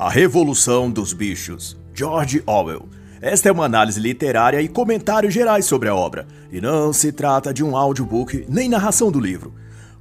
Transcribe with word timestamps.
A 0.00 0.08
Revolução 0.08 0.88
dos 0.88 1.12
Bichos, 1.12 1.76
George 1.92 2.40
Orwell. 2.46 2.88
Esta 3.20 3.48
é 3.48 3.52
uma 3.52 3.64
análise 3.64 3.98
literária 3.98 4.62
e 4.62 4.68
comentários 4.68 5.34
gerais 5.34 5.64
sobre 5.64 5.88
a 5.88 5.94
obra, 5.96 6.24
e 6.52 6.60
não 6.60 6.92
se 6.92 7.10
trata 7.10 7.52
de 7.52 7.64
um 7.64 7.76
audiobook 7.76 8.46
nem 8.48 8.68
narração 8.68 9.10
do 9.10 9.18
livro. 9.18 9.52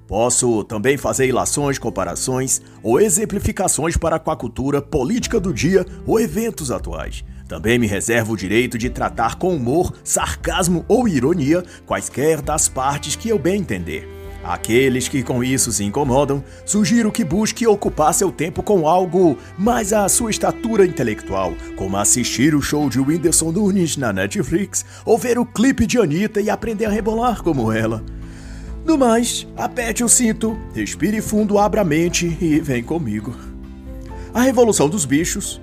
Posso 0.08 0.64
também 0.66 0.98
fazer 0.98 1.26
ilações, 1.26 1.80
comparações 1.80 2.62
ou 2.84 3.02
exemplificações 3.02 3.98
para 3.98 4.20
com 4.20 4.30
a 4.30 4.38
cultura 4.38 4.84
política 4.84 5.40
do 5.40 5.52
dia 5.52 5.84
ou 6.06 6.20
eventos 6.20 6.70
atuais. 6.70 7.24
Também 7.48 7.80
me 7.80 7.88
reservo 7.88 8.34
o 8.34 8.38
direito 8.38 8.78
de 8.78 8.92
tratar 8.92 9.40
com 9.40 9.56
humor, 9.56 9.92
sarcasmo 10.04 10.86
ou 10.88 11.08
ironia 11.08 11.64
quaisquer 11.88 12.40
das 12.40 12.70
partes 12.70 13.16
que 13.16 13.30
eu 13.30 13.40
bem 13.40 13.62
entender. 13.62 14.17
Aqueles 14.48 15.10
que 15.10 15.22
com 15.22 15.44
isso 15.44 15.74
se 15.74 15.84
incomodam, 15.84 16.42
sugiro 16.66 17.12
que 17.12 17.26
busque 17.26 17.68
ocupar 17.68 18.14
seu 18.14 18.32
tempo 18.32 18.64
com 18.64 18.88
algo 18.88 19.38
mais 19.58 19.92
à 19.92 20.08
sua 20.08 20.32
estatura 20.32 20.86
intelectual, 20.86 21.54
como 21.76 21.98
assistir 21.98 22.56
o 22.56 22.62
show 22.62 22.90
de 22.90 22.98
Whindersson 22.98 23.52
Nunes 23.52 23.98
na 23.98 24.14
Netflix 24.14 24.86
ou 25.06 25.18
ver 25.18 25.38
o 25.38 25.46
clipe 25.46 25.86
de 25.86 25.98
Anitta 25.98 26.40
e 26.40 26.50
aprender 26.50 26.86
a 26.86 26.90
rebolar 26.90 27.44
como 27.44 27.74
ela. 27.74 28.02
No 28.86 28.98
mais, 28.98 29.46
aperte 29.58 30.02
o 30.02 30.08
cinto, 30.08 30.58
respire 30.74 31.20
fundo, 31.20 31.60
abra 31.60 31.82
a 31.82 31.84
mente 31.84 32.38
e 32.40 32.62
vem 32.62 32.82
comigo. 32.82 33.36
A 34.34 34.44
Revolução 34.44 34.88
dos 34.88 35.04
Bichos, 35.04 35.60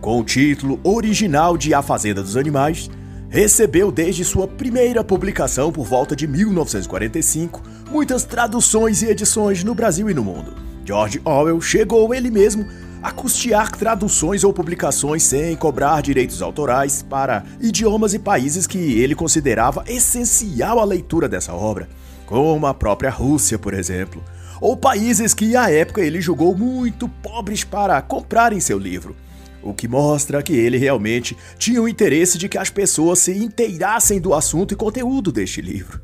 com 0.00 0.18
o 0.18 0.24
título 0.24 0.80
original 0.82 1.58
de 1.58 1.74
A 1.74 1.82
Fazenda 1.82 2.22
dos 2.22 2.38
Animais, 2.38 2.88
recebeu 3.32 3.90
desde 3.90 4.26
sua 4.26 4.46
primeira 4.46 5.02
publicação 5.02 5.72
por 5.72 5.86
volta 5.86 6.14
de 6.14 6.26
1945 6.26 7.62
muitas 7.90 8.24
traduções 8.24 9.00
e 9.00 9.06
edições 9.06 9.64
no 9.64 9.74
Brasil 9.74 10.10
e 10.10 10.14
no 10.14 10.22
mundo. 10.22 10.52
George 10.84 11.18
Orwell 11.24 11.58
chegou 11.58 12.14
ele 12.14 12.30
mesmo 12.30 12.66
a 13.02 13.10
custear 13.10 13.74
traduções 13.74 14.44
ou 14.44 14.52
publicações 14.52 15.22
sem 15.22 15.56
cobrar 15.56 16.02
direitos 16.02 16.42
autorais 16.42 17.02
para 17.02 17.42
idiomas 17.58 18.12
e 18.12 18.18
países 18.18 18.66
que 18.66 19.00
ele 19.00 19.14
considerava 19.14 19.82
essencial 19.86 20.78
à 20.78 20.84
leitura 20.84 21.26
dessa 21.26 21.54
obra, 21.54 21.88
como 22.26 22.66
a 22.66 22.74
própria 22.74 23.08
Rússia, 23.08 23.58
por 23.58 23.72
exemplo, 23.72 24.22
ou 24.60 24.76
países 24.76 25.32
que 25.32 25.56
à 25.56 25.70
época 25.70 26.02
ele 26.02 26.20
julgou 26.20 26.54
muito 26.54 27.08
pobres 27.08 27.64
para 27.64 28.02
comprarem 28.02 28.60
seu 28.60 28.78
livro 28.78 29.16
o 29.62 29.72
que 29.72 29.86
mostra 29.86 30.42
que 30.42 30.52
ele 30.52 30.76
realmente 30.76 31.36
tinha 31.58 31.80
o 31.80 31.88
interesse 31.88 32.36
de 32.36 32.48
que 32.48 32.58
as 32.58 32.70
pessoas 32.70 33.20
se 33.20 33.32
inteirassem 33.32 34.20
do 34.20 34.34
assunto 34.34 34.74
e 34.74 34.76
conteúdo 34.76 35.30
deste 35.30 35.60
livro. 35.60 36.00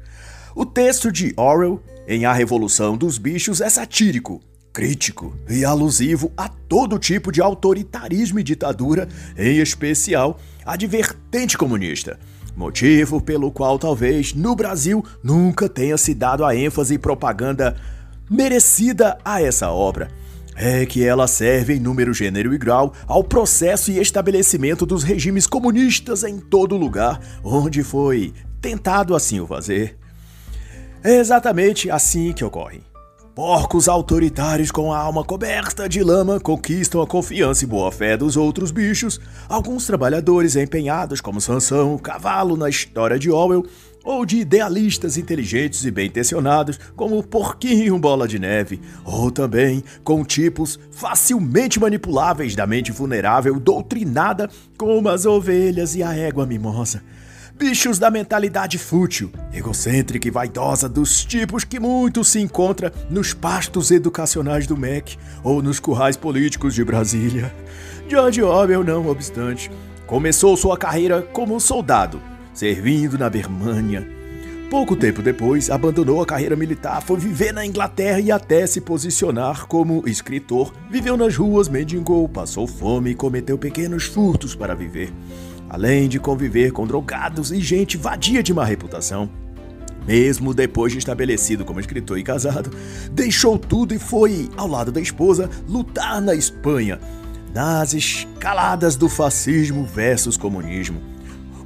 O 0.55 0.65
texto 0.65 1.13
de 1.13 1.35
Orwell, 1.37 1.83
em 2.07 2.25
A 2.25 2.33
Revolução 2.33 2.97
dos 2.97 3.19
Bichos, 3.19 3.61
é 3.61 3.69
satírico, 3.69 4.41
crítico 4.73 5.37
e 5.49 5.65
alusivo 5.65 6.33
a 6.37 6.49
todo 6.49 6.99
tipo 6.99 7.31
de 7.33 7.41
autoritarismo 7.41 8.39
e 8.39 8.43
ditadura, 8.43 9.09
em 9.37 9.59
especial 9.59 10.39
a 10.65 10.77
de 10.77 10.87
vertente 10.87 11.59
comunista. 11.59 12.19
Motivo 12.57 13.21
pelo 13.21 13.53
qual 13.53 13.79
talvez 13.79 14.35
no 14.35 14.57
Brasil 14.57 15.05
nunca 15.23 15.69
tenha 15.69 15.97
se 15.97 16.13
dado 16.13 16.45
a 16.45 16.57
ênfase 16.57 16.95
e 16.95 16.99
propaganda 16.99 17.77
merecida 18.29 19.17
a 19.25 19.41
essa 19.41 19.71
obra 19.71 20.09
é 20.59 20.85
que 20.85 21.05
ela 21.05 21.29
serve 21.29 21.75
em 21.75 21.79
número, 21.79 22.13
gênero 22.13 22.53
e 22.53 22.59
grau 22.59 22.93
ao 23.07 23.23
processo 23.23 23.93
e 23.93 24.01
estabelecimento 24.01 24.85
dos 24.85 25.05
regimes 25.05 25.47
comunistas 25.47 26.25
em 26.25 26.41
todo 26.41 26.77
lugar 26.77 27.21
onde 27.45 27.85
foi 27.85 28.35
tentado 28.61 29.15
assim 29.15 29.39
o 29.39 29.47
fazer. 29.47 29.97
É 31.05 31.15
exatamente 31.15 31.89
assim 31.89 32.33
que 32.33 32.45
ocorre. 32.45 32.81
Porcos 33.37 33.89
autoritários 33.89 34.73
com 34.73 34.93
a 34.93 34.99
alma 34.99 35.23
coberta 35.23 35.89
de 35.89 36.03
lama 36.03 36.41
conquistam 36.41 37.01
a 37.01 37.07
confiança 37.07 37.63
e 37.63 37.69
boa-fé 37.69 38.17
dos 38.17 38.37
outros 38.37 38.73
bichos. 38.73 39.21
Alguns 39.49 39.87
trabalhadores 39.87 40.57
empenhados, 40.57 41.21
como 41.21 41.41
Sansão, 41.41 41.95
o 41.95 42.01
cavalo 42.01 42.57
na 42.57 42.69
história 42.69 43.17
de 43.17 43.31
Orwell, 43.31 43.65
ou 44.05 44.25
de 44.25 44.39
idealistas 44.39 45.17
inteligentes 45.17 45.85
e 45.85 45.91
bem-intencionados, 45.91 46.79
como 46.97 47.19
o 47.19 47.23
Porquinho 47.23 47.99
Bola 47.99 48.27
de 48.27 48.39
Neve, 48.39 48.81
ou 49.05 49.31
também 49.31 49.83
com 50.03 50.25
tipos 50.25 50.79
facilmente 50.91 51.79
manipuláveis 51.79 52.55
da 52.55 52.67
mente 52.67 52.93
vulnerável, 52.93 53.59
doutrinada, 53.59 54.49
como 54.77 55.09
as 55.09 55.27
ovelhas 55.27 55.95
e 55.95 56.03
a 56.03 56.15
égua 56.15 56.47
mimosa. 56.47 57.03
Bichos 57.59 57.99
da 57.99 58.09
mentalidade 58.09 58.79
fútil, 58.79 59.33
egocêntrica 59.53 60.29
e 60.29 60.31
vaidosa 60.31 60.89
dos 60.89 61.25
tipos 61.25 61.65
que 61.65 61.81
muito 61.81 62.23
se 62.23 62.39
encontra 62.39 62.93
nos 63.11 63.35
pastos 63.35 63.91
educacionais 63.91 64.65
do 64.65 64.77
MEC 64.77 65.19
ou 65.43 65.61
nos 65.61 65.81
currais 65.81 66.17
políticos 66.17 66.73
de 66.73 66.85
Brasília. 66.85 67.53
George 68.09 68.41
Orwell, 68.41 68.85
não 68.85 69.09
obstante, 69.09 69.69
começou 70.07 70.57
sua 70.57 70.79
carreira 70.79 71.21
como 71.21 71.59
soldado, 71.59 72.23
servindo 72.59 73.17
na 73.17 73.31
Birmania. 73.31 74.05
Pouco 74.69 74.97
tempo 74.97 75.23
depois, 75.23 75.71
abandonou 75.71 76.21
a 76.21 76.27
carreira 76.27 76.57
militar, 76.57 77.01
foi 77.01 77.17
viver 77.17 77.53
na 77.53 77.65
Inglaterra 77.65 78.19
e 78.19 78.33
até 78.33 78.67
se 78.67 78.81
posicionar 78.81 79.67
como 79.67 80.03
escritor. 80.09 80.75
Viveu 80.91 81.17
nas 81.17 81.37
ruas, 81.37 81.69
mendigou, 81.69 82.29
passou 82.29 82.67
fome 82.67 83.11
e 83.11 83.15
cometeu 83.15 83.57
pequenos 83.57 84.07
furtos 84.07 84.57
para 84.57 84.75
viver. 84.75 85.13
Além 85.71 86.09
de 86.09 86.19
conviver 86.19 86.73
com 86.73 86.85
drogados 86.85 87.53
e 87.53 87.61
gente 87.61 87.97
vadia 87.97 88.43
de 88.43 88.53
má 88.53 88.65
reputação. 88.65 89.31
Mesmo 90.05 90.53
depois 90.53 90.91
de 90.91 90.99
estabelecido 90.99 91.65
como 91.65 91.79
escritor 91.79 92.19
e 92.19 92.25
casado, 92.25 92.71
deixou 93.13 93.57
tudo 93.57 93.95
e 93.95 94.01
foi, 94.01 94.51
ao 94.57 94.67
lado 94.67 94.91
da 94.91 95.01
esposa, 95.01 95.49
lutar 95.69 96.21
na 96.21 96.35
Espanha, 96.35 96.99
nas 97.55 97.95
escaladas 97.95 98.97
do 98.97 99.09
fascismo 99.09 99.85
versus 99.85 100.37
comunismo 100.37 101.18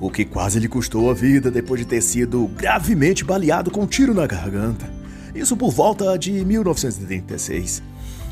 o 0.02 0.10
que 0.10 0.24
quase 0.24 0.58
lhe 0.58 0.66
custou 0.66 1.08
a 1.08 1.14
vida 1.14 1.48
depois 1.48 1.80
de 1.80 1.86
ter 1.86 2.02
sido 2.02 2.48
gravemente 2.56 3.24
baleado 3.24 3.70
com 3.70 3.82
um 3.82 3.86
tiro 3.86 4.12
na 4.12 4.26
garganta. 4.26 4.90
Isso 5.32 5.56
por 5.56 5.70
volta 5.70 6.18
de 6.18 6.44
1936. 6.44 7.80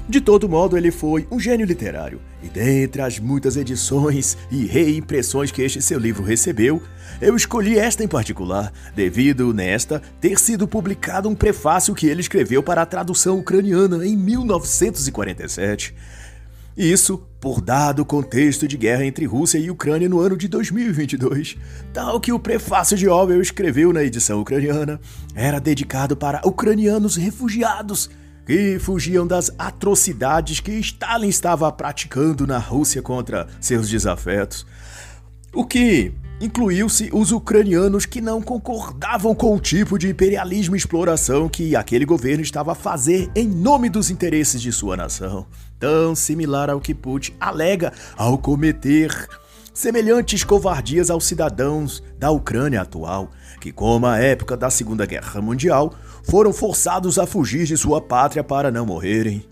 De 0.08 0.20
todo 0.20 0.48
modo, 0.48 0.76
ele 0.76 0.90
foi 0.90 1.28
um 1.30 1.38
gênio 1.38 1.64
literário, 1.64 2.20
e 2.42 2.48
dentre 2.48 3.00
as 3.00 3.20
muitas 3.20 3.56
edições 3.56 4.36
e 4.50 4.66
reimpressões 4.66 5.52
que 5.52 5.62
este 5.62 5.80
seu 5.80 6.00
livro 6.00 6.24
recebeu, 6.24 6.82
eu 7.20 7.36
escolhi 7.36 7.78
esta 7.78 8.02
em 8.02 8.08
particular, 8.08 8.72
devido 8.96 9.54
nesta 9.54 10.02
ter 10.20 10.40
sido 10.40 10.66
publicado 10.66 11.28
um 11.28 11.36
prefácio 11.36 11.94
que 11.94 12.08
ele 12.08 12.20
escreveu 12.20 12.64
para 12.64 12.82
a 12.82 12.86
tradução 12.86 13.38
ucraniana 13.38 14.04
em 14.04 14.16
1947. 14.16 15.94
Isso 16.80 17.18
por 17.38 17.60
dado 17.60 18.00
o 18.00 18.06
contexto 18.06 18.66
de 18.66 18.74
guerra 18.74 19.04
entre 19.04 19.26
Rússia 19.26 19.58
e 19.58 19.70
Ucrânia 19.70 20.08
no 20.08 20.18
ano 20.18 20.34
de 20.34 20.48
2022, 20.48 21.58
tal 21.92 22.18
que 22.18 22.32
o 22.32 22.38
prefácio 22.38 22.96
de 22.96 23.06
Orwell 23.06 23.42
escreveu 23.42 23.92
na 23.92 24.02
edição 24.02 24.40
ucraniana 24.40 24.98
era 25.34 25.60
dedicado 25.60 26.16
para 26.16 26.40
ucranianos 26.42 27.16
refugiados 27.16 28.08
que 28.46 28.78
fugiam 28.78 29.26
das 29.26 29.52
atrocidades 29.58 30.60
que 30.60 30.72
Stalin 30.80 31.28
estava 31.28 31.70
praticando 31.70 32.46
na 32.46 32.56
Rússia 32.56 33.02
contra 33.02 33.46
seus 33.60 33.86
desafetos. 33.86 34.66
O 35.52 35.66
que 35.66 36.14
incluiu-se 36.40 37.10
os 37.12 37.32
ucranianos 37.32 38.06
que 38.06 38.20
não 38.20 38.40
concordavam 38.40 39.34
com 39.34 39.54
o 39.54 39.60
tipo 39.60 39.98
de 39.98 40.08
imperialismo 40.08 40.74
e 40.74 40.78
exploração 40.78 41.48
que 41.48 41.76
aquele 41.76 42.04
governo 42.04 42.42
estava 42.42 42.72
a 42.72 42.74
fazer 42.74 43.30
em 43.36 43.46
nome 43.46 43.90
dos 43.90 44.10
interesses 44.10 44.62
de 44.62 44.72
sua 44.72 44.96
nação, 44.96 45.46
tão 45.78 46.14
similar 46.14 46.70
ao 46.70 46.80
que 46.80 46.94
Putin 46.94 47.34
alega 47.38 47.92
ao 48.16 48.38
cometer 48.38 49.28
semelhantes 49.74 50.42
covardias 50.42 51.10
aos 51.10 51.24
cidadãos 51.24 52.02
da 52.18 52.30
Ucrânia 52.30 52.80
atual, 52.80 53.30
que, 53.60 53.70
como 53.70 54.06
a 54.06 54.18
época 54.18 54.56
da 54.56 54.70
Segunda 54.70 55.06
Guerra 55.06 55.40
Mundial, 55.40 55.94
foram 56.22 56.52
forçados 56.52 57.18
a 57.18 57.26
fugir 57.26 57.66
de 57.66 57.76
sua 57.76 58.00
pátria 58.00 58.42
para 58.42 58.70
não 58.70 58.86
morrerem. 58.86 59.44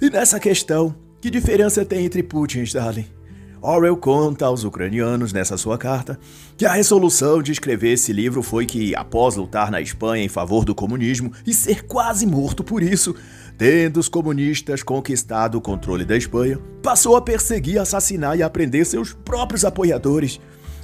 E 0.00 0.08
nessa 0.10 0.40
questão, 0.40 0.94
que 1.20 1.30
diferença 1.30 1.84
tem 1.84 2.06
entre 2.06 2.22
Putin 2.22 2.60
e 2.60 2.64
Stalin? 2.64 3.19
Orwell 3.62 3.96
conta 3.96 4.46
aos 4.46 4.64
ucranianos 4.64 5.32
nessa 5.32 5.58
sua 5.58 5.76
carta 5.76 6.18
que 6.56 6.64
a 6.64 6.72
resolução 6.72 7.42
de 7.42 7.52
escrever 7.52 7.92
esse 7.92 8.12
livro 8.12 8.42
foi 8.42 8.64
que, 8.64 8.94
após 8.94 9.36
lutar 9.36 9.70
na 9.70 9.80
Espanha 9.80 10.24
em 10.24 10.28
favor 10.28 10.64
do 10.64 10.74
comunismo 10.74 11.30
e 11.46 11.52
ser 11.52 11.84
quase 11.84 12.26
morto 12.26 12.64
por 12.64 12.82
isso, 12.82 13.14
tendo 13.58 14.00
os 14.00 14.08
comunistas 14.08 14.82
conquistado 14.82 15.58
o 15.58 15.60
controle 15.60 16.06
da 16.06 16.16
Espanha, 16.16 16.58
passou 16.82 17.16
a 17.16 17.20
perseguir, 17.20 17.78
assassinar 17.78 18.38
e 18.38 18.42
aprender 18.42 18.86
seus 18.86 19.12
próprios 19.12 19.64
apoiadores. 19.64 20.40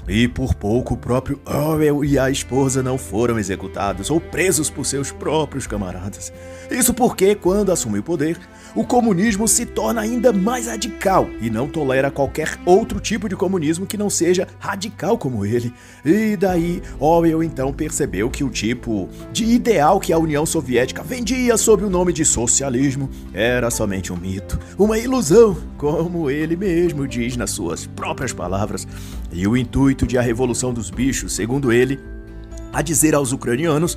E 0.09 0.29
por 0.29 0.55
pouco 0.55 0.95
o 0.95 0.97
próprio 0.97 1.41
Orwell 1.45 2.05
e 2.05 2.17
a 2.17 2.31
esposa 2.31 2.81
não 2.83 2.97
foram 2.97 3.39
executados 3.39 4.09
ou 4.09 4.21
presos 4.21 4.71
por 4.71 4.87
seus 4.87 5.11
próprios 5.11 5.67
camaradas. 5.67 6.33
Isso 6.71 6.95
porque, 6.95 7.35
quando 7.35 7.73
assumiu 7.73 8.03
o 8.03 8.05
poder, 8.05 8.39
o 8.77 8.85
comunismo 8.85 9.49
se 9.49 9.65
torna 9.65 10.03
ainda 10.03 10.35
mais 10.35 10.67
radical 10.67 11.31
e 11.41 11.49
não 11.49 11.67
tolera 11.67 12.11
qualquer 12.11 12.59
outro 12.67 13.01
tipo 13.01 13.27
de 13.27 13.35
comunismo 13.35 13.87
que 13.87 13.97
não 13.97 14.11
seja 14.11 14.47
radical 14.59 15.17
como 15.17 15.47
ele. 15.47 15.73
E 16.05 16.37
daí, 16.37 16.83
Orwell 17.01 17.43
então 17.43 17.73
percebeu 17.73 18.29
que 18.29 18.45
o 18.45 18.51
tipo 18.51 19.09
de 19.33 19.47
ideal 19.47 19.99
que 19.99 20.13
a 20.13 20.19
União 20.19 20.45
Soviética 20.45 21.03
vendia 21.03 21.57
sob 21.57 21.85
o 21.85 21.91
nome 21.91 22.13
de 22.13 22.23
socialismo 22.23 23.09
era 23.33 23.71
somente 23.71 24.13
um 24.13 24.17
mito, 24.17 24.61
uma 24.79 24.99
ilusão, 24.99 25.57
como 25.79 26.31
ele 26.31 26.55
mesmo 26.55 27.09
diz 27.09 27.35
nas 27.35 27.53
suas 27.53 27.87
próprias 27.87 28.35
palavras. 28.35 28.87
E 29.33 29.49
o 29.49 29.57
intuito 29.57 30.07
de 30.07 30.19
a 30.19 30.21
Revolução 30.21 30.75
dos 30.75 30.91
Bichos, 30.91 31.35
segundo 31.35 31.73
ele, 31.73 31.99
a 32.75 32.83
dizer 32.83 33.15
aos 33.15 33.33
ucranianos, 33.33 33.97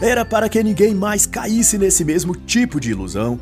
era 0.00 0.24
para 0.24 0.48
que 0.48 0.62
ninguém 0.62 0.94
mais 0.94 1.26
caísse 1.26 1.76
nesse 1.76 2.04
mesmo 2.04 2.36
tipo 2.36 2.80
de 2.80 2.90
ilusão 2.90 3.38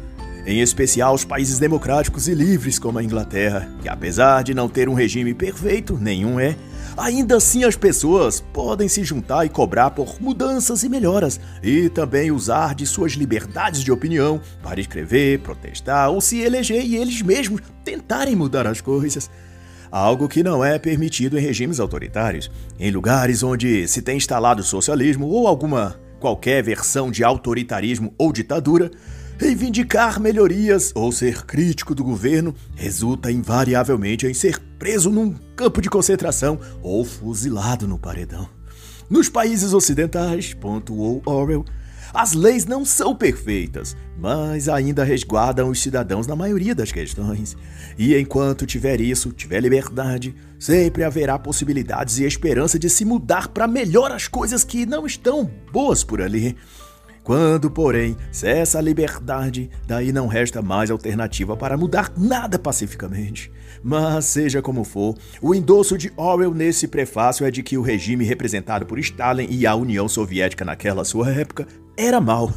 em 0.50 0.61
especial 0.61 1.14
os 1.14 1.25
países 1.25 1.61
democráticos 1.61 2.26
e 2.26 2.35
livres 2.35 2.76
como 2.76 2.99
a 2.99 3.05
Inglaterra, 3.05 3.69
que 3.81 3.88
apesar 3.88 4.43
de 4.43 4.52
não 4.52 4.69
ter 4.69 4.88
um 4.88 4.94
regime 4.94 5.32
perfeito, 5.32 5.97
nenhum 5.97 6.41
é, 6.41 6.56
ainda 6.97 7.37
assim 7.37 7.62
as 7.62 7.76
pessoas 7.76 8.41
podem 8.41 8.88
se 8.88 9.05
juntar 9.05 9.44
e 9.44 9.49
cobrar 9.49 9.91
por 9.91 10.20
mudanças 10.20 10.82
e 10.82 10.88
melhoras, 10.88 11.38
e 11.62 11.88
também 11.88 12.32
usar 12.32 12.75
de 12.75 12.85
suas 12.85 13.12
liberdades 13.12 13.85
de 13.85 13.93
opinião 13.93 14.41
para 14.61 14.81
escrever, 14.81 15.38
protestar 15.38 16.11
ou 16.11 16.20
se 16.20 16.41
eleger 16.41 16.85
e 16.85 16.97
eles 16.97 17.23
mesmos 17.23 17.61
tentarem 17.85 18.35
mudar 18.35 18.67
as 18.67 18.81
coisas. 18.81 19.31
Algo 19.88 20.29
que 20.29 20.43
não 20.43 20.64
é 20.64 20.81
permitido 20.81 21.38
em 21.38 21.43
regimes 21.43 21.79
autoritários, 21.79 22.50
em 22.79 22.91
lugares 22.91 23.44
onde 23.44 23.87
se 23.87 24.02
tem 24.02 24.17
instalado 24.17 24.64
socialismo 24.64 25.29
ou 25.29 25.47
alguma 25.47 25.97
qualquer 26.19 26.61
versão 26.62 27.11
de 27.11 27.23
autoritarismo 27.23 28.12
ou 28.19 28.32
ditadura, 28.32 28.91
Reivindicar 29.41 30.21
melhorias 30.21 30.93
ou 30.95 31.11
ser 31.11 31.47
crítico 31.47 31.95
do 31.95 32.05
governo 32.05 32.55
resulta 32.75 33.33
invariavelmente 33.33 34.27
em 34.27 34.35
ser 34.35 34.59
preso 34.79 35.09
num 35.09 35.33
campo 35.57 35.81
de 35.81 35.89
concentração 35.89 36.61
ou 36.83 37.03
fuzilado 37.07 37.89
no 37.89 37.99
paredão. 37.99 38.47
Nos 39.09 39.31
países 39.31 39.73
ocidentais, 39.73 40.53
pontuou 40.53 41.23
Orwell, 41.25 41.65
as 42.13 42.35
leis 42.35 42.67
não 42.67 42.85
são 42.85 43.17
perfeitas, 43.17 43.97
mas 44.19 44.69
ainda 44.69 45.05
resguardam 45.05 45.71
os 45.71 45.81
cidadãos 45.81 46.27
na 46.27 46.37
maioria 46.37 46.75
das 46.75 46.93
questões. 46.93 47.57
E 47.99 48.15
enquanto 48.15 48.67
tiver 48.67 49.01
isso, 49.01 49.33
tiver 49.33 49.61
liberdade, 49.61 50.35
sempre 50.59 51.03
haverá 51.03 51.39
possibilidades 51.39 52.19
e 52.19 52.25
esperança 52.25 52.79
de 52.79 52.91
se 52.91 53.07
mudar 53.07 53.49
para 53.49 53.67
melhor 53.67 54.13
as 54.13 54.29
coisas 54.29 54.65
que 54.65 54.85
não 54.85 55.07
estão 55.07 55.51
boas 55.73 56.05
por 56.05 56.21
ali. 56.21 56.59
Quando, 57.31 57.71
porém, 57.71 58.17
cessa 58.32 58.81
a 58.81 58.82
liberdade, 58.82 59.71
daí 59.87 60.11
não 60.11 60.27
resta 60.27 60.61
mais 60.61 60.91
alternativa 60.91 61.56
para 61.56 61.77
mudar 61.77 62.12
nada 62.17 62.59
pacificamente. 62.59 63.53
Mas, 63.85 64.25
seja 64.25 64.61
como 64.61 64.82
for, 64.82 65.17
o 65.41 65.55
endosso 65.55 65.97
de 65.97 66.12
Orwell 66.17 66.53
nesse 66.53 66.88
prefácio 66.88 67.47
é 67.47 67.50
de 67.53 67.62
que 67.62 67.79
o 67.79 67.82
regime 67.82 68.25
representado 68.25 68.85
por 68.85 68.99
Stalin 68.99 69.47
e 69.49 69.65
a 69.65 69.77
União 69.77 70.09
Soviética 70.09 70.65
naquela 70.65 71.05
sua 71.05 71.31
época 71.31 71.69
era 71.97 72.21
mau, 72.21 72.53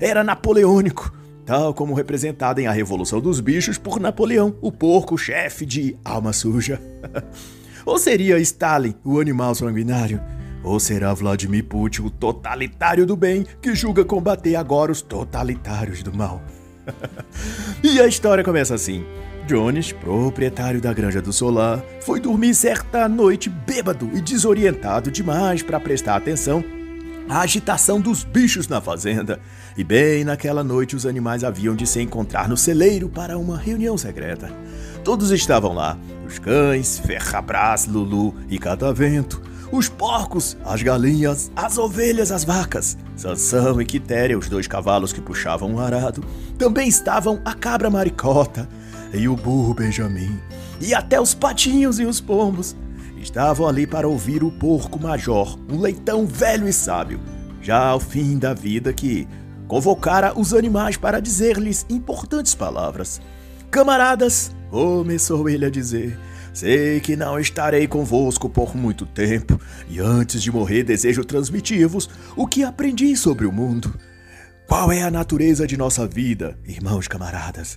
era 0.00 0.24
napoleônico, 0.24 1.14
tal 1.44 1.74
como 1.74 1.92
representado 1.92 2.62
em 2.62 2.66
A 2.66 2.72
Revolução 2.72 3.20
dos 3.20 3.40
Bichos 3.40 3.76
por 3.76 4.00
Napoleão, 4.00 4.56
o 4.62 4.72
porco 4.72 5.18
chefe 5.18 5.66
de 5.66 5.98
alma 6.02 6.32
suja. 6.32 6.80
Ou 7.84 7.98
seria 7.98 8.38
Stalin 8.38 8.94
o 9.04 9.20
animal 9.20 9.54
sanguinário? 9.54 10.18
Ou 10.64 10.80
será 10.80 11.12
Vladimir 11.12 11.64
Putin 11.64 12.02
o 12.02 12.10
totalitário 12.10 13.04
do 13.04 13.14
bem 13.14 13.46
que 13.60 13.74
julga 13.74 14.02
combater 14.02 14.56
agora 14.56 14.90
os 14.90 15.02
totalitários 15.02 16.02
do 16.02 16.16
mal? 16.16 16.42
e 17.84 18.00
a 18.00 18.06
história 18.06 18.42
começa 18.42 18.74
assim. 18.74 19.04
Jones, 19.46 19.92
proprietário 19.92 20.80
da 20.80 20.90
Granja 20.94 21.20
do 21.20 21.34
Solar, 21.34 21.84
foi 22.00 22.18
dormir 22.18 22.54
certa 22.54 23.06
noite 23.06 23.50
bêbado 23.50 24.10
e 24.14 24.22
desorientado 24.22 25.10
demais 25.10 25.62
para 25.62 25.78
prestar 25.78 26.16
atenção 26.16 26.64
à 27.28 27.40
agitação 27.40 28.00
dos 28.00 28.24
bichos 28.24 28.66
na 28.66 28.80
fazenda. 28.80 29.38
E 29.76 29.84
bem 29.84 30.24
naquela 30.24 30.64
noite 30.64 30.96
os 30.96 31.04
animais 31.04 31.44
haviam 31.44 31.76
de 31.76 31.86
se 31.86 32.00
encontrar 32.00 32.48
no 32.48 32.56
celeiro 32.56 33.06
para 33.06 33.36
uma 33.36 33.58
reunião 33.58 33.98
secreta. 33.98 34.50
Todos 35.04 35.30
estavam 35.30 35.74
lá: 35.74 35.98
os 36.26 36.38
cães, 36.38 36.98
Ferrabras, 36.98 37.86
Lulu 37.86 38.34
e 38.48 38.58
Catavento 38.58 39.42
os 39.72 39.88
porcos, 39.88 40.56
as 40.64 40.82
galinhas, 40.82 41.50
as 41.56 41.78
ovelhas, 41.78 42.30
as 42.30 42.44
vacas. 42.44 42.96
Sansão 43.16 43.80
e 43.80 43.84
Quitéria, 43.84 44.38
os 44.38 44.48
dois 44.48 44.66
cavalos 44.66 45.12
que 45.12 45.20
puxavam 45.20 45.74
o 45.74 45.80
arado. 45.80 46.24
Também 46.58 46.88
estavam 46.88 47.40
a 47.44 47.54
cabra 47.54 47.90
maricota 47.90 48.68
e 49.12 49.28
o 49.28 49.36
burro 49.36 49.74
Benjamin. 49.74 50.38
E 50.80 50.94
até 50.94 51.20
os 51.20 51.34
patinhos 51.34 51.98
e 51.98 52.04
os 52.04 52.20
pombos. 52.20 52.76
Estavam 53.16 53.66
ali 53.66 53.86
para 53.86 54.06
ouvir 54.06 54.44
o 54.44 54.50
porco 54.50 55.00
major, 55.00 55.58
um 55.70 55.80
leitão 55.80 56.26
velho 56.26 56.68
e 56.68 56.72
sábio, 56.74 57.18
já 57.62 57.86
ao 57.86 57.98
fim 57.98 58.38
da 58.38 58.52
vida 58.52 58.92
que 58.92 59.26
convocara 59.66 60.38
os 60.38 60.52
animais 60.52 60.98
para 60.98 61.20
dizer-lhes 61.20 61.86
importantes 61.88 62.54
palavras. 62.54 63.22
Camaradas, 63.70 64.54
começou 64.70 65.48
ele 65.48 65.64
a 65.64 65.70
dizer, 65.70 66.18
Sei 66.54 67.00
que 67.00 67.16
não 67.16 67.36
estarei 67.36 67.88
convosco 67.88 68.48
por 68.48 68.76
muito 68.76 69.04
tempo, 69.04 69.60
e 69.88 69.98
antes 69.98 70.40
de 70.40 70.52
morrer 70.52 70.84
desejo 70.84 71.24
transmitir-vos 71.24 72.08
o 72.36 72.46
que 72.46 72.62
aprendi 72.62 73.16
sobre 73.16 73.44
o 73.44 73.50
mundo. 73.50 73.92
Qual 74.68 74.92
é 74.92 75.02
a 75.02 75.10
natureza 75.10 75.66
de 75.66 75.76
nossa 75.76 76.06
vida, 76.06 76.56
irmãos 76.64 77.08
camaradas? 77.08 77.76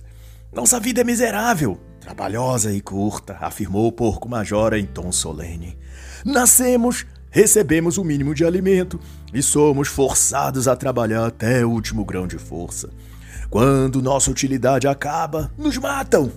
Nossa 0.52 0.78
vida 0.78 1.00
é 1.00 1.04
miserável, 1.04 1.76
trabalhosa 2.00 2.72
e 2.72 2.80
curta, 2.80 3.36
afirmou 3.40 3.88
o 3.88 3.92
porco 3.92 4.28
major 4.28 4.72
em 4.74 4.86
tom 4.86 5.10
solene. 5.10 5.76
Nascemos, 6.24 7.04
recebemos 7.30 7.98
o 7.98 8.04
mínimo 8.04 8.32
de 8.32 8.44
alimento 8.44 9.00
e 9.34 9.42
somos 9.42 9.88
forçados 9.88 10.68
a 10.68 10.76
trabalhar 10.76 11.26
até 11.26 11.66
o 11.66 11.70
último 11.70 12.04
grão 12.04 12.28
de 12.28 12.38
força. 12.38 12.88
Quando 13.50 14.00
nossa 14.00 14.30
utilidade 14.30 14.86
acaba, 14.86 15.50
nos 15.58 15.76
matam 15.76 16.30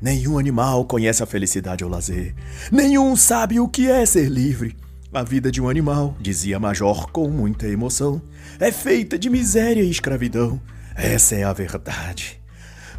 Nenhum 0.00 0.38
animal 0.38 0.84
conhece 0.84 1.22
a 1.22 1.26
felicidade 1.26 1.84
ou 1.84 1.90
lazer. 1.90 2.34
Nenhum 2.72 3.14
sabe 3.14 3.60
o 3.60 3.68
que 3.68 3.90
é 3.90 4.06
ser 4.06 4.30
livre. 4.30 4.74
A 5.12 5.22
vida 5.22 5.50
de 5.50 5.60
um 5.60 5.68
animal, 5.68 6.16
dizia 6.20 6.58
Major 6.58 7.10
com 7.10 7.28
muita 7.28 7.66
emoção, 7.66 8.22
é 8.58 8.72
feita 8.72 9.18
de 9.18 9.28
miséria 9.28 9.82
e 9.82 9.90
escravidão. 9.90 10.60
Essa 10.94 11.34
é 11.34 11.44
a 11.44 11.52
verdade. 11.52 12.40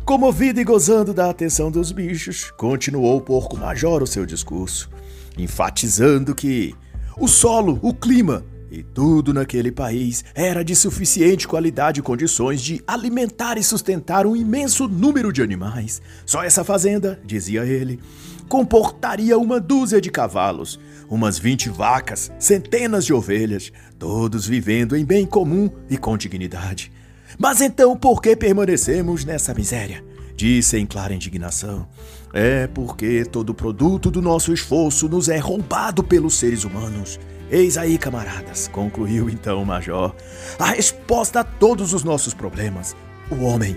Comovido 0.05 0.59
e 0.59 0.63
gozando 0.63 1.13
da 1.13 1.29
atenção 1.29 1.71
dos 1.71 1.91
bichos, 1.91 2.51
continuou 2.51 3.17
o 3.17 3.21
porco 3.21 3.57
major 3.57 4.03
o 4.03 4.07
seu 4.07 4.25
discurso, 4.25 4.89
enfatizando 5.37 6.35
que 6.35 6.75
o 7.17 7.27
solo, 7.27 7.79
o 7.81 7.93
clima 7.93 8.43
e 8.71 8.81
tudo 8.81 9.33
naquele 9.33 9.69
país 9.69 10.23
era 10.33 10.63
de 10.63 10.73
suficiente 10.75 11.45
qualidade 11.45 11.99
e 11.99 12.03
condições 12.03 12.61
de 12.61 12.81
alimentar 12.87 13.57
e 13.57 13.63
sustentar 13.63 14.25
um 14.25 14.33
imenso 14.33 14.87
número 14.87 15.33
de 15.33 15.41
animais. 15.41 16.01
Só 16.25 16.41
essa 16.41 16.63
fazenda, 16.63 17.19
dizia 17.25 17.65
ele, 17.65 17.99
comportaria 18.47 19.37
uma 19.37 19.59
dúzia 19.59 19.99
de 19.99 20.09
cavalos, 20.09 20.79
umas 21.09 21.37
vinte 21.37 21.69
vacas, 21.69 22.31
centenas 22.39 23.05
de 23.05 23.13
ovelhas, 23.13 23.73
todos 23.99 24.47
vivendo 24.47 24.95
em 24.95 25.03
bem 25.03 25.25
comum 25.25 25.69
e 25.89 25.97
com 25.97 26.17
dignidade. 26.17 26.91
Mas 27.37 27.59
então 27.59 27.97
por 27.97 28.21
que 28.21 28.35
permanecemos 28.35 29.25
nessa 29.25 29.53
miséria? 29.53 30.03
Disse 30.35 30.77
em 30.77 30.85
clara 30.85 31.13
indignação. 31.13 31.87
É 32.33 32.67
porque 32.67 33.25
todo 33.25 33.53
produto 33.53 34.09
do 34.09 34.21
nosso 34.21 34.53
esforço 34.53 35.09
nos 35.09 35.27
é 35.27 35.37
roubado 35.37 36.01
pelos 36.01 36.35
seres 36.35 36.63
humanos. 36.63 37.19
Eis 37.51 37.77
aí, 37.77 37.97
camaradas, 37.97 38.69
concluiu 38.69 39.29
então 39.29 39.61
o 39.61 39.65
major, 39.65 40.15
a 40.57 40.67
resposta 40.67 41.41
a 41.41 41.43
todos 41.43 41.93
os 41.93 42.01
nossos 42.01 42.33
problemas: 42.33 42.95
o 43.29 43.43
homem. 43.43 43.75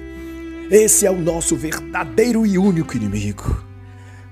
Esse 0.70 1.04
é 1.04 1.10
o 1.10 1.20
nosso 1.20 1.56
verdadeiro 1.56 2.46
e 2.46 2.56
único 2.56 2.96
inimigo. 2.96 3.64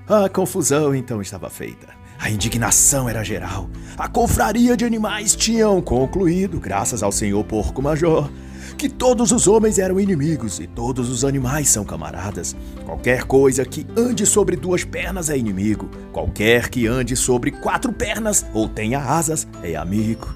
A 0.07 0.29
confusão 0.29 0.95
então 0.95 1.21
estava 1.21 1.49
feita. 1.49 1.87
A 2.17 2.29
indignação 2.29 3.09
era 3.09 3.21
geral. 3.21 3.69
A 3.97 4.07
confraria 4.07 4.77
de 4.77 4.85
animais 4.85 5.35
tinham 5.35 5.81
concluído, 5.81 6.57
graças 6.57 7.03
ao 7.03 7.11
senhor 7.11 7.43
porco 7.43 7.81
major, 7.81 8.31
que 8.73 8.89
todos 8.89 9.31
os 9.31 9.47
homens 9.47 9.79
eram 9.79 9.99
inimigos 9.99 10.59
e 10.59 10.67
todos 10.67 11.09
os 11.09 11.23
animais 11.23 11.69
são 11.69 11.83
camaradas. 11.83 12.55
Qualquer 12.85 13.23
coisa 13.23 13.65
que 13.65 13.85
ande 13.95 14.25
sobre 14.25 14.55
duas 14.55 14.83
pernas 14.83 15.29
é 15.29 15.37
inimigo. 15.37 15.89
Qualquer 16.11 16.69
que 16.69 16.87
ande 16.87 17.15
sobre 17.15 17.51
quatro 17.51 17.93
pernas 17.93 18.45
ou 18.53 18.67
tenha 18.67 18.99
asas 18.99 19.47
é 19.61 19.75
amigo. 19.75 20.27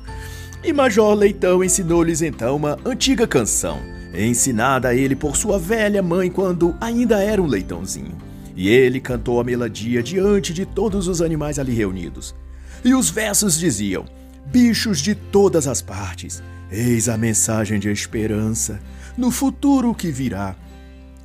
E 0.63 0.73
Major 0.73 1.13
Leitão 1.13 1.63
ensinou-lhes 1.63 2.21
então 2.21 2.55
uma 2.55 2.77
antiga 2.85 3.27
canção, 3.27 3.79
ensinada 4.13 4.89
a 4.89 4.95
ele 4.95 5.15
por 5.15 5.35
sua 5.37 5.59
velha 5.59 6.01
mãe 6.01 6.29
quando 6.29 6.75
ainda 6.81 7.23
era 7.23 7.41
um 7.41 7.45
leitãozinho. 7.45 8.17
E 8.55 8.67
ele 8.67 8.99
cantou 8.99 9.39
a 9.39 9.43
melodia 9.43 10.01
diante 10.01 10.51
de 10.53 10.65
todos 10.65 11.07
os 11.07 11.21
animais 11.21 11.59
ali 11.59 11.73
reunidos. 11.73 12.35
E 12.83 12.93
os 12.95 13.09
versos 13.09 13.59
diziam: 13.59 14.05
Bichos 14.47 14.99
de 14.99 15.13
todas 15.13 15.67
as 15.67 15.81
partes, 15.81 16.41
eis 16.71 17.07
a 17.09 17.17
mensagem 17.17 17.79
de 17.79 17.89
esperança 17.89 18.79
no 19.17 19.31
futuro 19.31 19.93
que 19.93 20.11
virá. 20.11 20.55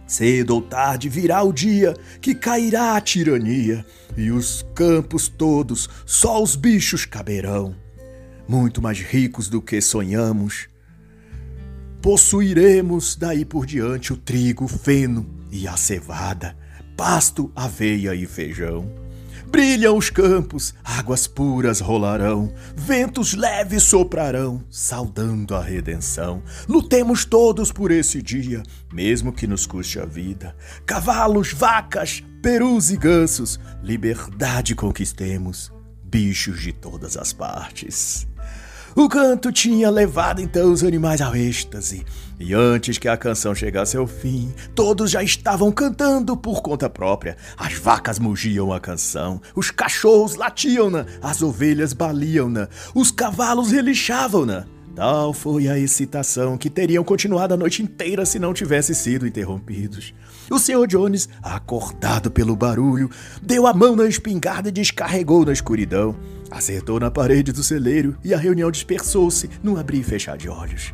Cedo 0.06 0.54
ou 0.54 0.62
tarde 0.62 1.08
virá 1.08 1.42
o 1.42 1.52
dia 1.52 1.96
que 2.20 2.34
cairá 2.34 2.96
a 2.96 3.00
tirania 3.00 3.84
e 4.16 4.30
os 4.30 4.64
campos 4.74 5.28
todos 5.28 5.88
só 6.04 6.42
os 6.42 6.54
bichos 6.54 7.04
caberão. 7.04 7.74
Muito 8.46 8.82
mais 8.82 9.00
ricos 9.00 9.48
do 9.48 9.62
que 9.62 9.80
sonhamos. 9.80 10.68
Possuiremos 12.02 13.16
daí 13.16 13.44
por 13.44 13.64
diante 13.64 14.12
o 14.12 14.16
trigo, 14.16 14.64
o 14.64 14.68
feno 14.68 15.26
e 15.50 15.66
a 15.68 15.76
cevada, 15.76 16.56
pasto, 16.96 17.50
aveia 17.54 18.14
e 18.14 18.26
feijão. 18.26 19.01
Brilham 19.52 19.98
os 19.98 20.08
campos, 20.08 20.72
águas 20.82 21.26
puras 21.26 21.78
rolarão, 21.78 22.50
ventos 22.74 23.34
leves 23.34 23.82
soprarão, 23.82 24.64
saudando 24.70 25.54
a 25.54 25.62
redenção. 25.62 26.42
Lutemos 26.66 27.26
todos 27.26 27.70
por 27.70 27.90
esse 27.90 28.22
dia, 28.22 28.62
mesmo 28.90 29.30
que 29.30 29.46
nos 29.46 29.66
custe 29.66 30.00
a 30.00 30.06
vida. 30.06 30.56
Cavalos, 30.86 31.52
vacas, 31.52 32.24
perus 32.42 32.90
e 32.90 32.96
gansos, 32.96 33.60
liberdade 33.82 34.74
conquistemos, 34.74 35.70
bichos 36.02 36.62
de 36.62 36.72
todas 36.72 37.18
as 37.18 37.34
partes. 37.34 38.26
O 38.96 39.06
canto 39.06 39.52
tinha 39.52 39.90
levado 39.90 40.40
então 40.40 40.72
os 40.72 40.82
animais 40.82 41.20
ao 41.20 41.36
êxtase, 41.36 42.06
e 42.38 42.54
antes 42.54 42.98
que 42.98 43.08
a 43.08 43.16
canção 43.16 43.54
chegasse 43.54 43.96
ao 43.96 44.06
fim, 44.06 44.52
todos 44.74 45.10
já 45.10 45.22
estavam 45.22 45.70
cantando 45.70 46.36
por 46.36 46.62
conta 46.62 46.90
própria. 46.90 47.36
As 47.56 47.74
vacas 47.74 48.18
mugiam 48.18 48.72
a 48.72 48.80
canção, 48.80 49.40
os 49.54 49.70
cachorros 49.70 50.34
latiam-na, 50.34 51.06
as 51.22 51.42
ovelhas 51.42 51.92
baliam-na, 51.92 52.68
os 52.94 53.10
cavalos 53.10 53.70
relixavam-na. 53.70 54.66
Tal 54.94 55.32
foi 55.32 55.68
a 55.68 55.78
excitação 55.78 56.58
que 56.58 56.68
teriam 56.68 57.02
continuado 57.02 57.54
a 57.54 57.56
noite 57.56 57.82
inteira 57.82 58.26
se 58.26 58.38
não 58.38 58.52
tivessem 58.52 58.94
sido 58.94 59.26
interrompidos. 59.26 60.12
O 60.50 60.58
Sr. 60.58 60.86
Jones, 60.86 61.30
acordado 61.42 62.30
pelo 62.30 62.54
barulho, 62.54 63.08
deu 63.42 63.66
a 63.66 63.72
mão 63.72 63.96
na 63.96 64.06
espingarda 64.06 64.68
e 64.68 64.72
descarregou 64.72 65.46
na 65.46 65.52
escuridão. 65.52 66.14
Acertou 66.50 67.00
na 67.00 67.10
parede 67.10 67.52
do 67.52 67.62
celeiro 67.62 68.18
e 68.22 68.34
a 68.34 68.38
reunião 68.38 68.70
dispersou-se 68.70 69.48
num 69.62 69.78
abrir 69.78 70.00
e 70.00 70.04
fechar 70.04 70.36
de 70.36 70.50
olhos. 70.50 70.92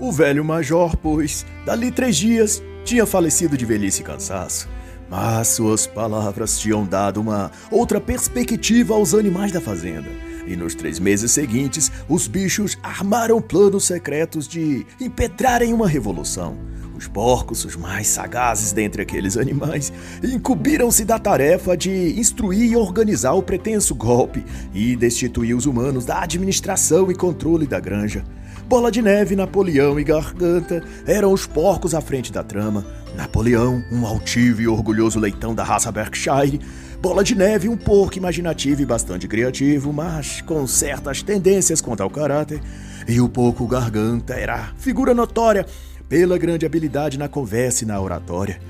O 0.00 0.10
velho 0.10 0.44
major, 0.44 0.96
pois, 0.96 1.44
dali 1.64 1.90
três 1.90 2.16
dias, 2.16 2.62
tinha 2.84 3.04
falecido 3.04 3.56
de 3.56 3.66
velhice 3.66 4.00
e 4.00 4.04
cansaço. 4.04 4.68
Mas 5.10 5.48
suas 5.48 5.86
palavras 5.86 6.58
tinham 6.58 6.86
dado 6.86 7.20
uma 7.20 7.50
outra 7.70 8.00
perspectiva 8.00 8.94
aos 8.94 9.12
animais 9.12 9.52
da 9.52 9.60
fazenda 9.60 10.08
e 10.46 10.56
nos 10.56 10.74
três 10.74 10.98
meses 10.98 11.30
seguintes, 11.30 11.90
os 12.08 12.26
bichos 12.26 12.76
armaram 12.82 13.40
planos 13.40 13.84
secretos 13.84 14.48
de 14.48 14.84
impetrarem 15.00 15.72
uma 15.72 15.88
revolução. 15.88 16.56
Os 16.96 17.06
porcos, 17.06 17.64
os 17.64 17.76
mais 17.76 18.08
sagazes 18.08 18.72
dentre 18.72 19.02
aqueles 19.02 19.36
animais, 19.36 19.92
incumbiram-se 20.22 21.04
da 21.04 21.18
tarefa 21.18 21.76
de 21.76 22.18
instruir 22.18 22.72
e 22.72 22.76
organizar 22.76 23.32
o 23.32 23.42
pretenso 23.42 23.94
golpe 23.94 24.44
e 24.74 24.94
destituir 24.96 25.54
os 25.54 25.66
humanos 25.66 26.04
da 26.04 26.20
administração 26.20 27.10
e 27.10 27.14
controle 27.14 27.66
da 27.66 27.80
granja. 27.80 28.24
Bola 28.70 28.88
de 28.88 29.02
Neve, 29.02 29.34
Napoleão 29.34 29.98
e 29.98 30.04
Garganta 30.04 30.80
eram 31.04 31.32
os 31.32 31.44
porcos 31.44 31.92
à 31.92 32.00
frente 32.00 32.30
da 32.30 32.44
trama. 32.44 32.86
Napoleão, 33.16 33.82
um 33.90 34.06
altivo 34.06 34.62
e 34.62 34.68
orgulhoso 34.68 35.18
leitão 35.18 35.52
da 35.52 35.64
raça 35.64 35.90
Berkshire, 35.90 36.60
Bola 37.02 37.24
de 37.24 37.34
Neve, 37.34 37.68
um 37.68 37.76
porco 37.76 38.16
imaginativo 38.16 38.80
e 38.80 38.86
bastante 38.86 39.26
criativo, 39.26 39.92
mas 39.92 40.40
com 40.42 40.64
certas 40.68 41.20
tendências 41.20 41.80
quanto 41.80 42.04
ao 42.04 42.08
caráter. 42.08 42.60
E 43.08 43.20
o 43.20 43.28
porco 43.28 43.66
Garganta 43.66 44.34
era 44.34 44.72
figura 44.76 45.12
notória 45.12 45.66
pela 46.08 46.38
grande 46.38 46.64
habilidade 46.64 47.18
na 47.18 47.28
conversa 47.28 47.82
e 47.82 47.88
na 47.88 48.00
oratória. 48.00 48.60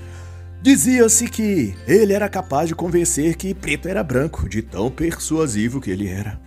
Dizia-se 0.62 1.28
que 1.28 1.74
ele 1.86 2.14
era 2.14 2.26
capaz 2.26 2.68
de 2.68 2.74
convencer 2.74 3.36
que 3.36 3.52
preto 3.52 3.86
era 3.86 4.02
branco, 4.02 4.48
de 4.48 4.62
tão 4.62 4.90
persuasivo 4.90 5.78
que 5.78 5.90
ele 5.90 6.08
era. 6.08 6.40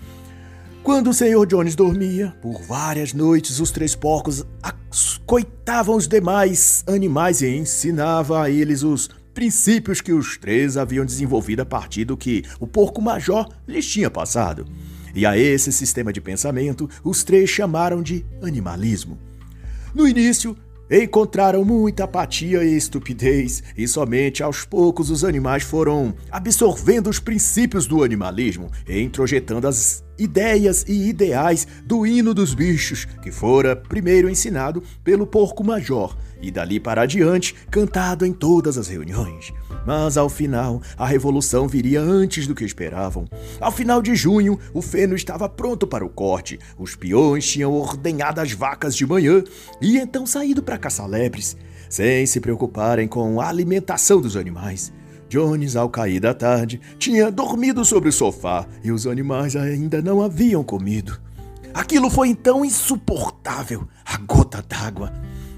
Quando 0.84 1.12
o 1.12 1.14
Senhor 1.14 1.46
Jones 1.46 1.76
dormia, 1.76 2.36
por 2.42 2.62
várias 2.62 3.14
noites 3.14 3.62
os 3.62 3.72
três 3.72 3.96
porcos 3.96 4.46
coitavam 5.26 5.96
os 5.96 6.10
demais 6.10 6.84
animais 6.86 7.42
e 7.42 7.48
ensinava 7.48 8.44
a 8.44 8.50
eles 8.50 8.84
os 8.84 9.10
princípios 9.34 10.02
que 10.02 10.12
os 10.12 10.38
três 10.38 10.76
haviam 10.76 11.06
desenvolvido 11.06 11.62
a 11.62 11.66
partir 11.66 12.04
do 12.04 12.18
que 12.18 12.44
o 12.60 12.68
porco 12.68 13.02
major 13.02 13.48
lhes 13.66 13.88
tinha 13.88 14.12
passado. 14.12 14.66
E 15.16 15.26
a 15.26 15.38
esse 15.38 15.72
sistema 15.72 16.12
de 16.12 16.20
pensamento 16.20 16.90
os 17.02 17.24
três 17.24 17.50
chamaram 17.50 18.04
de 18.04 18.26
animalismo. 18.42 19.18
No 19.96 20.06
início, 20.06 20.54
encontraram 21.02 21.66
muita 21.66 22.04
apatia 22.04 22.64
e 22.64 22.76
estupidez, 22.76 23.64
e 23.76 23.88
somente 23.88 24.44
aos 24.44 24.64
poucos 24.64 25.10
os 25.10 25.24
animais 25.24 25.64
foram 25.64 26.14
absorvendo 26.30 27.10
os 27.10 27.20
princípios 27.20 27.88
do 27.88 28.04
animalismo 28.04 28.70
e 28.88 29.02
introjetando 29.02 29.68
as 29.68 30.04
ideias 30.20 30.86
e 30.88 31.10
ideais 31.10 31.66
do 31.84 32.06
hino 32.06 32.34
dos 32.34 32.54
bichos, 32.54 33.06
que 33.24 33.32
fora 33.32 33.76
primeiro 33.76 34.30
ensinado 34.30 34.84
pelo 35.04 35.26
porco 35.26 35.64
major 35.64 36.16
e 36.44 36.52
dali 36.52 36.78
para 36.78 37.04
adiante 37.04 37.56
cantado 37.72 38.26
em 38.26 38.34
todas 38.34 38.78
as 38.78 38.90
reuniões. 38.90 39.54
Mas 39.88 40.18
ao 40.18 40.28
final, 40.30 40.82
a 40.98 41.08
revolução 41.08 41.68
viria 41.68 42.02
antes 42.02 42.46
do 42.46 42.54
que 42.54 42.66
esperavam. 42.66 43.26
Ao 43.62 43.72
final 43.72 44.02
de 44.02 44.14
junho, 44.14 44.60
o 44.74 44.82
feno 44.82 45.16
estava 45.16 45.48
pronto 45.48 45.88
para 45.88 46.06
o 46.06 46.10
corte. 46.10 46.60
Os 46.78 46.96
peões 46.96 47.50
tinham 47.50 47.72
ordenhado 47.72 48.42
as 48.42 48.52
vacas 48.52 48.94
de 48.94 49.08
manhã 49.08 49.42
e 49.82 49.98
então 49.98 50.26
saído 50.26 50.62
para 50.62 50.78
caçar 50.78 51.08
lebres, 51.08 51.56
sem 51.90 52.26
se 52.26 52.42
preocuparem 52.42 53.08
com 53.08 53.40
a 53.40 53.48
alimentação 53.48 54.20
dos 54.20 54.36
animais. 54.36 54.92
Jones, 55.30 55.76
ao 55.76 55.90
cair 55.90 56.20
da 56.20 56.34
tarde, 56.34 56.80
tinha 57.00 57.32
dormido 57.32 57.84
sobre 57.86 58.10
o 58.10 58.14
sofá 58.14 58.68
e 58.84 58.92
os 58.92 59.08
animais 59.08 59.56
ainda 59.56 60.02
não 60.02 60.22
haviam 60.22 60.64
comido. 60.64 61.20
Aquilo 61.74 62.10
foi 62.10 62.28
então 62.28 62.64
insuportável 62.64 63.88
a 64.06 64.18
gota 64.18 64.62
d'água 64.62 65.12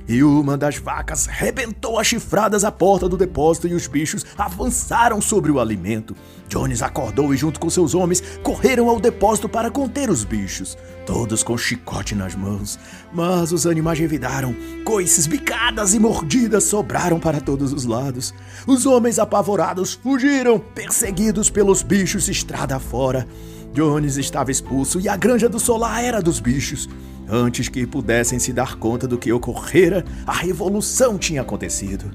e 0.07 0.23
uma 0.23 0.57
das 0.57 0.77
vacas 0.77 1.25
rebentou 1.25 1.99
as 1.99 2.07
chifradas 2.07 2.63
à 2.63 2.71
porta 2.71 3.09
do 3.09 3.17
depósito 3.17 3.67
e 3.67 3.73
os 3.73 3.87
bichos 3.87 4.25
avançaram 4.37 5.19
sobre 5.19 5.51
o 5.51 5.59
alimento. 5.59 6.15
Jones 6.47 6.81
acordou 6.81 7.33
e, 7.33 7.37
junto 7.37 7.59
com 7.59 7.69
seus 7.69 7.95
homens, 7.95 8.21
correram 8.43 8.87
ao 8.87 8.99
depósito 8.99 9.49
para 9.49 9.71
conter 9.71 10.09
os 10.09 10.23
bichos, 10.23 10.77
todos 11.05 11.43
com 11.43 11.57
chicote 11.57 12.13
nas 12.13 12.35
mãos. 12.35 12.77
Mas 13.11 13.51
os 13.51 13.65
animais 13.65 13.97
revidaram, 13.97 14.55
coices, 14.83 15.25
bicadas 15.25 15.95
e 15.95 15.99
mordidas 15.99 16.65
sobraram 16.65 17.19
para 17.19 17.41
todos 17.41 17.73
os 17.73 17.85
lados. 17.85 18.33
Os 18.67 18.85
homens 18.85 19.17
apavorados 19.17 19.93
fugiram, 19.93 20.59
perseguidos 20.59 21.49
pelos 21.49 21.81
bichos 21.81 22.29
estrada 22.29 22.79
fora. 22.79 23.27
Jones 23.75 24.15
estava 24.15 24.51
expulso 24.51 25.01
e 25.01 25.09
a 25.09 25.17
granja 25.17 25.49
do 25.49 25.59
solar 25.59 26.01
era 26.01 26.21
dos 26.21 26.39
bichos. 26.39 26.87
Antes 27.27 27.67
que 27.67 27.85
pudessem 27.85 28.39
se 28.39 28.53
dar 28.53 28.77
conta 28.77 29.05
do 29.05 29.17
que 29.17 29.33
ocorrera, 29.33 30.05
a 30.25 30.31
revolução 30.31 31.17
tinha 31.17 31.41
acontecido. 31.41 32.09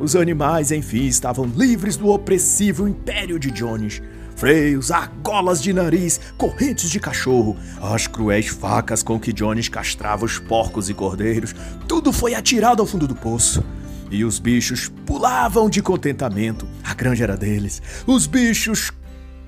Os 0.00 0.16
animais, 0.16 0.72
enfim, 0.72 1.06
estavam 1.06 1.44
livres 1.44 1.96
do 1.96 2.08
opressivo 2.08 2.88
império 2.88 3.38
de 3.38 3.52
Jones. 3.52 4.02
Freios, 4.34 4.90
argolas 4.90 5.62
de 5.62 5.72
nariz, 5.72 6.20
correntes 6.36 6.90
de 6.90 6.98
cachorro, 6.98 7.56
as 7.80 8.08
cruéis 8.08 8.48
facas 8.48 9.00
com 9.00 9.18
que 9.18 9.32
Jones 9.32 9.68
castrava 9.68 10.24
os 10.24 10.40
porcos 10.40 10.90
e 10.90 10.94
cordeiros, 10.94 11.54
tudo 11.86 12.12
foi 12.12 12.34
atirado 12.34 12.82
ao 12.82 12.86
fundo 12.86 13.06
do 13.06 13.14
poço. 13.14 13.62
E 14.10 14.24
os 14.24 14.40
bichos 14.40 14.90
pulavam 15.06 15.70
de 15.70 15.80
contentamento. 15.80 16.66
A 16.82 16.94
granja 16.94 17.22
era 17.22 17.36
deles. 17.36 17.80
Os 18.06 18.26
bichos 18.26 18.92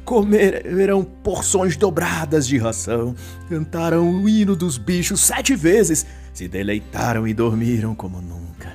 comerão 0.08 1.04
porções 1.04 1.76
dobradas 1.76 2.48
de 2.48 2.56
ração, 2.56 3.14
cantaram 3.46 4.10
o 4.10 4.26
hino 4.26 4.56
dos 4.56 4.78
bichos 4.78 5.20
sete 5.20 5.54
vezes, 5.54 6.06
se 6.32 6.48
deleitaram 6.48 7.28
e 7.28 7.34
dormiram 7.34 7.94
como 7.94 8.18
nunca. 8.22 8.72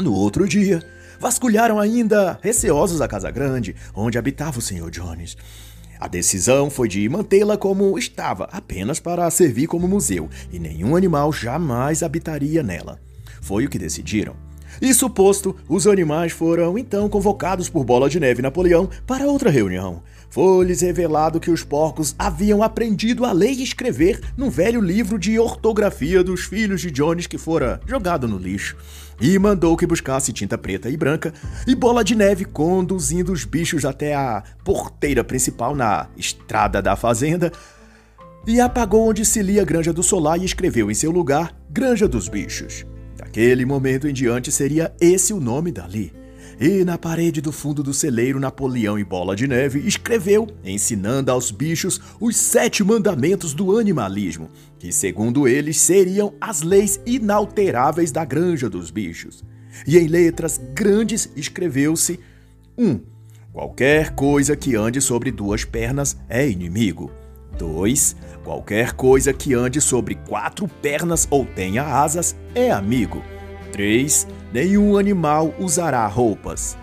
No 0.00 0.12
outro 0.12 0.46
dia, 0.46 0.80
vasculharam 1.18 1.80
ainda 1.80 2.38
receosos 2.40 3.00
a 3.00 3.08
casa 3.08 3.28
grande, 3.28 3.74
onde 3.92 4.18
habitava 4.18 4.60
o 4.60 4.62
Sr. 4.62 4.88
Jones. 4.88 5.36
A 5.98 6.06
decisão 6.06 6.70
foi 6.70 6.86
de 6.86 7.08
mantê-la 7.08 7.58
como 7.58 7.98
estava, 7.98 8.48
apenas 8.52 9.00
para 9.00 9.28
servir 9.32 9.66
como 9.66 9.88
museu, 9.88 10.30
e 10.52 10.60
nenhum 10.60 10.94
animal 10.94 11.32
jamais 11.32 12.04
habitaria 12.04 12.62
nela. 12.62 13.00
Foi 13.42 13.66
o 13.66 13.68
que 13.68 13.80
decidiram. 13.80 14.45
Isso 14.80 15.08
posto, 15.08 15.56
os 15.68 15.86
animais 15.86 16.32
foram 16.32 16.76
então 16.76 17.08
convocados 17.08 17.68
por 17.68 17.84
Bola 17.84 18.08
de 18.08 18.20
Neve 18.20 18.40
e 18.40 18.42
Napoleão 18.42 18.88
para 19.06 19.26
outra 19.26 19.50
reunião. 19.50 20.02
Foi-lhes 20.28 20.82
revelado 20.82 21.40
que 21.40 21.50
os 21.50 21.62
porcos 21.62 22.14
haviam 22.18 22.62
aprendido 22.62 23.24
a 23.24 23.32
ler 23.32 23.52
e 23.52 23.62
escrever 23.62 24.20
num 24.36 24.50
velho 24.50 24.80
livro 24.80 25.18
de 25.18 25.38
ortografia 25.38 26.22
dos 26.22 26.44
filhos 26.44 26.80
de 26.80 26.90
Jones 26.90 27.26
que 27.26 27.38
fora 27.38 27.80
jogado 27.86 28.28
no 28.28 28.36
lixo. 28.36 28.76
E 29.20 29.38
mandou 29.38 29.76
que 29.76 29.86
buscasse 29.86 30.32
tinta 30.32 30.58
preta 30.58 30.90
e 30.90 30.96
branca 30.96 31.32
e 31.66 31.74
Bola 31.74 32.04
de 32.04 32.14
Neve 32.14 32.44
conduzindo 32.44 33.32
os 33.32 33.44
bichos 33.44 33.84
até 33.84 34.14
a 34.14 34.42
porteira 34.62 35.24
principal 35.24 35.74
na 35.74 36.08
estrada 36.18 36.82
da 36.82 36.96
fazenda 36.96 37.50
e 38.46 38.60
apagou 38.60 39.08
onde 39.08 39.24
se 39.24 39.42
lia 39.42 39.64
Granja 39.64 39.92
do 39.92 40.02
Solar 40.02 40.38
e 40.38 40.44
escreveu 40.44 40.90
em 40.90 40.94
seu 40.94 41.10
lugar 41.10 41.56
Granja 41.70 42.06
dos 42.06 42.28
Bichos. 42.28 42.84
Daquele 43.36 43.66
momento 43.66 44.08
em 44.08 44.14
diante 44.14 44.50
seria 44.50 44.94
esse 44.98 45.34
o 45.34 45.38
nome 45.38 45.70
dali. 45.70 46.10
E 46.58 46.82
na 46.86 46.96
parede 46.96 47.42
do 47.42 47.52
fundo 47.52 47.82
do 47.82 47.92
celeiro, 47.92 48.40
Napoleão 48.40 48.98
e 48.98 49.04
Bola 49.04 49.36
de 49.36 49.46
Neve 49.46 49.78
escreveu, 49.80 50.48
ensinando 50.64 51.30
aos 51.30 51.50
bichos 51.50 52.00
os 52.18 52.34
sete 52.34 52.82
mandamentos 52.82 53.52
do 53.52 53.76
animalismo, 53.76 54.48
que, 54.78 54.90
segundo 54.90 55.46
eles, 55.46 55.78
seriam 55.78 56.32
as 56.40 56.62
leis 56.62 56.98
inalteráveis 57.04 58.10
da 58.10 58.24
granja 58.24 58.70
dos 58.70 58.90
bichos. 58.90 59.44
E 59.86 59.98
em 59.98 60.06
letras 60.06 60.58
grandes 60.72 61.30
escreveu-se: 61.36 62.18
1. 62.78 62.88
Um, 62.88 63.00
qualquer 63.52 64.14
coisa 64.14 64.56
que 64.56 64.76
ande 64.76 65.02
sobre 65.02 65.30
duas 65.30 65.62
pernas 65.62 66.16
é 66.26 66.48
inimigo. 66.48 67.10
2. 67.58 68.16
Qualquer 68.46 68.92
coisa 68.92 69.32
que 69.32 69.54
ande 69.54 69.80
sobre 69.80 70.14
quatro 70.14 70.68
pernas 70.68 71.26
ou 71.28 71.44
tenha 71.44 71.82
asas 71.82 72.36
é 72.54 72.70
amigo. 72.70 73.20
3. 73.72 74.24
Nenhum 74.52 74.96
animal 74.96 75.52
usará 75.58 76.06
roupas. 76.06 76.78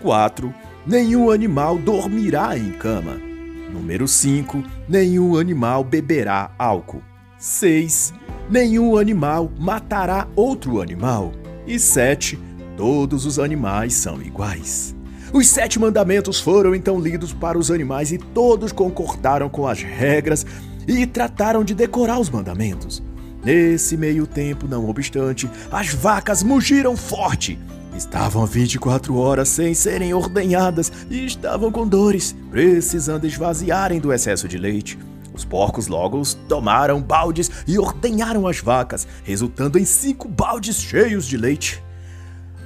4. 0.00 0.54
Nenhum 0.86 1.28
animal 1.28 1.76
dormirá 1.76 2.56
em 2.56 2.70
cama. 2.70 3.20
Número 3.68 4.06
5. 4.06 4.62
Nenhum 4.88 5.36
animal 5.36 5.82
beberá 5.82 6.52
álcool. 6.56 7.02
6. 7.36 8.14
Nenhum 8.48 8.96
animal 8.96 9.50
matará 9.58 10.28
outro 10.36 10.80
animal. 10.80 11.32
E 11.66 11.80
7. 11.80 12.38
Todos 12.76 13.26
os 13.26 13.40
animais 13.40 13.92
são 13.92 14.22
iguais. 14.22 14.94
Os 15.32 15.46
sete 15.46 15.78
mandamentos 15.78 16.40
foram 16.40 16.74
então 16.74 16.98
lidos 16.98 17.34
para 17.34 17.58
os 17.58 17.70
animais 17.70 18.12
e 18.12 18.18
todos 18.18 18.72
concordaram 18.72 19.50
com 19.50 19.66
as 19.66 19.82
regras 19.82 20.46
e 20.88 21.06
trataram 21.06 21.62
de 21.62 21.74
decorar 21.74 22.18
os 22.18 22.30
mandamentos. 22.30 23.02
Nesse 23.44 23.96
meio 23.96 24.26
tempo, 24.26 24.66
não 24.66 24.88
obstante, 24.88 25.48
as 25.70 25.92
vacas 25.92 26.42
mugiram 26.42 26.96
forte. 26.96 27.58
Estavam 27.94 28.46
24 28.46 29.16
horas 29.16 29.48
sem 29.48 29.74
serem 29.74 30.14
ordenhadas 30.14 30.90
e 31.10 31.26
estavam 31.26 31.70
com 31.70 31.86
dores, 31.86 32.34
precisando 32.50 33.26
esvaziarem 33.26 34.00
do 34.00 34.12
excesso 34.12 34.48
de 34.48 34.56
leite. 34.56 34.98
Os 35.34 35.44
porcos 35.44 35.86
logo 35.86 36.20
tomaram 36.48 37.00
baldes 37.00 37.50
e 37.66 37.78
ordenharam 37.78 38.46
as 38.46 38.58
vacas, 38.58 39.06
resultando 39.22 39.78
em 39.78 39.84
cinco 39.84 40.26
baldes 40.26 40.80
cheios 40.80 41.26
de 41.26 41.36
leite. 41.36 41.82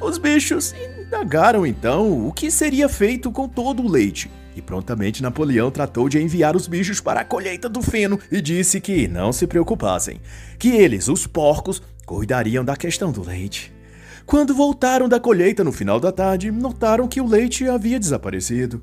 Os 0.01 0.17
bichos 0.17 0.75
indagaram 1.01 1.67
então 1.67 2.27
o 2.27 2.33
que 2.33 2.51
seria 2.51 2.89
feito 2.89 3.31
com 3.31 3.49
todo 3.49 3.83
o 3.83 3.91
leite 3.91 4.31
e 4.57 4.63
prontamente 4.63 5.23
Napoleão 5.23 5.71
tratou 5.71 6.09
de 6.09 6.21
enviar 6.21 6.57
os 6.57 6.67
bichos 6.67 7.01
para 7.01 7.21
a 7.21 7.25
colheita 7.25 7.69
do 7.69 7.83
feno 7.83 8.19
e 8.31 8.41
disse 8.41 8.81
que 8.81 9.09
não 9.09 9.33
se 9.33 9.47
preocupassem, 9.47 10.21
que 10.59 10.71
eles, 10.71 11.09
os 11.09 11.27
porcos, 11.27 11.83
cuidariam 12.05 12.65
da 12.65 12.77
questão 12.77 13.11
do 13.11 13.23
leite. 13.23 13.73
Quando 14.27 14.55
voltaram 14.55 15.09
da 15.09 15.19
colheita 15.19 15.65
no 15.65 15.73
final 15.73 15.99
da 15.99 16.13
tarde, 16.13 16.51
notaram 16.51 17.09
que 17.09 17.21
o 17.21 17.27
leite 17.27 17.69
havia 17.69 17.99
desaparecido. 17.99 18.81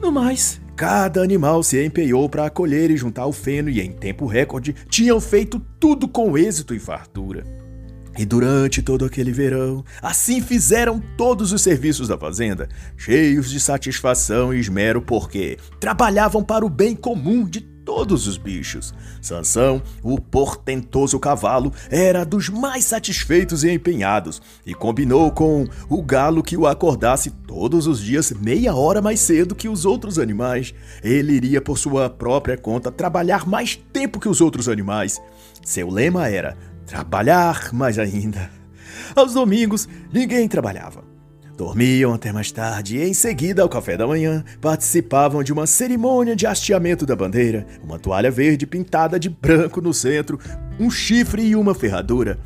No 0.00 0.12
mais, 0.12 0.60
cada 0.76 1.22
animal 1.22 1.62
se 1.62 1.84
empenhou 1.84 2.28
para 2.28 2.48
colher 2.48 2.90
e 2.90 2.96
juntar 2.96 3.26
o 3.26 3.32
feno 3.32 3.68
e, 3.68 3.80
em 3.80 3.90
tempo 3.90 4.26
recorde, 4.26 4.74
tinham 4.88 5.20
feito 5.20 5.60
tudo 5.80 6.06
com 6.06 6.38
êxito 6.38 6.72
e 6.72 6.78
fartura. 6.78 7.57
E 8.18 8.26
durante 8.26 8.82
todo 8.82 9.04
aquele 9.04 9.30
verão, 9.30 9.84
assim 10.02 10.42
fizeram 10.42 11.00
todos 11.16 11.52
os 11.52 11.62
serviços 11.62 12.08
da 12.08 12.18
fazenda, 12.18 12.68
cheios 12.96 13.48
de 13.48 13.60
satisfação 13.60 14.52
e 14.52 14.58
esmero, 14.58 15.00
porque 15.00 15.56
trabalhavam 15.78 16.42
para 16.42 16.66
o 16.66 16.68
bem 16.68 16.96
comum 16.96 17.44
de 17.44 17.60
todos 17.60 18.26
os 18.26 18.36
bichos. 18.36 18.92
Sansão, 19.22 19.80
o 20.02 20.20
portentoso 20.20 21.16
cavalo, 21.20 21.72
era 21.88 22.24
dos 22.24 22.48
mais 22.48 22.84
satisfeitos 22.84 23.62
e 23.62 23.70
empenhados, 23.70 24.42
e 24.66 24.74
combinou 24.74 25.30
com 25.30 25.64
o 25.88 26.02
galo 26.02 26.42
que 26.42 26.56
o 26.56 26.66
acordasse 26.66 27.30
todos 27.30 27.86
os 27.86 28.00
dias 28.00 28.32
meia 28.32 28.74
hora 28.74 29.00
mais 29.00 29.20
cedo 29.20 29.54
que 29.54 29.68
os 29.68 29.86
outros 29.86 30.18
animais. 30.18 30.74
Ele 31.04 31.34
iria 31.34 31.62
por 31.62 31.78
sua 31.78 32.10
própria 32.10 32.58
conta 32.58 32.90
trabalhar 32.90 33.46
mais 33.46 33.76
tempo 33.76 34.18
que 34.18 34.28
os 34.28 34.40
outros 34.40 34.68
animais. 34.68 35.22
Seu 35.64 35.88
lema 35.88 36.28
era 36.28 36.56
Trabalhar 36.88 37.70
mais 37.74 37.98
ainda. 37.98 38.50
Aos 39.14 39.34
domingos, 39.34 39.86
ninguém 40.10 40.48
trabalhava. 40.48 41.04
Dormiam 41.54 42.14
até 42.14 42.32
mais 42.32 42.50
tarde 42.50 42.96
e, 42.96 43.02
em 43.02 43.12
seguida, 43.12 43.60
ao 43.60 43.68
café 43.68 43.94
da 43.94 44.06
manhã, 44.06 44.42
participavam 44.58 45.42
de 45.42 45.52
uma 45.52 45.66
cerimônia 45.66 46.34
de 46.34 46.46
hasteamento 46.46 47.04
da 47.04 47.14
bandeira, 47.14 47.66
uma 47.82 47.98
toalha 47.98 48.30
verde 48.30 48.66
pintada 48.66 49.20
de 49.20 49.28
branco 49.28 49.82
no 49.82 49.92
centro, 49.92 50.38
um 50.80 50.90
chifre 50.90 51.42
e 51.42 51.54
uma 51.54 51.74
ferradura. 51.74 52.38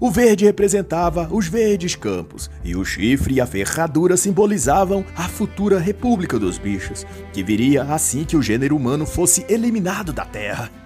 O 0.00 0.10
verde 0.10 0.46
representava 0.46 1.28
os 1.30 1.46
verdes 1.46 1.94
campos, 1.94 2.50
e 2.64 2.74
o 2.74 2.84
chifre 2.86 3.34
e 3.34 3.40
a 3.40 3.46
ferradura 3.46 4.16
simbolizavam 4.16 5.04
a 5.14 5.28
futura 5.28 5.78
República 5.78 6.38
dos 6.38 6.56
Bichos, 6.56 7.04
que 7.34 7.42
viria 7.42 7.82
assim 7.82 8.24
que 8.24 8.36
o 8.36 8.42
gênero 8.42 8.76
humano 8.76 9.04
fosse 9.04 9.44
eliminado 9.46 10.10
da 10.10 10.24
Terra. 10.24 10.83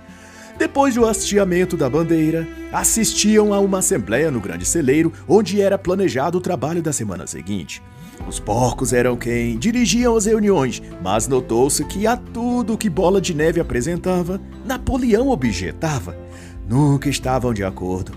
Depois 0.59 0.97
do 0.97 1.07
hasteamento 1.07 1.77
da 1.77 1.89
bandeira, 1.89 2.47
assistiam 2.73 3.55
a 3.55 3.61
uma 3.61 3.79
assembleia 3.79 4.29
no 4.29 4.41
grande 4.41 4.67
celeiro, 4.67 5.13
onde 5.29 5.61
era 5.61 5.79
planejado 5.79 6.39
o 6.39 6.41
trabalho 6.41 6.83
da 6.83 6.93
semana 6.93 7.29
seguinte. 7.29 7.81
Os 8.27 8.41
porcos 8.41 8.93
eram 8.93 9.17
quem 9.17 9.57
dirigiam 9.57 10.17
as 10.17 10.27
reuniões, 10.27 10.83
mas 11.01 11.29
notou-se 11.29 11.85
que 11.85 12.09
a 12.09 12.17
tudo 12.17 12.77
que 12.77 12.91
Bola 12.91 13.21
de 13.21 13.33
Neve 13.33 13.61
apresentava, 13.61 14.41
Napoleão 14.67 15.29
objetava. 15.29 16.17
Nunca 16.69 17.09
estavam 17.09 17.55
de 17.55 17.63
acordo. 17.63 18.13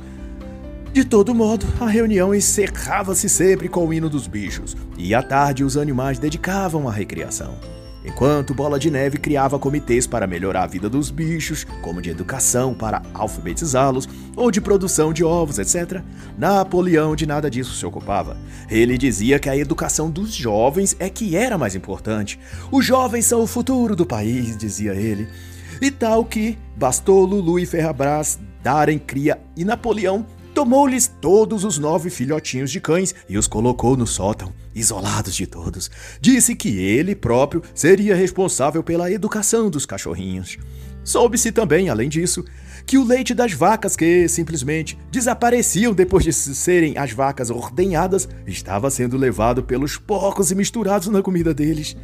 De 0.92 1.06
todo 1.06 1.36
modo, 1.36 1.66
a 1.80 1.88
reunião 1.88 2.34
encerrava-se 2.34 3.30
sempre 3.30 3.70
com 3.70 3.86
o 3.86 3.94
hino 3.94 4.10
dos 4.10 4.26
bichos, 4.26 4.76
e 4.98 5.14
à 5.14 5.22
tarde 5.22 5.64
os 5.64 5.78
animais 5.78 6.18
dedicavam 6.18 6.90
à 6.90 6.92
recreação. 6.92 7.54
Enquanto 8.04 8.54
Bola 8.54 8.80
de 8.80 8.90
Neve 8.90 9.18
criava 9.18 9.60
comitês 9.60 10.08
para 10.08 10.26
melhorar 10.26 10.64
a 10.64 10.68
vida 10.68 10.90
dos 10.90 11.12
bichos, 11.12 11.64
como 11.82 12.02
de 12.02 12.10
educação 12.10 12.74
para 12.74 13.02
alfabetizá-los, 13.14 14.10
ou 14.36 14.50
de 14.50 14.60
produção 14.60 15.14
de 15.14 15.24
ovos, 15.24 15.60
etc., 15.60 16.02
Napoleão 16.38 17.16
de 17.16 17.28
nada 17.28 17.50
disso 17.50 17.76
se 17.76 17.86
ocupava. 17.86 18.38
Ele 18.70 18.98
dizia 18.98 19.38
que 19.38 19.50
a 19.50 19.58
educação 19.58 20.10
dos 20.10 20.34
jovens 20.34 20.96
é 21.00 21.10
que 21.10 21.36
era 21.36 21.58
mais 21.58 21.76
importante. 21.76 22.40
Os 22.72 22.86
jovens 22.86 23.26
são 23.26 23.42
o 23.42 23.48
futuro 23.48 23.96
do 23.96 24.06
país, 24.06 24.58
dizia 24.58 24.94
ele. 24.94 25.28
E 25.80 25.92
tal 25.92 26.26
que 26.26 26.58
bastou 26.76 27.26
Lulu 27.26 27.60
e 27.60 27.66
Ferrabras 27.66 28.40
darem 28.64 28.98
cria 28.98 29.40
e 29.56 29.64
Napoleão 29.66 30.26
Tomou-lhes 30.62 31.12
todos 31.20 31.64
os 31.64 31.80
nove 31.80 32.12
filhotinhos 32.12 32.70
de 32.70 32.80
cães 32.80 33.16
e 33.28 33.36
os 33.36 33.48
colocou 33.48 33.98
no 33.98 34.06
sótão, 34.06 34.54
isolados 34.76 35.34
de 35.34 35.48
todos. 35.48 35.90
Disse 36.22 36.54
que 36.54 36.78
ele 36.78 37.16
próprio 37.16 37.64
seria 37.74 38.14
responsável 38.14 38.84
pela 38.84 39.12
educação 39.12 39.72
dos 39.72 39.88
cachorrinhos. 39.88 40.60
Soube-se 41.04 41.52
também, 41.52 41.90
além 41.90 42.08
disso, 42.08 42.46
que 42.86 42.96
o 43.00 43.04
leite 43.04 43.34
das 43.34 43.54
vacas 43.54 43.96
que 43.96 44.28
simplesmente 44.28 45.00
desapareciam 45.10 45.96
depois 45.96 46.24
de 46.24 46.32
serem 46.32 46.96
as 46.96 47.12
vacas 47.12 47.50
ordenhadas 47.50 48.30
estava 48.46 48.92
sendo 48.92 49.18
levado 49.18 49.64
pelos 49.64 49.98
porcos 49.98 50.52
e 50.52 50.56
misturados 50.56 51.08
na 51.08 51.24
comida 51.24 51.56
deles. 51.56 51.98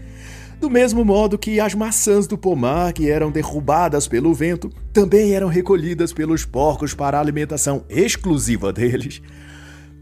Do 0.60 0.72
mesmo 0.72 1.06
modo 1.06 1.38
que 1.38 1.60
as 1.60 1.76
maçãs 1.76 2.26
do 2.26 2.36
pomar, 2.36 2.92
que 2.92 3.10
eram 3.10 3.32
derrubadas 3.32 4.08
pelo 4.08 4.34
vento, 4.34 4.72
também 4.92 5.34
eram 5.34 5.48
recolhidas 5.48 6.12
pelos 6.12 6.46
porcos 6.46 6.96
para 6.96 7.18
a 7.18 7.22
alimentação 7.22 7.86
exclusiva 7.88 8.74
deles. 8.74 9.22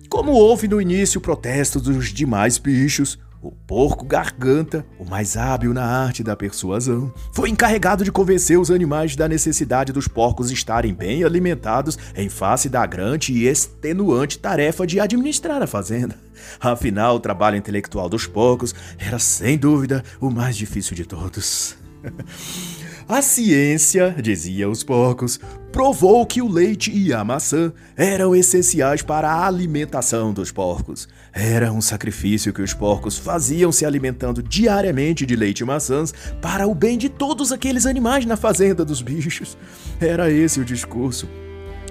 Como 0.10 0.32
houve 0.32 0.68
no 0.68 0.82
início 0.82 1.20
protesto 1.20 1.82
dos 1.82 2.14
demais 2.14 2.58
bichos, 2.58 3.20
o 3.42 3.52
porco 3.52 4.06
garganta, 4.06 4.86
o 5.00 5.06
mais 5.06 5.38
hábil 5.38 5.74
na 5.74 5.86
arte 5.86 6.24
da 6.24 6.36
persuasão, 6.36 7.14
foi 7.34 7.50
encarregado 7.50 8.04
de 8.04 8.12
convencer 8.12 8.60
os 8.60 8.72
animais 8.72 9.16
da 9.16 9.28
necessidade 9.28 9.94
dos 9.94 10.08
porcos 10.08 10.52
estarem 10.52 10.94
bem 10.94 11.24
alimentados 11.24 11.98
em 12.16 12.30
face 12.30 12.70
da 12.70 12.86
grande 12.86 13.34
e 13.34 13.48
extenuante 13.48 14.40
tarefa 14.40 14.86
de 14.88 15.00
administrar 15.00 15.62
a 15.62 15.68
fazenda. 15.68 16.16
Afinal, 16.60 17.16
o 17.16 17.20
trabalho 17.20 17.58
intelectual 17.58 18.10
dos 18.10 18.28
porcos 18.28 18.74
era 18.98 19.20
sem 19.20 19.58
dúvida 19.58 20.04
o 20.20 20.30
mais 20.30 20.56
difícil 20.56 20.96
de 20.96 21.06
todos. 21.06 21.76
A 23.08 23.22
ciência, 23.22 24.16
dizia 24.20 24.68
os 24.68 24.84
porcos, 24.84 25.40
provou 25.72 26.26
que 26.26 26.42
o 26.42 26.52
leite 26.52 26.92
e 26.92 27.14
a 27.14 27.24
maçã 27.24 27.72
eram 27.96 28.36
essenciais 28.36 29.04
para 29.04 29.30
a 29.30 29.46
alimentação 29.46 30.34
dos 30.34 30.52
porcos. 30.52 31.08
Era 31.32 31.72
um 31.72 31.82
sacrifício 31.82 32.52
que 32.52 32.64
os 32.64 32.74
porcos 32.74 33.16
faziam 33.16 33.72
se 33.72 33.86
alimentando 33.86 34.42
diariamente 34.42 35.24
de 35.24 35.36
leite 35.36 35.60
e 35.60 35.66
maçãs 35.66 36.16
para 36.42 36.68
o 36.68 36.74
bem 36.74 36.98
de 36.98 37.08
todos 37.08 37.52
aqueles 37.52 37.86
animais 37.86 38.26
na 38.26 38.36
fazenda 38.36 38.84
dos 38.84 39.04
bichos. 39.04 39.56
Era 40.02 40.32
esse 40.32 40.60
o 40.60 40.66
discurso. 40.66 41.30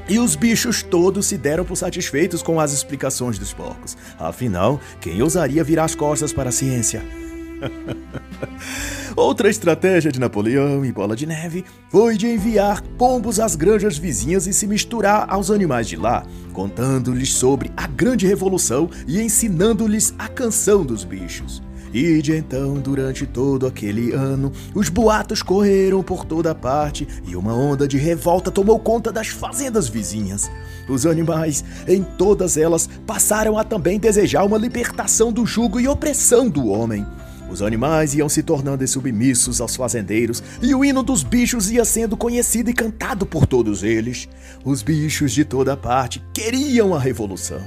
E 0.08 0.18
os 0.18 0.34
bichos 0.34 0.82
todos 0.82 1.26
se 1.26 1.38
deram 1.38 1.64
por 1.64 1.76
satisfeitos 1.76 2.42
com 2.42 2.58
as 2.58 2.72
explicações 2.72 3.38
dos 3.38 3.52
porcos. 3.52 3.96
Afinal, 4.18 4.80
quem 5.00 5.22
ousaria 5.22 5.62
virar 5.62 5.84
as 5.84 5.94
costas 5.94 6.32
para 6.32 6.48
a 6.48 6.52
ciência? 6.52 7.23
Outra 9.16 9.48
estratégia 9.48 10.10
de 10.10 10.18
Napoleão 10.18 10.84
e 10.84 10.92
Bola 10.92 11.14
de 11.14 11.26
Neve 11.26 11.64
foi 11.88 12.16
de 12.16 12.26
enviar 12.26 12.82
pombos 12.98 13.38
às 13.38 13.54
granjas 13.54 13.96
vizinhas 13.96 14.46
e 14.46 14.52
se 14.52 14.66
misturar 14.66 15.26
aos 15.28 15.50
animais 15.50 15.86
de 15.88 15.96
lá, 15.96 16.24
contando-lhes 16.52 17.32
sobre 17.32 17.70
a 17.76 17.86
grande 17.86 18.26
revolução 18.26 18.90
e 19.06 19.20
ensinando-lhes 19.20 20.14
a 20.18 20.28
canção 20.28 20.84
dos 20.84 21.04
bichos. 21.04 21.62
E 21.92 22.20
de 22.20 22.36
então, 22.36 22.74
durante 22.74 23.24
todo 23.24 23.68
aquele 23.68 24.10
ano, 24.10 24.50
os 24.74 24.88
boatos 24.88 25.42
correram 25.42 26.02
por 26.02 26.24
toda 26.24 26.52
parte 26.52 27.06
e 27.24 27.36
uma 27.36 27.54
onda 27.54 27.86
de 27.86 27.96
revolta 27.96 28.50
tomou 28.50 28.80
conta 28.80 29.12
das 29.12 29.28
fazendas 29.28 29.86
vizinhas. 29.86 30.50
Os 30.88 31.06
animais, 31.06 31.64
em 31.86 32.02
todas 32.02 32.56
elas, 32.56 32.90
passaram 33.06 33.56
a 33.56 33.62
também 33.62 34.00
desejar 34.00 34.42
uma 34.42 34.58
libertação 34.58 35.32
do 35.32 35.46
jugo 35.46 35.78
e 35.78 35.86
opressão 35.86 36.48
do 36.48 36.66
homem. 36.66 37.06
Os 37.50 37.62
animais 37.62 38.14
iam 38.14 38.28
se 38.28 38.42
tornando 38.42 38.86
submissos 38.86 39.60
aos 39.60 39.76
fazendeiros 39.76 40.42
e 40.62 40.74
o 40.74 40.84
hino 40.84 41.02
dos 41.02 41.22
bichos 41.22 41.70
ia 41.70 41.84
sendo 41.84 42.16
conhecido 42.16 42.70
e 42.70 42.74
cantado 42.74 43.26
por 43.26 43.46
todos 43.46 43.82
eles. 43.82 44.28
Os 44.64 44.82
bichos 44.82 45.32
de 45.32 45.44
toda 45.44 45.76
parte 45.76 46.22
queriam 46.32 46.94
a 46.94 46.98
revolução. 46.98 47.62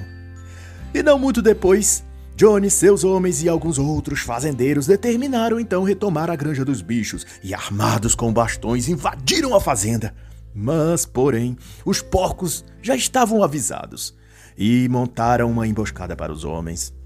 E 0.93 1.03
não 1.03 1.19
muito 1.19 1.41
depois, 1.41 2.03
Johnny, 2.35 2.69
seus 2.69 3.03
homens 3.03 3.43
e 3.43 3.49
alguns 3.49 3.77
outros 3.77 4.21
fazendeiros 4.21 4.87
determinaram 4.87 5.59
então 5.59 5.83
retomar 5.83 6.29
a 6.29 6.35
granja 6.35 6.65
dos 6.65 6.81
bichos 6.81 7.25
e, 7.43 7.53
armados 7.53 8.15
com 8.15 8.33
bastões, 8.33 8.87
invadiram 8.87 9.55
a 9.55 9.61
fazenda. 9.61 10.13
Mas, 10.53 11.05
porém, 11.05 11.55
os 11.85 12.01
porcos 12.01 12.65
já 12.81 12.95
estavam 12.95 13.43
avisados 13.43 14.15
e 14.57 14.89
montaram 14.89 15.51
uma 15.51 15.67
emboscada 15.67 16.15
para 16.15 16.31
os 16.31 16.43
homens. 16.43 16.96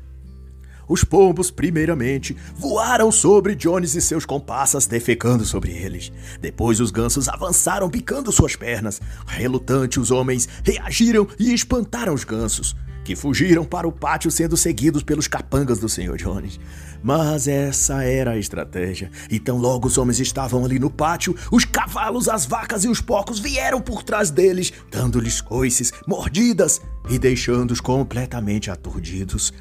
Os 0.91 1.05
pombos, 1.05 1.49
primeiramente, 1.49 2.35
voaram 2.53 3.13
sobre 3.13 3.55
Jones 3.55 3.95
e 3.95 4.01
seus 4.01 4.25
comparsas, 4.25 4.85
defecando 4.85 5.45
sobre 5.45 5.71
eles. 5.71 6.11
Depois, 6.41 6.81
os 6.81 6.91
gansos 6.91 7.29
avançaram, 7.29 7.89
picando 7.89 8.29
suas 8.29 8.57
pernas. 8.57 8.99
Relutante, 9.25 10.01
os 10.01 10.11
homens 10.11 10.49
reagiram 10.65 11.25
e 11.39 11.53
espantaram 11.53 12.13
os 12.13 12.25
gansos, 12.25 12.75
que 13.05 13.15
fugiram 13.15 13.63
para 13.63 13.87
o 13.87 13.91
pátio, 13.93 14.29
sendo 14.29 14.57
seguidos 14.57 15.01
pelos 15.01 15.29
capangas 15.29 15.79
do 15.79 15.87
Sr. 15.87 16.17
Jones. 16.17 16.59
Mas 17.01 17.47
essa 17.47 18.03
era 18.03 18.31
a 18.31 18.37
estratégia. 18.37 19.09
Então, 19.31 19.57
logo 19.57 19.87
os 19.87 19.97
homens 19.97 20.19
estavam 20.19 20.65
ali 20.65 20.77
no 20.77 20.89
pátio, 20.89 21.33
os 21.53 21.63
cavalos, 21.63 22.27
as 22.27 22.45
vacas 22.45 22.83
e 22.83 22.89
os 22.89 22.99
porcos 22.99 23.39
vieram 23.39 23.79
por 23.79 24.03
trás 24.03 24.29
deles, 24.29 24.73
dando-lhes 24.91 25.39
coices, 25.39 25.93
mordidas 26.05 26.81
e 27.09 27.17
deixando-os 27.17 27.79
completamente 27.79 28.69
aturdidos. 28.69 29.53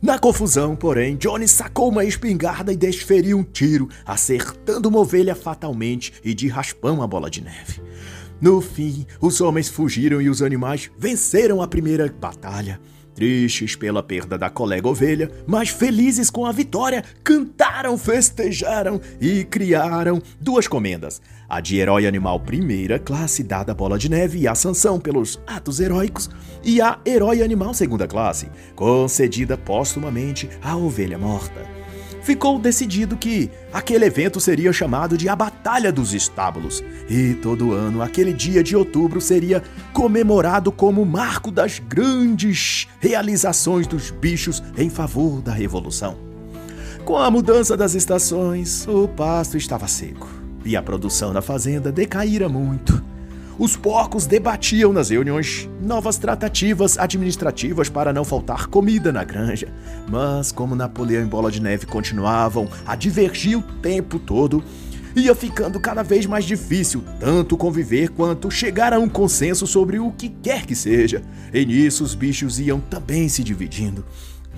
Na 0.00 0.16
confusão, 0.16 0.76
porém, 0.76 1.16
Johnny 1.16 1.48
sacou 1.48 1.88
uma 1.88 2.04
espingarda 2.04 2.72
e 2.72 2.76
desferiu 2.76 3.36
um 3.36 3.42
tiro, 3.42 3.88
acertando 4.06 4.88
uma 4.88 5.00
ovelha 5.00 5.34
fatalmente 5.34 6.12
e 6.24 6.32
de 6.32 6.46
raspão 6.46 7.02
a 7.02 7.06
bola 7.06 7.28
de 7.28 7.42
neve. 7.42 7.82
No 8.40 8.60
fim, 8.60 9.04
os 9.20 9.40
homens 9.40 9.68
fugiram 9.68 10.22
e 10.22 10.28
os 10.28 10.40
animais 10.40 10.88
venceram 10.96 11.60
a 11.60 11.66
primeira 11.66 12.08
batalha. 12.08 12.80
Tristes 13.12 13.74
pela 13.74 14.00
perda 14.00 14.38
da 14.38 14.48
colega 14.48 14.86
ovelha, 14.86 15.28
mas 15.44 15.70
felizes 15.70 16.30
com 16.30 16.46
a 16.46 16.52
vitória, 16.52 17.02
cantaram, 17.24 17.98
festejaram 17.98 19.00
e 19.20 19.42
criaram 19.42 20.22
duas 20.40 20.68
comendas: 20.68 21.20
a 21.48 21.60
de 21.60 21.78
herói 21.78 22.06
animal 22.06 22.38
primeira 22.40 22.98
classe 22.98 23.42
dada 23.42 23.72
à 23.72 23.74
Bola 23.74 23.98
de 23.98 24.08
Neve 24.08 24.40
e 24.40 24.48
a 24.48 24.54
sanção 24.54 25.00
pelos 25.00 25.40
atos 25.46 25.80
heróicos, 25.80 26.28
e 26.62 26.80
a 26.80 26.98
herói 27.06 27.42
animal 27.42 27.72
segunda 27.72 28.06
classe, 28.06 28.48
concedida 28.76 29.56
póstumamente 29.56 30.48
à 30.62 30.76
ovelha 30.76 31.18
morta 31.18 31.78
ficou 32.28 32.58
decidido 32.58 33.16
que 33.16 33.50
aquele 33.72 34.04
evento 34.04 34.38
seria 34.38 34.70
chamado 34.70 35.16
de 35.16 35.30
a 35.30 35.34
Batalha 35.34 35.90
dos 35.90 36.12
Estábulos, 36.12 36.84
e 37.08 37.32
todo 37.32 37.72
ano 37.72 38.02
aquele 38.02 38.34
dia 38.34 38.62
de 38.62 38.76
outubro 38.76 39.18
seria 39.18 39.62
comemorado 39.94 40.70
como 40.70 41.06
marco 41.06 41.50
das 41.50 41.78
grandes 41.78 42.86
realizações 43.00 43.86
dos 43.86 44.10
bichos 44.10 44.62
em 44.76 44.90
favor 44.90 45.40
da 45.40 45.54
Revolução. 45.54 46.18
Com 47.02 47.16
a 47.16 47.30
mudança 47.30 47.78
das 47.78 47.94
estações, 47.94 48.86
o 48.86 49.08
pasto 49.08 49.56
estava 49.56 49.88
seco 49.88 50.37
e 50.64 50.76
a 50.76 50.82
produção 50.82 51.32
da 51.32 51.42
fazenda 51.42 51.90
decaíra 51.90 52.48
muito. 52.48 53.02
Os 53.58 53.76
porcos 53.76 54.24
debatiam 54.24 54.92
nas 54.92 55.10
reuniões 55.10 55.68
novas 55.82 56.16
tratativas 56.16 56.96
administrativas 56.96 57.88
para 57.88 58.12
não 58.12 58.24
faltar 58.24 58.68
comida 58.68 59.10
na 59.10 59.24
granja. 59.24 59.66
Mas, 60.08 60.52
como 60.52 60.76
Napoleão 60.76 61.24
e 61.24 61.26
Bola 61.26 61.50
de 61.50 61.60
Neve 61.60 61.84
continuavam 61.84 62.68
a 62.86 62.94
divergir 62.94 63.58
o 63.58 63.62
tempo 63.62 64.20
todo, 64.20 64.62
ia 65.16 65.34
ficando 65.34 65.80
cada 65.80 66.04
vez 66.04 66.24
mais 66.24 66.44
difícil 66.44 67.02
tanto 67.18 67.56
conviver 67.56 68.10
quanto 68.10 68.48
chegar 68.48 68.92
a 68.92 68.98
um 69.00 69.08
consenso 69.08 69.66
sobre 69.66 69.98
o 69.98 70.12
que 70.12 70.28
quer 70.28 70.64
que 70.64 70.76
seja. 70.76 71.20
E 71.52 71.66
nisso 71.66 72.04
os 72.04 72.14
bichos 72.14 72.60
iam 72.60 72.78
também 72.78 73.28
se 73.28 73.42
dividindo. 73.42 74.04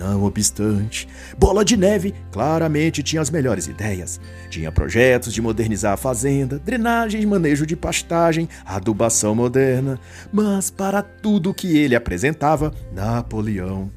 Não 0.01 0.25
obstante, 0.25 1.07
Bola 1.37 1.63
de 1.63 1.77
Neve 1.77 2.15
claramente 2.33 3.03
tinha 3.03 3.21
as 3.21 3.29
melhores 3.29 3.67
ideias. 3.67 4.19
Tinha 4.49 4.73
projetos 4.73 5.31
de 5.31 5.43
modernizar 5.43 5.93
a 5.93 5.97
fazenda, 5.99 6.59
drenagem 6.59 7.27
manejo 7.27 7.67
de 7.67 7.77
pastagem, 7.77 8.49
adubação 8.65 9.35
moderna, 9.35 10.01
mas 10.33 10.71
para 10.71 11.03
tudo 11.03 11.53
que 11.53 11.77
ele 11.77 11.95
apresentava, 11.95 12.73
Napoleão, 12.91 13.93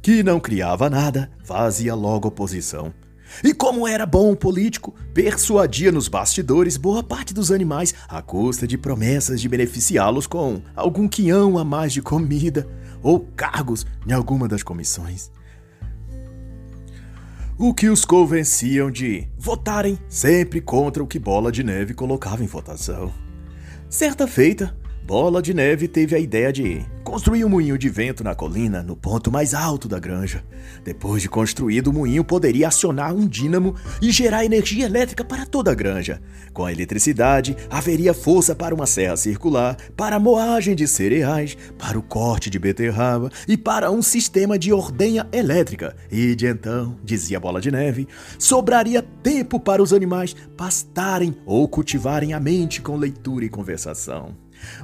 que 0.00 0.22
não 0.22 0.40
criava 0.40 0.88
nada, 0.88 1.30
fazia 1.44 1.94
logo 1.94 2.28
oposição. 2.28 2.90
E 3.44 3.52
como 3.52 3.86
era 3.86 4.06
bom 4.06 4.34
político, 4.34 4.94
persuadia 5.12 5.92
nos 5.92 6.08
bastidores 6.08 6.78
boa 6.78 7.02
parte 7.02 7.34
dos 7.34 7.52
animais 7.52 7.94
à 8.08 8.22
custa 8.22 8.66
de 8.66 8.78
promessas 8.78 9.38
de 9.38 9.50
beneficiá-los 9.50 10.26
com 10.26 10.62
algum 10.74 11.06
quinhão 11.06 11.58
a 11.58 11.64
mais 11.64 11.92
de 11.92 12.00
comida 12.00 12.66
ou 13.02 13.20
cargos 13.36 13.86
em 14.06 14.12
alguma 14.12 14.48
das 14.48 14.62
comissões. 14.62 15.30
O 17.58 17.74
que 17.74 17.88
os 17.88 18.06
convenciam 18.06 18.90
de 18.90 19.28
votarem 19.36 19.98
sempre 20.08 20.60
contra 20.60 21.02
o 21.02 21.06
que 21.06 21.18
Bola 21.18 21.52
de 21.52 21.62
Neve 21.62 21.92
colocava 21.92 22.42
em 22.42 22.46
votação. 22.46 23.12
Certa 23.88 24.26
feita, 24.26 24.74
Bola 25.10 25.42
de 25.42 25.52
Neve 25.52 25.88
teve 25.88 26.14
a 26.14 26.20
ideia 26.20 26.52
de 26.52 26.86
construir 27.02 27.44
um 27.44 27.48
moinho 27.48 27.76
de 27.76 27.88
vento 27.88 28.22
na 28.22 28.32
colina, 28.32 28.80
no 28.80 28.94
ponto 28.94 29.28
mais 29.28 29.54
alto 29.54 29.88
da 29.88 29.98
granja. 29.98 30.44
Depois 30.84 31.20
de 31.20 31.28
construído, 31.28 31.88
o 31.88 31.92
moinho 31.92 32.22
poderia 32.22 32.68
acionar 32.68 33.12
um 33.12 33.26
dínamo 33.26 33.74
e 34.00 34.12
gerar 34.12 34.44
energia 34.44 34.86
elétrica 34.86 35.24
para 35.24 35.44
toda 35.44 35.72
a 35.72 35.74
granja. 35.74 36.22
Com 36.52 36.64
a 36.64 36.70
eletricidade, 36.70 37.56
haveria 37.68 38.14
força 38.14 38.54
para 38.54 38.72
uma 38.72 38.86
serra 38.86 39.16
circular, 39.16 39.76
para 39.96 40.14
a 40.14 40.20
moagem 40.20 40.76
de 40.76 40.86
cereais, 40.86 41.58
para 41.76 41.98
o 41.98 42.02
corte 42.02 42.48
de 42.48 42.60
beterraba 42.60 43.32
e 43.48 43.56
para 43.56 43.90
um 43.90 44.02
sistema 44.02 44.56
de 44.56 44.72
ordenha 44.72 45.26
elétrica. 45.32 45.96
E 46.08 46.36
de 46.36 46.46
então, 46.46 46.96
dizia 47.02 47.40
Bola 47.40 47.60
de 47.60 47.72
Neve, 47.72 48.06
sobraria 48.38 49.02
tempo 49.02 49.58
para 49.58 49.82
os 49.82 49.92
animais 49.92 50.36
pastarem 50.56 51.34
ou 51.44 51.66
cultivarem 51.66 52.32
a 52.32 52.38
mente 52.38 52.80
com 52.80 52.94
leitura 52.94 53.44
e 53.44 53.48
conversação. 53.48 54.36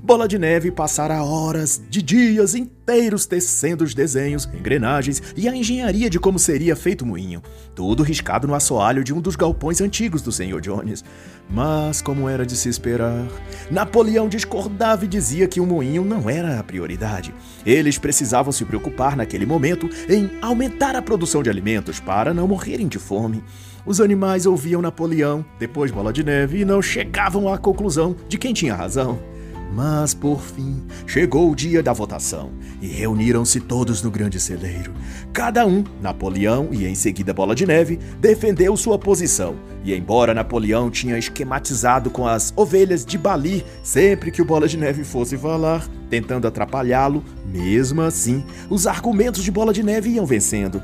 Bola 0.02 0.28
de 0.28 0.38
Neve 0.38 0.70
passara 0.70 1.22
horas 1.22 1.80
de 1.88 2.02
dias 2.02 2.54
inteiros 2.54 3.26
tecendo 3.26 3.84
os 3.84 3.94
desenhos, 3.94 4.48
engrenagens 4.54 5.22
e 5.36 5.48
a 5.48 5.56
engenharia 5.56 6.08
de 6.08 6.18
como 6.18 6.38
seria 6.38 6.76
feito 6.76 7.02
o 7.02 7.06
moinho, 7.06 7.42
tudo 7.74 8.02
riscado 8.02 8.46
no 8.46 8.54
assoalho 8.54 9.02
de 9.02 9.12
um 9.12 9.20
dos 9.20 9.36
galpões 9.36 9.80
antigos 9.80 10.22
do 10.22 10.32
Sr. 10.32 10.60
Jones. 10.60 11.04
Mas, 11.48 12.02
como 12.02 12.28
era 12.28 12.44
de 12.44 12.56
se 12.56 12.68
esperar, 12.68 13.26
Napoleão 13.70 14.28
discordava 14.28 15.04
e 15.04 15.08
dizia 15.08 15.46
que 15.46 15.60
o 15.60 15.66
moinho 15.66 16.04
não 16.04 16.28
era 16.28 16.58
a 16.58 16.62
prioridade. 16.62 17.32
Eles 17.64 17.98
precisavam 17.98 18.52
se 18.52 18.64
preocupar 18.64 19.16
naquele 19.16 19.46
momento 19.46 19.88
em 20.08 20.30
aumentar 20.42 20.96
a 20.96 21.02
produção 21.02 21.42
de 21.42 21.50
alimentos 21.50 22.00
para 22.00 22.34
não 22.34 22.48
morrerem 22.48 22.88
de 22.88 22.98
fome. 22.98 23.42
Os 23.84 24.00
animais 24.00 24.46
ouviam 24.46 24.82
Napoleão, 24.82 25.44
depois 25.60 25.92
Bola 25.92 26.12
de 26.12 26.24
Neve, 26.24 26.60
e 26.60 26.64
não 26.64 26.82
chegavam 26.82 27.52
à 27.52 27.56
conclusão 27.56 28.16
de 28.28 28.36
quem 28.36 28.52
tinha 28.52 28.74
razão. 28.74 29.35
Mas 29.72 30.14
por 30.14 30.40
fim 30.40 30.82
chegou 31.06 31.50
o 31.50 31.54
dia 31.54 31.82
da 31.82 31.92
votação 31.92 32.52
e 32.80 32.86
reuniram-se 32.86 33.60
todos 33.60 34.02
no 34.02 34.10
grande 34.10 34.38
celeiro. 34.40 34.92
Cada 35.32 35.66
um, 35.66 35.84
Napoleão 36.00 36.68
e 36.72 36.86
em 36.86 36.94
seguida 36.94 37.34
Bola 37.34 37.54
de 37.54 37.66
Neve, 37.66 37.98
defendeu 38.20 38.76
sua 38.76 38.98
posição. 38.98 39.56
E 39.84 39.94
embora 39.94 40.34
Napoleão 40.34 40.90
tinha 40.90 41.18
esquematizado 41.18 42.10
com 42.10 42.26
as 42.26 42.52
ovelhas 42.56 43.04
de 43.04 43.18
Bali 43.18 43.64
sempre 43.82 44.30
que 44.30 44.40
o 44.40 44.44
Bola 44.44 44.66
de 44.66 44.76
Neve 44.76 45.04
fosse 45.04 45.36
falar, 45.36 45.86
tentando 46.08 46.46
atrapalhá-lo, 46.46 47.22
mesmo 47.46 48.02
assim, 48.02 48.44
os 48.70 48.86
argumentos 48.86 49.42
de 49.42 49.50
Bola 49.50 49.72
de 49.72 49.82
Neve 49.82 50.10
iam 50.10 50.26
vencendo. 50.26 50.82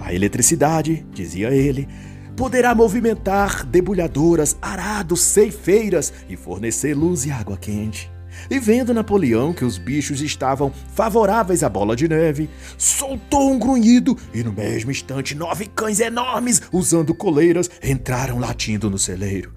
A 0.00 0.12
eletricidade, 0.12 1.06
dizia 1.12 1.50
ele, 1.50 1.88
poderá 2.36 2.74
movimentar 2.74 3.64
debulhadoras, 3.64 4.56
arados, 4.60 5.20
ceifeiras 5.20 6.12
e 6.28 6.36
fornecer 6.36 6.94
luz 6.94 7.24
e 7.24 7.30
água 7.30 7.56
quente. 7.56 8.13
E 8.50 8.58
vendo 8.58 8.94
Napoleão 8.94 9.52
que 9.52 9.64
os 9.64 9.78
bichos 9.78 10.20
estavam 10.20 10.72
favoráveis 10.94 11.62
à 11.62 11.68
bola 11.68 11.96
de 11.96 12.08
neve, 12.08 12.48
soltou 12.76 13.50
um 13.50 13.58
grunhido 13.58 14.16
e 14.32 14.42
no 14.42 14.52
mesmo 14.52 14.90
instante 14.90 15.34
nove 15.34 15.66
cães 15.66 16.00
enormes, 16.00 16.62
usando 16.72 17.14
coleiras, 17.14 17.70
entraram 17.82 18.38
latindo 18.38 18.90
no 18.90 18.98
celeiro. 18.98 19.52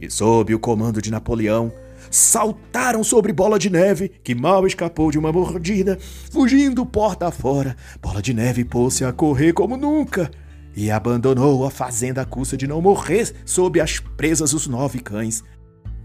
E 0.00 0.10
sob 0.10 0.54
o 0.54 0.58
comando 0.58 1.00
de 1.00 1.10
Napoleão, 1.10 1.72
saltaram 2.10 3.04
sobre 3.04 3.32
Bola 3.32 3.58
de 3.58 3.70
Neve, 3.70 4.10
que 4.22 4.34
mal 4.34 4.66
escapou 4.66 5.10
de 5.10 5.18
uma 5.18 5.32
mordida, 5.32 5.98
fugindo 6.30 6.84
porta 6.84 7.30
fora. 7.30 7.76
Bola 8.00 8.20
de 8.20 8.34
Neve 8.34 8.64
pôs-se 8.64 9.04
a 9.04 9.12
correr 9.12 9.52
como 9.52 9.76
nunca 9.76 10.30
e 10.74 10.90
abandonou 10.90 11.64
a 11.66 11.70
fazenda 11.70 12.22
à 12.22 12.24
custa 12.24 12.56
de 12.56 12.66
não 12.66 12.80
morrer 12.80 13.32
sob 13.44 13.80
as 13.80 13.98
presas 13.98 14.52
dos 14.52 14.66
nove 14.66 15.00
cães. 15.00 15.44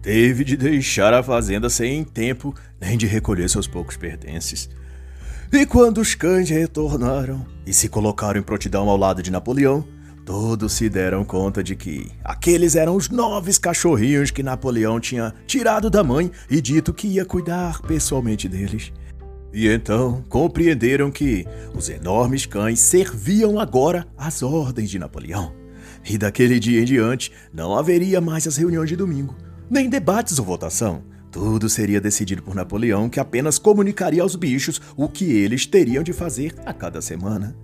Teve 0.08 0.46
de 0.46 0.56
deixar 0.56 1.14
a 1.14 1.22
fazenda 1.22 1.70
sem 1.70 2.02
tempo 2.02 2.56
nem 2.80 2.98
de 2.98 3.06
recolher 3.06 3.50
seus 3.50 3.68
poucos 3.68 3.98
pertences. 3.98 4.70
E 5.52 5.66
quando 5.66 5.98
os 5.98 6.16
cães 6.16 6.50
retornaram 6.50 7.46
e 7.66 7.74
se 7.74 7.90
colocaram 7.90 8.40
em 8.40 8.42
prontidão 8.42 8.88
ao 8.88 8.96
lado 8.96 9.22
de 9.22 9.30
Napoleão, 9.30 9.86
todos 10.26 10.72
se 10.72 10.88
deram 10.88 11.26
conta 11.26 11.62
de 11.62 11.76
que 11.76 12.10
aqueles 12.24 12.78
eram 12.78 12.96
os 12.96 13.10
nove 13.10 13.52
cachorrinhos 13.60 14.32
que 14.32 14.42
Napoleão 14.42 14.98
tinha 14.98 15.34
tirado 15.46 15.90
da 15.90 16.06
mãe 16.06 16.32
e 16.50 16.62
dito 16.62 16.94
que 16.94 17.10
ia 17.10 17.26
cuidar 17.26 17.82
pessoalmente 17.82 18.48
deles. 18.48 18.94
E 19.52 19.68
então 19.68 20.24
compreenderam 20.30 21.12
que 21.12 21.46
os 21.76 21.90
enormes 21.90 22.46
cães 22.46 22.80
serviam 22.80 23.60
agora 23.60 24.08
às 24.18 24.42
ordens 24.42 24.90
de 24.90 25.00
Napoleão. 25.00 25.52
E 26.10 26.18
daquele 26.18 26.62
dia 26.62 26.80
em 26.80 26.86
diante 26.86 27.30
não 27.54 27.78
haveria 27.78 28.22
mais 28.22 28.48
as 28.48 28.56
reuniões 28.56 28.88
de 28.88 28.96
domingo 28.96 29.36
nem 29.70 29.90
debates 29.90 30.40
ou 30.40 30.46
votação. 30.46 31.04
Tudo 31.32 31.70
seria 31.70 32.02
decidido 32.02 32.42
por 32.42 32.56
Napoleão, 32.56 33.10
que 33.10 33.20
apenas 33.20 33.60
comunicaria 33.60 34.22
aos 34.22 34.36
bichos 34.36 34.82
o 34.96 35.08
que 35.08 35.26
eles 35.26 35.66
teriam 35.66 36.04
de 36.04 36.14
fazer 36.14 36.56
a 36.66 36.74
cada 36.74 37.02
semana. 37.02 37.56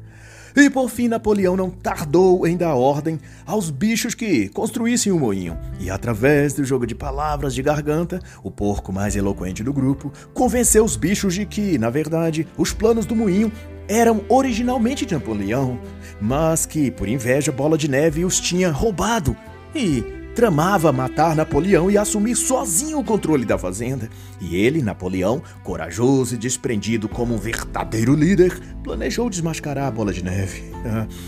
E 0.56 0.70
por 0.70 0.88
fim, 0.88 1.08
Napoleão 1.08 1.58
não 1.58 1.72
tardou 1.72 2.46
em 2.46 2.56
dar 2.56 2.76
ordem 2.76 3.20
aos 3.44 3.72
bichos 3.72 4.14
que 4.14 4.48
construíssem 4.50 5.12
um 5.12 5.18
moinho. 5.18 5.58
E 5.80 5.90
através 5.90 6.54
do 6.54 6.64
jogo 6.64 6.86
de 6.86 6.94
palavras 6.94 7.56
de 7.56 7.64
garganta, 7.64 8.20
o 8.44 8.52
porco 8.52 8.94
mais 8.94 9.16
eloquente 9.16 9.64
do 9.64 9.74
grupo 9.74 10.12
convenceu 10.32 10.86
os 10.86 10.96
bichos 10.96 11.34
de 11.34 11.46
que, 11.46 11.80
na 11.80 11.90
verdade, 11.90 12.48
os 12.56 12.72
planos 12.72 13.08
do 13.08 13.16
moinho 13.16 13.52
eram 13.88 14.24
originalmente 14.30 15.06
de 15.06 15.16
Napoleão, 15.16 15.80
mas 16.22 16.68
que, 16.68 16.92
por 16.92 17.08
inveja, 17.08 17.52
Bola 17.52 17.78
de 17.78 17.90
Neve 17.90 18.24
os 18.24 18.40
tinha 18.40 18.70
roubado. 18.70 19.36
E 19.74 20.23
tramava 20.36 20.92
matar 20.92 21.36
Napoleão 21.36 21.90
e 21.90 21.98
assumir 21.98 22.36
sozinho 22.36 23.00
o 23.00 23.04
controle 23.04 23.46
da 23.46 23.58
fazenda. 23.58 24.10
E 24.42 24.56
ele, 24.56 24.82
Napoleão, 24.82 25.42
corajoso 25.64 26.36
e 26.36 26.38
desprendido 26.38 27.08
como 27.08 27.36
um 27.36 27.38
verdadeiro 27.38 28.14
líder, 28.14 28.60
planejou 28.84 29.30
desmascarar 29.30 29.88
a 29.88 29.92
bola 29.92 30.12
de 30.12 30.24
neve. 30.24 30.64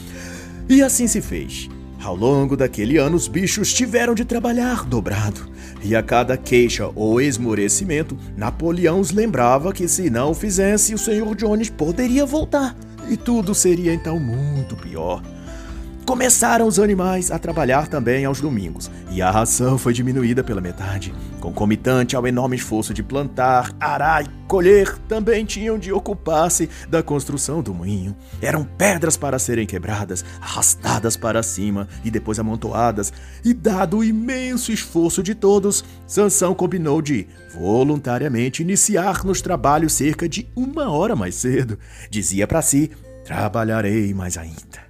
e 0.68 0.82
assim 0.82 1.08
se 1.08 1.22
fez. 1.22 1.70
Ao 2.04 2.16
longo 2.16 2.56
daquele 2.56 2.98
ano, 2.98 3.16
os 3.16 3.28
bichos 3.28 3.74
tiveram 3.74 4.14
de 4.14 4.26
trabalhar 4.26 4.86
dobrado. 4.86 5.50
E 5.84 5.96
a 5.96 6.04
cada 6.04 6.38
queixa 6.38 6.90
ou 6.96 7.20
esmorecimento, 7.20 8.18
Napoleão 8.38 9.00
os 9.00 9.12
lembrava 9.12 9.74
que 9.74 9.88
se 9.88 10.10
não 10.10 10.32
o 10.32 10.36
fizesse, 10.36 10.94
o 10.94 10.98
Sr. 10.98 11.36
Jones 11.36 11.70
poderia 11.70 12.26
voltar. 12.26 12.76
E 13.10 13.18
tudo 13.18 13.54
seria 13.56 13.94
então 13.94 14.20
muito 14.20 14.76
pior. 14.76 15.22
Começaram 16.06 16.68
os 16.68 16.80
animais 16.80 17.32
a 17.32 17.40
trabalhar 17.40 17.88
também 17.88 18.26
aos 18.26 18.40
domingos, 18.40 18.92
e 19.10 19.24
a 19.24 19.32
ração 19.32 19.76
foi 19.76 19.92
diminuída 19.92 20.44
pela 20.44 20.62
metade. 20.62 21.12
Concomitante 21.40 22.16
ao 22.16 22.28
enorme 22.28 22.56
esforço 22.56 22.94
de 22.94 23.02
plantar, 23.02 23.76
arar 23.80 24.24
e 24.24 24.30
colher, 24.48 25.00
também 25.08 25.44
tinham 25.44 25.80
de 25.80 25.92
ocupar-se 25.92 26.70
da 26.88 27.02
construção 27.02 27.64
do 27.64 27.74
moinho. 27.74 28.16
Eram 28.40 28.64
pedras 28.64 29.18
para 29.18 29.40
serem 29.40 29.66
quebradas, 29.66 30.24
arrastadas 30.40 31.18
para 31.18 31.42
cima 31.42 31.88
e 32.04 32.12
depois 32.12 32.38
amontoadas, 32.38 33.12
e 33.44 33.52
dado 33.52 33.98
o 33.98 34.04
imenso 34.04 34.72
esforço 34.72 35.24
de 35.24 35.34
todos, 35.34 35.84
Sansão 36.06 36.54
combinou 36.54 37.02
de 37.02 37.28
voluntariamente 37.56 38.62
iniciar 38.62 39.26
nos 39.26 39.42
trabalhos 39.42 39.94
cerca 39.94 40.30
de 40.30 40.48
uma 40.56 40.88
hora 40.88 41.16
mais 41.16 41.34
cedo. 41.34 41.80
Dizia 42.12 42.46
para 42.46 42.62
si: 42.62 42.92
trabalharei 43.24 44.14
mais 44.14 44.38
ainda. 44.38 44.85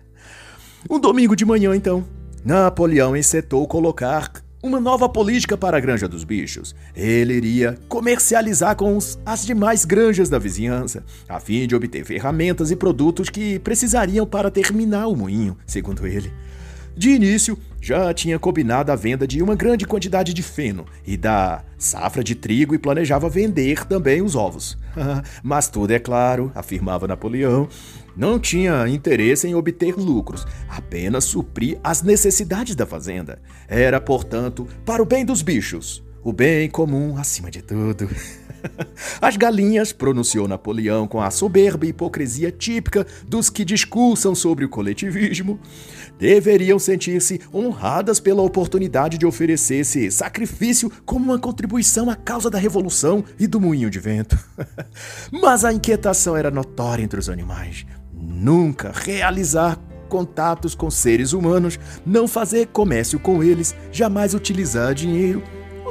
Um 0.88 1.00
domingo 1.00 1.36
de 1.36 1.44
manhã, 1.44 1.76
então, 1.76 2.06
Napoleão 2.44 3.18
encetou 3.18 3.68
colocar 3.68 4.32
uma 4.62 4.80
nova 4.80 5.10
política 5.10 5.58
para 5.58 5.78
a 5.78 5.80
Granja 5.80 6.08
dos 6.08 6.24
Bichos. 6.24 6.76
Ele 6.96 7.34
iria 7.34 7.78
comercializar 7.90 8.76
com 8.76 8.96
as 9.26 9.46
demais 9.46 9.84
granjas 9.84 10.30
da 10.30 10.38
vizinhança, 10.38 11.04
a 11.28 11.40
fim 11.40 11.66
de 11.66 11.76
obter 11.76 12.06
ferramentas 12.06 12.70
e 12.70 12.76
produtos 12.76 13.30
que 13.30 13.58
precisariam 13.60 14.28
para 14.28 14.52
terminar 14.52 15.08
o 15.08 15.16
moinho, 15.16 15.58
segundo 15.66 16.06
ele. 16.06 16.32
De 16.96 17.10
início, 17.10 17.58
já 17.82 18.14
tinha 18.14 18.40
combinado 18.40 18.92
a 18.92 18.96
venda 18.96 19.28
de 19.28 19.42
uma 19.42 19.56
grande 19.56 19.86
quantidade 19.86 20.34
de 20.34 20.42
feno 20.42 20.86
e 21.06 21.18
da 21.18 21.64
safra 21.78 22.24
de 22.24 22.36
trigo 22.36 22.74
e 22.74 22.80
planejava 22.80 23.28
vender 23.28 23.86
também 23.86 24.22
os 24.22 24.36
ovos. 24.36 24.78
Mas 25.44 25.68
tudo 25.68 25.92
é 25.92 26.00
claro, 26.00 26.52
afirmava 26.56 27.08
Napoleão, 27.08 27.68
não 28.16 28.40
tinha 28.40 28.88
interesse 28.88 29.48
em 29.48 29.56
obter 29.56 29.96
lucros, 29.96 30.46
apenas 30.70 31.26
suprir 31.26 31.78
as 31.84 32.02
necessidades 32.02 32.76
da 32.76 32.86
fazenda. 32.86 33.40
Era, 33.68 34.00
portanto, 34.00 34.68
para 34.86 35.02
o 35.02 35.06
bem 35.06 35.26
dos 35.26 35.42
bichos, 35.42 36.04
o 36.24 36.34
bem 36.34 36.70
comum 36.70 37.18
acima 37.18 37.52
de 37.52 37.62
tudo. 37.62 38.10
As 39.22 39.38
galinhas, 39.38 39.92
pronunciou 39.92 40.48
Napoleão 40.48 41.08
com 41.08 41.22
a 41.22 41.30
soberba 41.30 41.86
hipocrisia 41.86 42.52
típica 42.52 43.06
dos 43.28 43.50
que 43.50 43.64
discursam 43.64 44.34
sobre 44.34 44.66
o 44.66 44.70
coletivismo, 44.70 45.60
deveriam 46.18 46.80
sentir-se 46.80 47.40
honradas 47.54 48.20
pela 48.20 48.42
oportunidade 48.42 49.18
de 49.18 49.26
oferecer 49.26 49.82
esse 49.82 50.10
sacrifício 50.10 50.92
como 51.06 51.26
uma 51.26 51.40
contribuição 51.40 52.10
à 52.10 52.16
causa 52.16 52.50
da 52.50 52.58
revolução 52.58 53.24
e 53.40 53.46
do 53.48 53.62
moinho 53.62 53.90
de 53.90 54.00
vento. 54.00 54.38
Mas 55.32 55.64
a 55.64 55.74
inquietação 55.74 56.36
era 56.36 56.50
notória 56.50 57.04
entre 57.04 57.20
os 57.20 57.30
animais. 57.30 57.86
Nunca 58.28 58.92
realizar 58.94 59.80
contatos 60.10 60.76
com 60.76 60.90
seres 60.90 61.34
humanos, 61.34 61.80
não 62.06 62.28
fazer 62.28 62.68
comércio 62.68 63.20
com 63.20 63.44
eles, 63.44 63.76
jamais 63.92 64.34
utilizar 64.34 64.94
dinheiro 64.94 65.42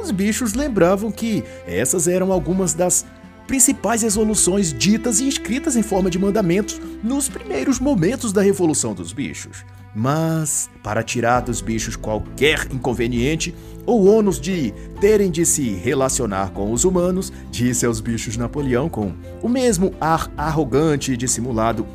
os 0.05 0.11
bichos 0.11 0.53
lembravam 0.53 1.11
que 1.11 1.43
essas 1.65 2.07
eram 2.07 2.31
algumas 2.31 2.75
das 2.75 3.05
principais 3.47 4.03
resoluções 4.03 4.71
ditas 4.71 5.19
e 5.19 5.27
escritas 5.27 5.75
em 5.75 5.81
forma 5.81 6.11
de 6.11 6.19
mandamentos 6.19 6.79
nos 7.03 7.27
primeiros 7.27 7.79
momentos 7.79 8.31
da 8.31 8.41
Revolução 8.41 8.93
dos 8.93 9.11
Bichos. 9.11 9.65
Mas, 9.95 10.69
para 10.83 11.01
tirar 11.01 11.39
dos 11.39 11.61
bichos 11.61 11.95
qualquer 11.95 12.67
inconveniente 12.71 13.55
ou 13.85 14.05
ônus 14.05 14.39
de 14.39 14.73
terem 14.99 15.31
de 15.31 15.45
se 15.45 15.69
relacionar 15.69 16.51
com 16.51 16.71
os 16.71 16.83
humanos, 16.83 17.31
disse 17.49 17.85
aos 17.85 17.99
bichos 17.99 18.37
Napoleão 18.37 18.89
com 18.89 19.13
o 19.41 19.49
mesmo 19.49 19.93
ar 19.99 20.29
arrogante 20.37 21.13
e 21.13 21.17
dissimulado 21.17 21.87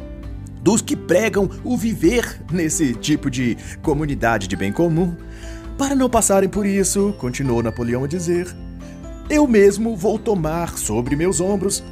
dos 0.62 0.82
que 0.82 0.96
pregam 0.96 1.48
o 1.64 1.76
viver 1.76 2.40
nesse 2.50 2.94
tipo 2.94 3.30
de 3.30 3.56
comunidade 3.82 4.46
de 4.46 4.56
bem 4.56 4.72
comum, 4.72 5.14
para 5.78 5.94
não 5.94 6.10
passarem 6.10 6.48
por 6.48 6.66
isso, 6.66 7.14
continuou 7.18 7.62
Napoleão 7.62 8.04
a 8.04 8.06
dizer, 8.06 8.54
eu 9.30 9.46
mesmo 9.46 9.96
vou 9.96 10.18
tomar 10.18 10.76
sobre 10.76 11.16
meus 11.16 11.40
ombros 11.40 11.82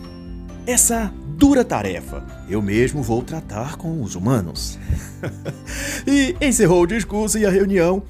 essa 0.66 1.10
dura 1.38 1.64
tarefa. 1.64 2.22
Eu 2.50 2.60
mesmo 2.60 3.02
vou 3.02 3.22
tratar 3.22 3.76
com 3.76 4.02
os 4.02 4.14
humanos. 4.14 4.78
e 6.06 6.36
encerrou 6.44 6.82
o 6.82 6.86
discurso 6.86 7.38
e 7.38 7.46
a 7.46 7.50
reunião 7.50 8.02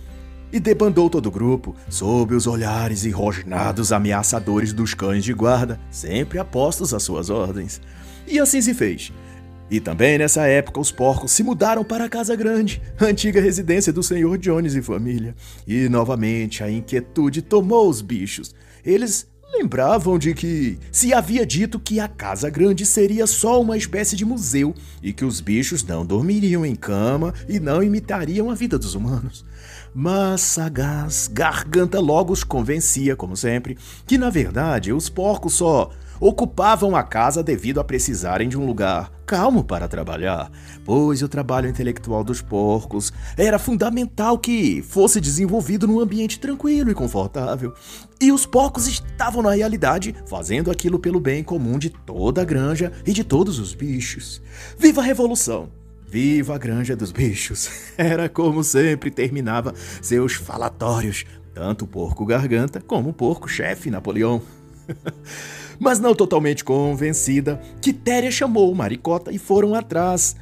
e 0.53 0.59
debandou 0.59 1.11
todo 1.11 1.27
o 1.27 1.31
grupo, 1.31 1.77
sob 1.89 2.35
os 2.35 2.47
olhares 2.47 3.05
enrosnados 3.05 3.93
ameaçadores 3.93 4.73
dos 4.73 4.95
cães 4.95 5.23
de 5.23 5.35
guarda, 5.35 5.79
sempre 5.91 6.39
apostos 6.39 6.95
às 6.95 7.03
suas 7.03 7.29
ordens. 7.29 7.81
E 8.27 8.41
assim 8.41 8.61
se 8.61 8.73
fez. 8.73 9.13
E 9.71 9.81
também 9.81 10.17
nessa 10.17 10.47
época 10.47 10.81
os 10.81 10.91
porcos 10.91 11.31
se 11.31 11.43
mudaram 11.43 11.85
para 11.85 12.05
a 12.05 12.09
Casa 12.09 12.35
Grande, 12.35 12.81
a 12.99 13.05
antiga 13.05 13.41
residência 13.41 13.93
do 13.93 14.03
senhor 14.03 14.39
Jones 14.39 14.75
e 14.75 14.83
família. 14.83 15.35
E 15.67 15.89
novamente 15.89 16.65
a 16.65 16.71
inquietude 16.71 17.43
tomou 17.43 17.89
os 17.89 18.01
bichos. 18.01 18.55
Eles 18.85 19.29
lembravam 19.53 20.19
de 20.19 20.35
que 20.35 20.79
se 20.93 21.13
havia 21.13 21.45
dito 21.45 21.81
que 21.81 22.01
a 22.01 22.09
Casa 22.09 22.51
Grande 22.51 22.85
seria 22.85 23.27
só 23.27 23.61
uma 23.61 23.77
espécie 23.77 24.15
de 24.15 24.25
museu 24.25 24.75
e 25.03 25.13
que 25.13 25.25
os 25.25 25.41
bichos 25.41 25.83
não 25.83 26.05
dormiriam 26.05 26.65
em 26.65 26.75
cama 26.75 27.35
e 27.49 27.59
não 27.59 27.83
imitariam 27.83 28.51
a 28.51 28.55
vida 28.55 28.79
dos 28.79 28.95
humanos. 28.95 29.45
Mas 29.95 30.43
sagaz 30.43 31.29
Garganta 31.33 31.99
logo 31.99 32.33
os 32.33 32.45
convencia, 32.45 33.17
como 33.17 33.37
sempre, 33.37 33.77
que 34.07 34.19
na 34.19 34.31
verdade 34.31 34.93
os 34.93 35.09
porcos 35.09 35.55
só 35.55 35.91
ocupavam 36.21 36.97
a 36.97 37.03
casa 37.03 37.43
devido 37.43 37.81
a 37.81 37.85
precisarem 37.85 38.49
de 38.49 38.59
um 38.59 38.67
lugar 38.67 39.13
calmo 39.29 39.63
para 39.63 39.87
trabalhar, 39.87 40.51
pois 40.87 41.21
o 41.23 41.29
trabalho 41.29 41.69
intelectual 41.69 42.25
dos 42.25 42.41
porcos 42.41 43.13
era 43.37 43.59
fundamental 43.59 44.39
que 44.39 44.81
fosse 44.81 45.21
desenvolvido 45.21 45.87
num 45.87 46.01
ambiente 46.01 46.41
tranquilo 46.41 46.91
e 46.91 46.95
confortável. 46.95 47.75
E 48.19 48.33
os 48.33 48.47
porcos 48.47 48.89
estavam, 48.89 49.43
na 49.43 49.53
realidade, 49.53 50.15
fazendo 50.27 50.71
aquilo 50.71 50.99
pelo 50.99 51.21
bem 51.21 51.45
comum 51.45 51.79
de 51.79 51.91
toda 51.91 52.41
a 52.41 52.45
granja 52.45 52.91
e 53.07 53.13
de 53.13 53.23
todos 53.23 53.59
os 53.59 53.75
bichos. 53.75 54.41
Viva 54.79 55.03
a 55.03 55.05
revolução! 55.05 55.71
Viva 56.07 56.55
a 56.55 56.59
granja 56.59 56.97
dos 56.97 57.13
bichos! 57.13 57.69
Era 57.99 58.31
como 58.31 58.65
sempre 58.65 59.11
terminava 59.11 59.75
seus 60.01 60.33
falatórios, 60.33 61.27
tanto 61.53 61.85
o 61.85 61.89
porco 61.89 62.25
garganta 62.25 62.81
como 62.81 63.11
o 63.11 63.13
porco 63.13 63.47
chefe 63.47 63.91
Napoleão. 63.91 64.41
Mas 65.79 66.01
não 66.01 66.15
totalmente 66.15 66.65
convencida, 66.65 67.61
Quitéria 67.81 68.31
chamou 68.31 68.75
Maricota 68.75 69.33
e 69.33 69.39
foram 69.39 69.75
atrás 69.75 70.35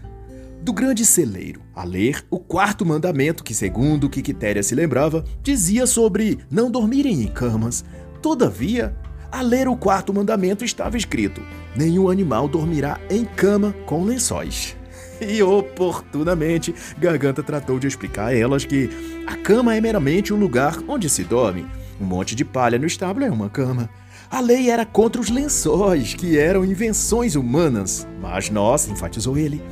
do 0.63 0.73
grande 0.73 1.05
celeiro 1.05 1.61
a 1.75 1.85
ler 1.85 2.25
o 2.31 2.41
quarto 2.41 2.85
mandamento 2.85 3.45
que, 3.45 3.55
segundo 3.55 4.05
o 4.05 4.11
que 4.11 4.23
Quitéria 4.23 4.63
se 4.63 4.75
lembrava, 4.75 5.23
dizia 5.43 5.87
sobre 5.87 6.39
não 6.51 6.71
dormirem 6.71 7.23
em 7.23 7.29
camas. 7.29 7.85
Todavia, 8.23 8.97
a 9.31 9.43
ler 9.43 9.69
o 9.69 9.77
quarto 9.77 10.13
mandamento 10.13 10.65
estava 10.65 10.97
escrito: 10.97 11.43
nenhum 11.77 12.09
animal 12.09 12.49
dormirá 12.49 12.99
em 13.11 13.25
cama 13.25 13.75
com 13.85 14.05
lençóis. 14.05 14.77
E 15.19 15.43
oportunamente, 15.43 16.75
Garganta 16.99 17.43
tratou 17.43 17.79
de 17.79 17.87
explicar 17.87 18.27
a 18.27 18.35
elas 18.37 18.67
que 18.67 18.91
a 19.27 19.35
cama 19.35 19.75
é 19.75 19.81
meramente 19.81 20.35
um 20.35 20.37
lugar 20.37 20.77
onde 20.87 21.09
se 21.09 21.25
dorme. 21.25 21.65
Um 21.99 22.05
monte 22.05 22.35
de 22.35 22.45
palha 22.45 22.79
no 22.79 22.87
estábulo 22.87 23.25
é 23.25 23.31
uma 23.31 23.49
cama. 23.49 23.89
A 24.31 24.41
lei 24.41 24.71
era 24.71 24.85
contra 24.85 25.21
os 25.21 25.31
lençóis, 25.31 26.15
que 26.15 26.37
eram 26.37 26.65
invenções 26.65 27.37
humanas, 27.37 28.07
mas 28.21 28.51
nós, 28.51 28.89
enfatizou 28.89 29.39
ele, 29.39 29.63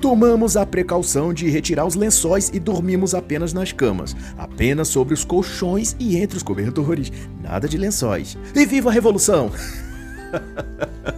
tomamos 0.00 0.56
a 0.56 0.66
precaução 0.66 1.32
de 1.32 1.48
retirar 1.48 1.86
os 1.86 1.94
lençóis 1.94 2.50
e 2.52 2.58
dormimos 2.58 3.14
apenas 3.14 3.52
nas 3.52 3.70
camas, 3.70 4.16
apenas 4.36 4.88
sobre 4.88 5.14
os 5.14 5.24
colchões 5.24 5.94
e 6.00 6.16
entre 6.16 6.36
os 6.36 6.42
cobertores, 6.42 7.12
nada 7.40 7.68
de 7.68 7.78
lençóis. 7.78 8.36
E 8.54 8.66
viva 8.66 8.90
a 8.90 8.92
revolução! 8.92 9.50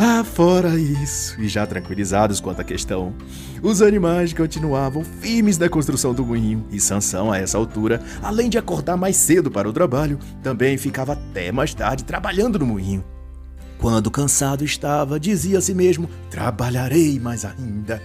Ah, 0.00 0.22
fora 0.22 0.78
isso, 0.78 1.40
e 1.40 1.48
já 1.48 1.66
tranquilizados 1.66 2.40
quanto 2.40 2.60
à 2.60 2.64
questão, 2.64 3.12
os 3.60 3.82
animais 3.82 4.32
continuavam 4.32 5.02
firmes 5.02 5.58
na 5.58 5.68
construção 5.68 6.14
do 6.14 6.24
moinho, 6.24 6.64
e 6.70 6.78
Sansão, 6.78 7.32
a 7.32 7.38
essa 7.38 7.58
altura, 7.58 8.00
além 8.22 8.48
de 8.48 8.56
acordar 8.56 8.96
mais 8.96 9.16
cedo 9.16 9.50
para 9.50 9.68
o 9.68 9.72
trabalho, 9.72 10.16
também 10.40 10.78
ficava 10.78 11.14
até 11.14 11.50
mais 11.50 11.74
tarde 11.74 12.04
trabalhando 12.04 12.60
no 12.60 12.66
moinho. 12.66 13.04
Quando 13.76 14.08
cansado 14.08 14.64
estava, 14.64 15.18
dizia 15.18 15.58
a 15.58 15.60
si 15.60 15.74
mesmo: 15.74 16.08
trabalharei 16.30 17.18
mais 17.18 17.44
ainda. 17.44 18.00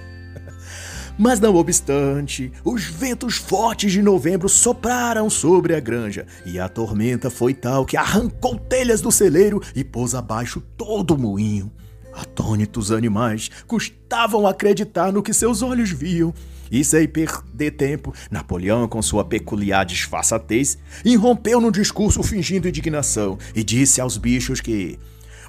Mas 1.18 1.40
não 1.40 1.56
obstante, 1.56 2.52
os 2.64 2.86
ventos 2.86 3.36
fortes 3.38 3.92
de 3.92 4.02
novembro 4.02 4.50
sopraram 4.50 5.30
sobre 5.30 5.76
a 5.76 5.80
granja 5.80 6.26
e 6.44 6.60
a 6.60 6.68
tormenta 6.68 7.30
foi 7.30 7.54
tal 7.54 7.86
que 7.86 7.96
arrancou 7.96 8.58
telhas 8.58 9.00
do 9.00 9.12
celeiro 9.12 9.62
e 9.76 9.84
pôs 9.84 10.16
abaixo 10.16 10.60
todo 10.76 11.12
o 11.12 11.18
moinho. 11.18 11.72
Atônitos 12.12 12.92
animais 12.92 13.50
custavam 13.68 14.48
acreditar 14.48 15.12
no 15.12 15.22
que 15.22 15.34
seus 15.34 15.62
olhos 15.62 15.92
viam. 15.92 16.34
E 16.72 16.84
sem 16.84 17.08
perder 17.08 17.72
tempo, 17.72 18.12
Napoleão, 18.32 18.88
com 18.88 19.00
sua 19.02 19.24
peculiar 19.24 19.86
disfarçatez, 19.86 20.80
irrompeu 21.06 21.62
num 21.62 21.70
discurso 21.70 22.24
fingindo 22.24 22.68
indignação 22.68 23.38
e 23.56 23.64
disse 23.64 24.02
aos 24.02 24.18
bichos 24.18 24.60
que 24.60 24.98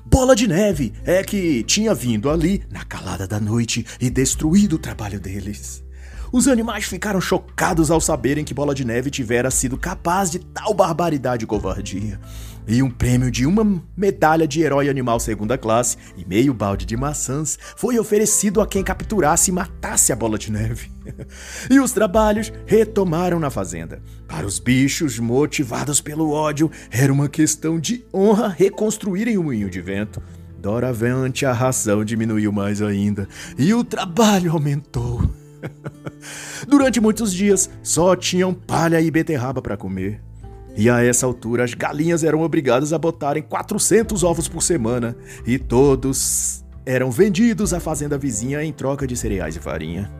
Bola 0.06 0.36
de 0.36 0.46
Neve 0.46 0.92
é 1.04 1.24
que 1.24 1.62
tinha 1.64 1.94
vindo 1.94 2.28
ali 2.28 2.62
na 2.70 2.84
calada 2.84 3.26
da 3.26 3.40
noite 3.40 3.86
e 3.98 4.10
destruído 4.10 4.74
o 4.74 4.78
trabalho 4.78 5.18
deles. 5.18 5.82
Os 6.30 6.46
animais 6.46 6.84
ficaram 6.84 7.20
chocados 7.22 7.90
ao 7.90 8.00
saberem 8.00 8.44
que 8.44 8.52
Bola 8.52 8.74
de 8.74 8.84
Neve 8.84 9.10
tivera 9.10 9.50
sido 9.50 9.78
capaz 9.78 10.30
de 10.30 10.40
tal 10.40 10.74
barbaridade 10.74 11.44
e 11.44 11.46
covardia. 11.46 12.20
E 12.66 12.82
um 12.82 12.90
prêmio 12.90 13.30
de 13.30 13.44
uma 13.44 13.82
medalha 13.94 14.48
de 14.48 14.62
herói 14.62 14.88
animal 14.88 15.20
segunda 15.20 15.58
classe 15.58 15.98
e 16.16 16.24
meio 16.24 16.54
balde 16.54 16.86
de 16.86 16.96
maçãs 16.96 17.58
foi 17.76 17.98
oferecido 17.98 18.60
a 18.60 18.66
quem 18.66 18.82
capturasse 18.82 19.50
e 19.50 19.54
matasse 19.54 20.12
a 20.12 20.16
Bola 20.16 20.38
de 20.38 20.50
Neve. 20.50 20.90
e 21.70 21.78
os 21.78 21.92
trabalhos 21.92 22.50
retomaram 22.64 23.38
na 23.38 23.50
fazenda. 23.50 24.00
Para 24.26 24.46
os 24.46 24.58
bichos 24.58 25.18
motivados 25.18 26.00
pelo 26.00 26.30
ódio, 26.30 26.70
era 26.90 27.12
uma 27.12 27.28
questão 27.28 27.78
de 27.78 28.02
honra 28.12 28.48
reconstruírem 28.48 29.36
o 29.36 29.42
moinho 29.44 29.68
de 29.68 29.82
vento. 29.82 30.22
Doravante 30.58 31.44
a 31.44 31.52
ração 31.52 32.02
diminuiu 32.02 32.50
mais 32.50 32.80
ainda 32.80 33.28
e 33.58 33.74
o 33.74 33.84
trabalho 33.84 34.52
aumentou. 34.52 35.20
Durante 36.66 37.00
muitos 37.00 37.34
dias, 37.34 37.68
só 37.82 38.16
tinham 38.16 38.54
palha 38.54 39.00
e 39.02 39.10
beterraba 39.10 39.60
para 39.60 39.76
comer. 39.76 40.22
E 40.76 40.90
a 40.90 41.02
essa 41.02 41.24
altura, 41.24 41.64
as 41.64 41.72
galinhas 41.72 42.24
eram 42.24 42.40
obrigadas 42.40 42.92
a 42.92 42.98
botarem 42.98 43.42
400 43.42 44.24
ovos 44.24 44.48
por 44.48 44.62
semana, 44.62 45.16
e 45.46 45.58
todos 45.58 46.64
eram 46.84 47.10
vendidos 47.10 47.72
à 47.72 47.80
fazenda 47.80 48.18
vizinha 48.18 48.62
em 48.62 48.72
troca 48.72 49.06
de 49.06 49.16
cereais 49.16 49.56
e 49.56 49.60
farinha. 49.60 50.10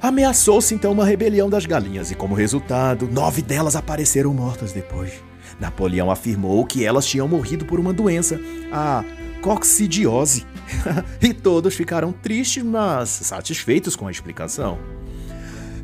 Ameaçou-se 0.00 0.74
então 0.74 0.92
uma 0.92 1.04
rebelião 1.04 1.50
das 1.50 1.66
galinhas, 1.66 2.10
e 2.10 2.14
como 2.14 2.34
resultado, 2.34 3.08
nove 3.08 3.42
delas 3.42 3.76
apareceram 3.76 4.32
mortas 4.32 4.72
depois. 4.72 5.12
Napoleão 5.60 6.10
afirmou 6.10 6.64
que 6.64 6.84
elas 6.84 7.04
tinham 7.04 7.26
morrido 7.28 7.64
por 7.64 7.78
uma 7.80 7.92
doença, 7.92 8.40
a 8.72 9.04
coccidiose, 9.42 10.46
e 11.20 11.34
todos 11.34 11.74
ficaram 11.74 12.12
tristes, 12.12 12.62
mas 12.62 13.08
satisfeitos 13.08 13.96
com 13.96 14.06
a 14.06 14.10
explicação. 14.10 14.78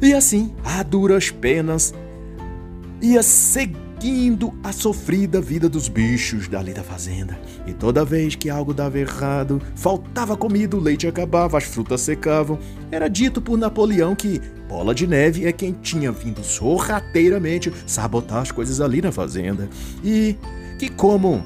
E 0.00 0.12
assim, 0.12 0.54
a 0.64 0.82
duras 0.82 1.30
penas, 1.30 1.94
ia 3.00 3.22
seguindo 3.22 4.52
a 4.62 4.72
sofrida 4.72 5.40
vida 5.40 5.68
dos 5.68 5.88
bichos 5.88 6.48
dali 6.48 6.72
da 6.72 6.82
fazenda. 6.82 7.38
E 7.66 7.72
toda 7.72 8.04
vez 8.04 8.34
que 8.34 8.50
algo 8.50 8.74
dava 8.74 8.98
errado, 8.98 9.60
faltava 9.74 10.36
comida, 10.36 10.76
o 10.76 10.80
leite 10.80 11.06
acabava, 11.06 11.58
as 11.58 11.64
frutas 11.64 12.00
secavam, 12.00 12.58
era 12.90 13.08
dito 13.08 13.40
por 13.40 13.56
Napoleão 13.56 14.14
que 14.14 14.40
Bola 14.68 14.94
de 14.94 15.06
Neve 15.06 15.46
é 15.46 15.52
quem 15.52 15.72
tinha 15.72 16.10
vindo 16.10 16.42
sorrateiramente 16.42 17.72
sabotar 17.86 18.42
as 18.42 18.50
coisas 18.50 18.80
ali 18.80 19.00
na 19.00 19.12
fazenda. 19.12 19.68
E 20.02 20.36
que, 20.78 20.88
como 20.88 21.44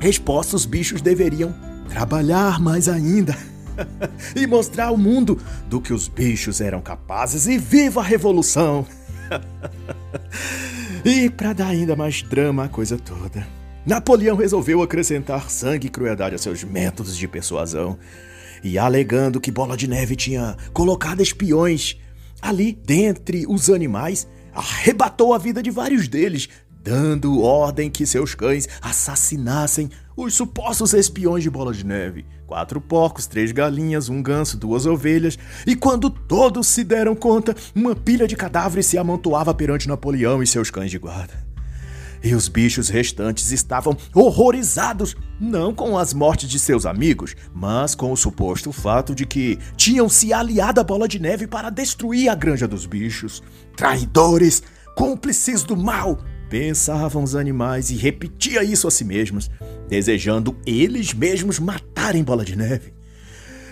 resposta, 0.00 0.56
os 0.56 0.64
bichos 0.64 1.00
deveriam 1.00 1.54
trabalhar 1.88 2.60
mais 2.60 2.88
ainda. 2.88 3.36
e 4.34 4.46
mostrar 4.46 4.86
ao 4.86 4.96
mundo 4.96 5.38
do 5.68 5.80
que 5.80 5.92
os 5.92 6.08
bichos 6.08 6.60
eram 6.60 6.80
capazes 6.80 7.46
e 7.46 7.58
viva 7.58 8.00
a 8.00 8.04
revolução! 8.04 8.86
e 11.04 11.30
para 11.30 11.52
dar 11.52 11.68
ainda 11.68 11.94
mais 11.94 12.22
drama 12.22 12.64
à 12.64 12.68
coisa 12.68 12.98
toda, 12.98 13.46
Napoleão 13.86 14.36
resolveu 14.36 14.82
acrescentar 14.82 15.48
sangue 15.48 15.86
e 15.86 15.90
crueldade 15.90 16.34
a 16.34 16.38
seus 16.38 16.64
métodos 16.64 17.16
de 17.16 17.28
persuasão. 17.28 17.96
E 18.64 18.78
alegando 18.78 19.40
que 19.40 19.52
Bola 19.52 19.76
de 19.76 19.86
Neve 19.86 20.16
tinha 20.16 20.56
colocado 20.72 21.22
espiões 21.22 21.96
ali 22.42 22.72
dentre 22.72 23.46
os 23.46 23.70
animais, 23.70 24.26
arrebatou 24.52 25.32
a 25.32 25.38
vida 25.38 25.62
de 25.62 25.70
vários 25.70 26.08
deles, 26.08 26.48
dando 26.82 27.40
ordem 27.40 27.90
que 27.90 28.04
seus 28.04 28.34
cães 28.34 28.68
assassinassem 28.82 29.90
os 30.16 30.34
supostos 30.34 30.92
espiões 30.92 31.42
de 31.42 31.50
Bola 31.50 31.72
de 31.72 31.84
Neve. 31.84 32.24
Quatro 32.46 32.80
porcos, 32.80 33.26
três 33.26 33.50
galinhas, 33.50 34.08
um 34.08 34.22
ganso, 34.22 34.56
duas 34.56 34.86
ovelhas, 34.86 35.36
e 35.66 35.74
quando 35.74 36.08
todos 36.08 36.68
se 36.68 36.84
deram 36.84 37.14
conta, 37.16 37.56
uma 37.74 37.96
pilha 37.96 38.28
de 38.28 38.36
cadáveres 38.36 38.86
se 38.86 38.96
amontoava 38.96 39.52
perante 39.52 39.88
Napoleão 39.88 40.40
e 40.42 40.46
seus 40.46 40.70
cães 40.70 40.90
de 40.90 40.98
guarda. 40.98 41.44
E 42.22 42.34
os 42.34 42.48
bichos 42.48 42.88
restantes 42.88 43.50
estavam 43.50 43.96
horrorizados, 44.14 45.16
não 45.40 45.74
com 45.74 45.98
as 45.98 46.14
mortes 46.14 46.48
de 46.48 46.58
seus 46.58 46.86
amigos, 46.86 47.34
mas 47.52 47.94
com 47.94 48.12
o 48.12 48.16
suposto 48.16 48.72
fato 48.72 49.14
de 49.14 49.26
que 49.26 49.58
tinham 49.76 50.08
se 50.08 50.32
aliado 50.32 50.80
à 50.80 50.84
Bola 50.84 51.08
de 51.08 51.18
Neve 51.18 51.46
para 51.46 51.68
destruir 51.68 52.28
a 52.28 52.34
granja 52.34 52.66
dos 52.68 52.86
bichos. 52.86 53.42
Traidores! 53.76 54.62
Cúmplices 54.96 55.62
do 55.62 55.76
mal! 55.76 56.18
Pensavam 56.48 57.22
os 57.22 57.34
animais 57.34 57.90
e 57.90 57.96
repetia 57.96 58.62
isso 58.62 58.86
a 58.86 58.90
si 58.90 59.04
mesmos, 59.04 59.50
desejando 59.88 60.56
eles 60.64 61.12
mesmos 61.12 61.58
matarem 61.58 62.22
Bola 62.22 62.44
de 62.44 62.56
Neve. 62.56 62.94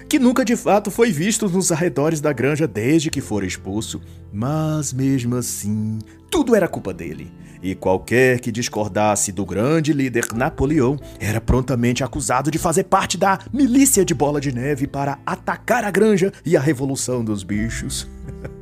que 0.09 0.19
nunca 0.19 0.45
de 0.45 0.55
fato 0.55 0.91
foi 0.91 1.11
visto 1.11 1.49
nos 1.49 1.73
arredores 1.73 2.21
da 2.21 2.33
granja 2.33 2.69
desde 2.69 3.11
que 3.11 3.21
fora 3.21 3.47
expulso. 3.47 4.01
Mas 4.33 4.93
mesmo 4.93 5.37
assim, 5.37 5.99
tudo 6.31 6.55
era 6.55 6.69
culpa 6.69 6.93
dele. 6.93 7.33
E 7.63 7.75
qualquer 7.75 8.41
que 8.41 8.53
discordasse 8.53 9.33
do 9.33 9.47
grande 9.47 9.93
líder 9.93 10.27
Napoleão 10.35 10.99
era 11.19 11.41
prontamente 11.41 12.05
acusado 12.05 12.51
de 12.51 12.59
fazer 12.59 12.85
parte 12.85 13.17
da 13.17 13.39
milícia 13.53 14.05
de 14.05 14.13
Bola 14.13 14.41
de 14.41 14.53
Neve 14.53 14.87
para 14.87 15.19
atacar 15.25 15.83
a 15.83 15.91
granja 15.91 16.31
e 16.45 16.57
a 16.57 16.61
revolução 16.61 17.25
dos 17.25 17.43
bichos. 17.43 18.07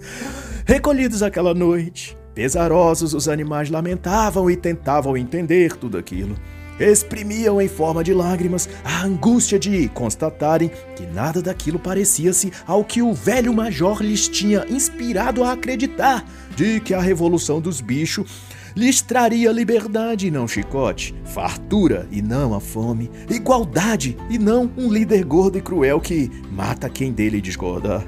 Recolhidos 0.65 1.21
aquela 1.21 1.53
noite, 1.53 2.17
pesarosos, 2.35 3.15
os 3.15 3.29
animais 3.29 3.71
lamentavam 3.71 4.51
e 4.51 4.57
tentavam 4.57 5.17
entender 5.17 5.77
tudo 5.77 5.99
aquilo 5.99 6.37
exprimiam 6.81 7.61
em 7.61 7.69
forma 7.69 8.03
de 8.03 8.13
lágrimas 8.13 8.69
a 8.85 9.05
angústia 9.05 9.59
de 9.59 9.89
constatarem 9.89 10.71
que 10.97 11.07
nada 11.07 11.43
daquilo 11.43 11.79
parecia-se 11.79 12.53
ao 12.67 12.85
que 12.85 13.03
o 13.03 13.13
velho 13.13 13.53
major 13.53 14.03
lhes 14.03 14.29
tinha 14.29 14.67
inspirado 14.69 15.45
a 15.45 15.53
acreditar 15.53 16.25
de 16.57 16.81
que 16.81 16.95
a 16.95 17.01
revolução 17.01 17.61
dos 17.61 17.81
bichos 17.81 18.31
lhes 18.75 19.03
traria 19.03 19.53
liberdade 19.53 20.27
e 20.27 20.31
não 20.31 20.49
chicote, 20.49 21.15
fartura 21.25 22.07
e 22.11 22.23
não 22.23 22.55
a 22.55 22.61
fome, 22.61 23.11
igualdade 23.29 24.17
e 24.31 24.39
não 24.39 24.71
um 24.77 24.91
líder 24.91 25.25
gordo 25.25 25.59
e 25.59 25.61
cruel 25.61 26.01
que 26.01 26.31
mata 26.51 26.89
quem 26.89 27.13
dele 27.13 27.41
discordar. 27.41 28.05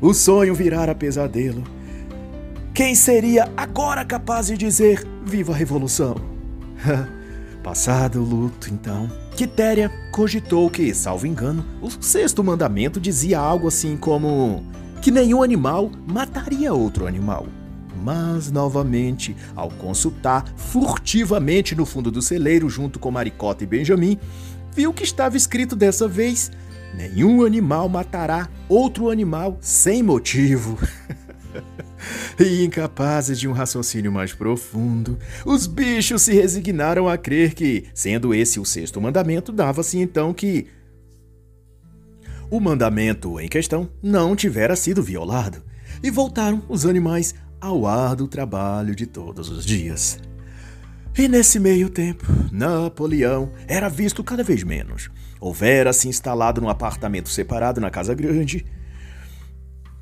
O 0.00 0.12
sonho 0.12 0.54
virara 0.54 0.94
pesadelo. 0.94 1.77
Quem 2.78 2.94
seria 2.94 3.50
agora 3.56 4.04
capaz 4.04 4.46
de 4.46 4.56
dizer 4.56 5.04
viva 5.24 5.52
a 5.52 5.56
revolução? 5.56 6.14
Passado 7.60 8.20
o 8.20 8.24
luto, 8.24 8.72
então, 8.72 9.10
Quitéria 9.34 9.90
cogitou 10.12 10.70
que, 10.70 10.94
salvo 10.94 11.26
engano, 11.26 11.64
o 11.82 11.90
sexto 11.90 12.44
mandamento 12.44 13.00
dizia 13.00 13.40
algo 13.40 13.66
assim 13.66 13.96
como 13.96 14.62
que 15.02 15.10
nenhum 15.10 15.42
animal 15.42 15.90
mataria 16.06 16.72
outro 16.72 17.08
animal. 17.08 17.48
Mas, 18.00 18.48
novamente, 18.48 19.34
ao 19.56 19.70
consultar 19.72 20.44
furtivamente 20.56 21.74
no 21.74 21.84
fundo 21.84 22.12
do 22.12 22.22
celeiro 22.22 22.70
junto 22.70 23.00
com 23.00 23.10
Maricota 23.10 23.64
e 23.64 23.66
Benjamin, 23.66 24.16
viu 24.72 24.92
que 24.92 25.02
estava 25.02 25.36
escrito 25.36 25.74
dessa 25.74 26.06
vez: 26.06 26.52
nenhum 26.94 27.44
animal 27.44 27.88
matará 27.88 28.48
outro 28.68 29.10
animal 29.10 29.58
sem 29.60 30.00
motivo. 30.00 30.78
e 32.38 32.64
incapazes 32.64 33.38
de 33.38 33.48
um 33.48 33.52
raciocínio 33.52 34.12
mais 34.12 34.32
profundo, 34.32 35.18
os 35.44 35.66
bichos 35.66 36.22
se 36.22 36.32
resignaram 36.32 37.08
a 37.08 37.16
crer 37.16 37.54
que, 37.54 37.84
sendo 37.94 38.34
esse 38.34 38.60
o 38.60 38.64
sexto 38.64 39.00
mandamento, 39.00 39.52
dava-se 39.52 39.98
então 39.98 40.32
que 40.32 40.66
o 42.50 42.60
mandamento 42.60 43.38
em 43.38 43.48
questão 43.48 43.88
não 44.02 44.34
tivera 44.34 44.74
sido 44.74 45.02
violado, 45.02 45.62
e 46.02 46.10
voltaram 46.10 46.62
os 46.68 46.86
animais 46.86 47.34
ao 47.60 47.86
árduo 47.86 48.28
trabalho 48.28 48.94
de 48.94 49.06
todos 49.06 49.48
os 49.50 49.64
dias. 49.64 50.18
E 51.18 51.26
nesse 51.26 51.58
meio 51.58 51.90
tempo, 51.90 52.24
Napoleão 52.52 53.50
era 53.66 53.88
visto 53.88 54.22
cada 54.22 54.44
vez 54.44 54.62
menos. 54.62 55.10
Houvera 55.40 55.92
se 55.92 56.08
instalado 56.08 56.60
num 56.60 56.68
apartamento 56.68 57.28
separado 57.28 57.80
na 57.80 57.90
Casa 57.90 58.14
Grande 58.14 58.64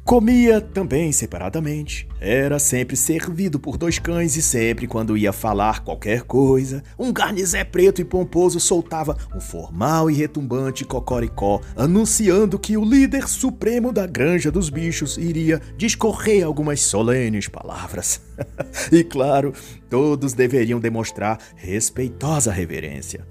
Comia 0.06 0.60
também 0.60 1.10
separadamente. 1.10 2.06
Era 2.20 2.60
sempre 2.60 2.94
servido 2.94 3.58
por 3.58 3.76
dois 3.76 3.98
cães 3.98 4.36
e 4.36 4.40
sempre 4.40 4.86
quando 4.86 5.16
ia 5.16 5.32
falar 5.32 5.82
qualquer 5.82 6.22
coisa, 6.22 6.80
um 6.96 7.12
garnizé 7.12 7.64
preto 7.64 8.00
e 8.00 8.04
pomposo 8.04 8.60
soltava 8.60 9.16
um 9.34 9.40
formal 9.40 10.08
e 10.08 10.14
retumbante 10.14 10.84
cocoricó, 10.84 11.60
anunciando 11.74 12.56
que 12.56 12.76
o 12.76 12.84
líder 12.84 13.26
supremo 13.26 13.92
da 13.92 14.06
granja 14.06 14.48
dos 14.48 14.70
bichos 14.70 15.18
iria 15.18 15.60
discorrer 15.76 16.46
algumas 16.46 16.82
solenes 16.82 17.48
palavras. 17.48 18.20
e 18.92 19.02
claro, 19.02 19.52
todos 19.90 20.34
deveriam 20.34 20.78
demonstrar 20.78 21.40
respeitosa 21.56 22.52
reverência. 22.52 23.26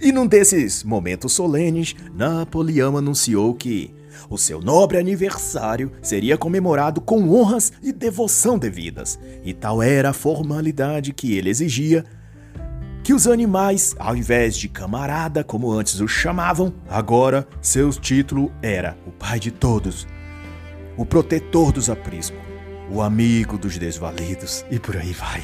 E 0.00 0.10
num 0.10 0.26
desses 0.26 0.84
momentos 0.84 1.34
solenes, 1.34 1.94
Napoleão 2.14 2.96
anunciou 2.96 3.54
que 3.54 3.94
o 4.28 4.38
seu 4.38 4.60
nobre 4.60 4.98
aniversário 4.98 5.92
seria 6.02 6.36
comemorado 6.36 7.00
com 7.00 7.28
honras 7.30 7.72
e 7.82 7.92
devoção 7.92 8.58
devidas, 8.58 9.18
e 9.44 9.52
tal 9.52 9.82
era 9.82 10.10
a 10.10 10.14
formalidade 10.14 11.12
que 11.12 11.36
ele 11.36 11.50
exigia 11.50 12.04
que 13.04 13.12
os 13.12 13.26
animais, 13.26 13.94
ao 13.98 14.16
invés 14.16 14.56
de 14.56 14.66
camarada, 14.66 15.44
como 15.44 15.70
antes 15.70 16.00
os 16.00 16.10
chamavam, 16.10 16.72
agora 16.88 17.46
seu 17.60 17.90
título 17.90 18.50
era 18.62 18.96
o 19.06 19.12
pai 19.12 19.38
de 19.38 19.50
todos, 19.50 20.06
o 20.96 21.04
protetor 21.04 21.70
dos 21.70 21.90
apriscos, 21.90 22.40
o 22.90 23.02
amigo 23.02 23.58
dos 23.58 23.76
desvalidos 23.76 24.64
e 24.70 24.78
por 24.78 24.96
aí 24.96 25.12
vai. 25.12 25.42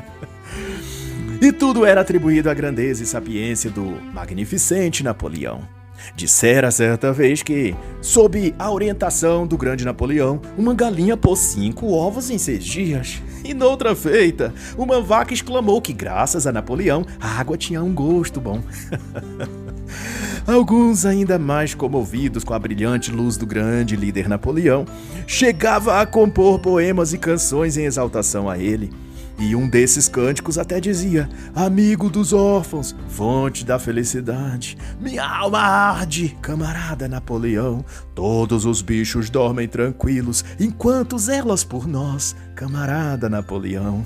e 1.42 1.52
tudo 1.52 1.84
era 1.84 2.00
atribuído 2.00 2.48
à 2.48 2.54
grandeza 2.54 3.02
e 3.02 3.06
sapiência 3.06 3.70
do 3.70 3.84
magnificente 4.14 5.04
Napoleão. 5.04 5.75
Dissera 6.14 6.70
certa 6.70 7.12
vez 7.12 7.42
que, 7.42 7.74
sob 8.00 8.54
a 8.58 8.70
orientação 8.70 9.46
do 9.46 9.56
grande 9.56 9.84
Napoleão, 9.84 10.40
uma 10.56 10.74
galinha 10.74 11.16
pôs 11.16 11.38
cinco 11.40 11.92
ovos 11.92 12.30
em 12.30 12.38
seis 12.38 12.64
dias. 12.64 13.22
E 13.44 13.54
noutra 13.54 13.94
feita, 13.94 14.52
uma 14.76 15.00
vaca 15.00 15.34
exclamou 15.34 15.80
que, 15.80 15.92
graças 15.92 16.46
a 16.46 16.52
Napoleão, 16.52 17.04
a 17.20 17.38
água 17.38 17.56
tinha 17.56 17.82
um 17.82 17.94
gosto 17.94 18.40
bom. 18.40 18.60
Alguns, 20.46 21.04
ainda 21.04 21.38
mais 21.38 21.74
comovidos 21.74 22.44
com 22.44 22.54
a 22.54 22.58
brilhante 22.58 23.10
luz 23.10 23.36
do 23.36 23.46
grande 23.46 23.96
líder 23.96 24.28
Napoleão, 24.28 24.84
chegava 25.26 26.00
a 26.00 26.06
compor 26.06 26.60
poemas 26.60 27.12
e 27.12 27.18
canções 27.18 27.76
em 27.76 27.84
exaltação 27.84 28.48
a 28.48 28.56
ele. 28.56 28.90
E 29.38 29.54
um 29.54 29.68
desses 29.68 30.08
cânticos 30.08 30.56
até 30.56 30.80
dizia: 30.80 31.28
Amigo 31.54 32.08
dos 32.08 32.32
órfãos, 32.32 32.94
fonte 33.08 33.64
da 33.64 33.78
felicidade, 33.78 34.78
minha 35.00 35.26
alma 35.26 35.58
arde, 35.58 36.36
camarada 36.40 37.06
Napoleão. 37.06 37.84
Todos 38.14 38.64
os 38.64 38.80
bichos 38.80 39.28
dormem 39.28 39.68
tranquilos 39.68 40.44
enquanto 40.58 41.18
zelas 41.18 41.62
por 41.62 41.86
nós, 41.86 42.34
camarada 42.54 43.28
Napoleão. 43.28 44.04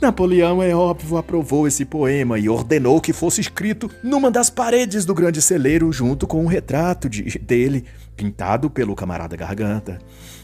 Napoleão, 0.00 0.62
é 0.62 0.74
óbvio, 0.74 1.18
aprovou 1.18 1.68
esse 1.68 1.84
poema 1.84 2.38
e 2.38 2.48
ordenou 2.48 3.02
que 3.02 3.12
fosse 3.12 3.42
escrito 3.42 3.90
numa 4.02 4.30
das 4.30 4.48
paredes 4.48 5.04
do 5.04 5.14
grande 5.14 5.42
celeiro, 5.42 5.92
junto 5.92 6.26
com 6.26 6.42
um 6.42 6.46
retrato 6.46 7.06
de, 7.06 7.38
dele, 7.38 7.84
pintado 8.16 8.70
pelo 8.70 8.94
camarada 8.94 9.36
Garganta. 9.36 9.98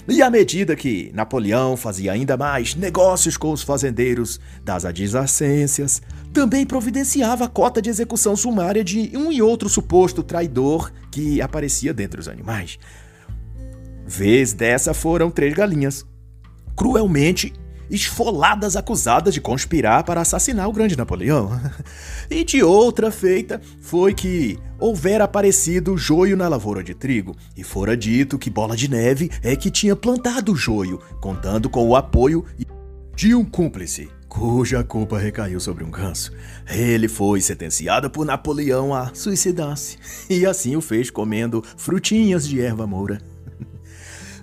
E 0.09 0.23
à 0.23 0.31
medida 0.31 0.77
que 0.77 1.11
Napoleão 1.13 1.77
fazia 1.77 2.13
ainda 2.13 2.37
mais 2.37 2.77
negócios 2.77 3.37
com 3.37 3.51
os 3.51 3.63
fazendeiros 3.63 4.39
das 4.63 4.85
adjacências, 4.85 6.01
também 6.33 6.65
providenciava 6.65 7.47
a 7.47 7.49
cota 7.49 7.83
de 7.83 7.91
execução 7.91 8.37
sumária 8.37 8.85
de 8.85 9.11
um 9.17 9.33
e 9.33 9.43
outro 9.43 9.69
suposto 9.69 10.23
traidor 10.23 10.93
que 11.11 11.43
aparecia 11.43 11.93
dentre 11.93 12.21
os 12.21 12.29
animais. 12.29 12.79
Vez 14.07 14.53
dessa 14.53 14.95
foram 14.95 15.29
três 15.29 15.53
galinhas, 15.53 16.07
cruelmente 16.77 17.53
esfoladas 17.91 18.77
acusadas 18.77 19.35
de 19.35 19.41
conspirar 19.41 20.05
para 20.05 20.21
assassinar 20.21 20.69
o 20.69 20.73
grande 20.73 20.97
Napoleão. 20.97 21.51
E 22.29 22.43
de 22.43 22.61
outra 22.61 23.13
feita 23.13 23.61
foi 23.81 24.13
que 24.13 24.59
houvera 24.81 25.25
aparecido 25.25 25.97
joio 25.97 26.37
na 26.37 26.49
lavoura 26.49 26.83
de 26.83 26.93
trigo, 26.93 27.37
e 27.57 27.63
fora 27.63 27.97
dito 27.97 28.37
que 28.37 28.51
Bola 28.51 28.77
de 28.77 28.91
Neve 28.91 29.31
é 29.43 29.55
que 29.55 29.71
tinha 29.71 29.95
plantado 29.95 30.53
o 30.53 30.57
joio, 30.57 31.01
contando 31.21 31.71
com 31.71 31.87
o 31.87 31.95
apoio 31.95 32.45
de 33.15 33.35
um 33.35 33.45
cúmplice, 33.45 34.11
cuja 34.29 34.85
culpa 34.85 35.19
recaiu 35.19 35.59
sobre 35.61 35.85
um 35.85 35.91
ganso. 35.91 36.33
Ele 36.69 37.09
foi 37.09 37.41
sentenciado 37.41 38.11
por 38.11 38.27
Napoleão 38.27 38.93
a 38.93 39.15
suicidar-se, 39.15 39.99
e 40.29 40.45
assim 40.45 40.77
o 40.77 40.81
fez 40.81 41.11
comendo 41.11 41.65
frutinhas 41.77 42.47
de 42.47 42.61
erva 42.61 42.87
moura. 42.87 43.36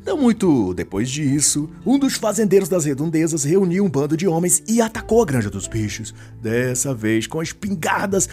Não 0.06 0.18
muito 0.18 0.74
depois 0.74 1.10
disso, 1.10 1.70
um 1.86 1.98
dos 1.98 2.16
fazendeiros 2.16 2.68
das 2.68 2.84
redondezas 2.84 3.46
reuniu 3.46 3.86
um 3.86 3.90
bando 3.90 4.18
de 4.18 4.28
homens 4.28 4.62
e 4.68 4.82
atacou 4.82 5.22
a 5.22 5.26
granja 5.26 5.50
dos 5.50 5.66
bichos, 5.66 6.14
dessa 6.42 6.94
vez 6.94 7.26
com 7.26 7.42
espingardas 7.42 8.28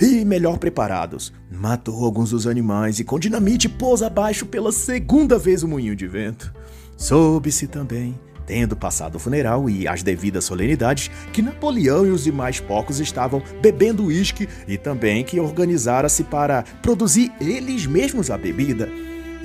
e 0.00 0.24
melhor 0.24 0.58
preparados. 0.58 1.32
Matou 1.50 2.04
alguns 2.04 2.30
dos 2.30 2.46
animais 2.46 3.00
e 3.00 3.04
com 3.04 3.18
dinamite 3.18 3.68
pôs 3.68 4.02
abaixo 4.02 4.46
pela 4.46 4.70
segunda 4.70 5.36
vez 5.36 5.64
o 5.64 5.68
moinho 5.68 5.96
de 5.96 6.06
vento. 6.06 6.54
Soube-se 6.96 7.66
também, 7.66 8.16
tendo 8.46 8.76
passado 8.76 9.16
o 9.16 9.18
funeral 9.18 9.68
e 9.68 9.88
as 9.88 10.04
devidas 10.04 10.44
solenidades, 10.44 11.10
que 11.32 11.42
Napoleão 11.42 12.06
e 12.06 12.10
os 12.10 12.22
demais 12.22 12.60
porcos 12.60 13.00
estavam 13.00 13.42
bebendo 13.60 14.04
uísque 14.04 14.48
e 14.68 14.78
também 14.78 15.24
que 15.24 15.40
organizara-se 15.40 16.22
para 16.22 16.62
produzir 16.80 17.32
eles 17.40 17.84
mesmos 17.84 18.30
a 18.30 18.38
bebida. 18.38 18.88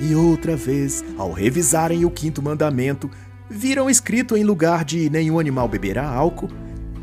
E 0.02 0.16
outra 0.16 0.56
vez, 0.56 1.04
ao 1.16 1.32
revisarem 1.32 2.04
o 2.04 2.10
quinto 2.10 2.42
mandamento, 2.42 3.08
viram 3.48 3.88
escrito 3.88 4.36
em 4.36 4.42
lugar 4.42 4.84
de 4.84 5.08
nenhum 5.08 5.38
animal 5.38 5.68
beberá 5.68 6.04
álcool, 6.04 6.50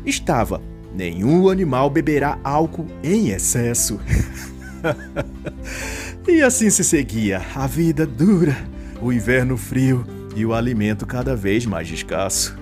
estava 0.04 0.60
nenhum 0.94 1.48
animal 1.48 1.88
beberá 1.88 2.38
álcool 2.44 2.86
em 3.02 3.30
excesso. 3.30 3.98
E 6.28 6.42
assim 6.42 6.68
se 6.70 6.84
seguia, 6.84 7.42
a 7.56 7.66
vida 7.66 8.06
dura, 8.06 8.56
o 9.00 9.10
inverno 9.12 9.56
frio 9.56 10.04
e 10.36 10.44
o 10.44 10.54
alimento 10.54 11.06
cada 11.06 11.34
vez 11.34 11.64
mais 11.66 11.90
escasso. 11.90 12.56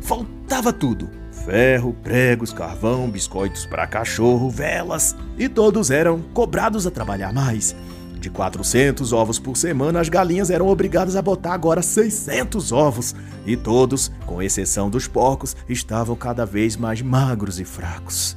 Faltava 0.00 0.72
tudo: 0.72 1.08
ferro, 1.44 1.94
pregos, 2.02 2.52
carvão, 2.52 3.08
biscoitos 3.08 3.66
para 3.66 3.86
cachorro, 3.86 4.50
velas, 4.50 5.14
e 5.38 5.48
todos 5.48 5.90
eram 5.90 6.20
cobrados 6.32 6.86
a 6.86 6.90
trabalhar 6.90 7.32
mais. 7.32 7.76
De 8.20 8.30
400 8.30 9.12
ovos 9.12 9.38
por 9.38 9.56
semana, 9.56 10.00
as 10.00 10.08
galinhas 10.08 10.50
eram 10.50 10.68
obrigadas 10.68 11.16
a 11.16 11.22
botar 11.22 11.52
agora 11.52 11.82
600 11.82 12.72
ovos, 12.72 13.14
e 13.46 13.56
todos, 13.56 14.10
com 14.26 14.42
exceção 14.42 14.90
dos 14.90 15.06
porcos, 15.06 15.54
estavam 15.68 16.16
cada 16.16 16.44
vez 16.44 16.76
mais 16.76 17.02
magros 17.02 17.60
e 17.60 17.64
fracos. 17.64 18.36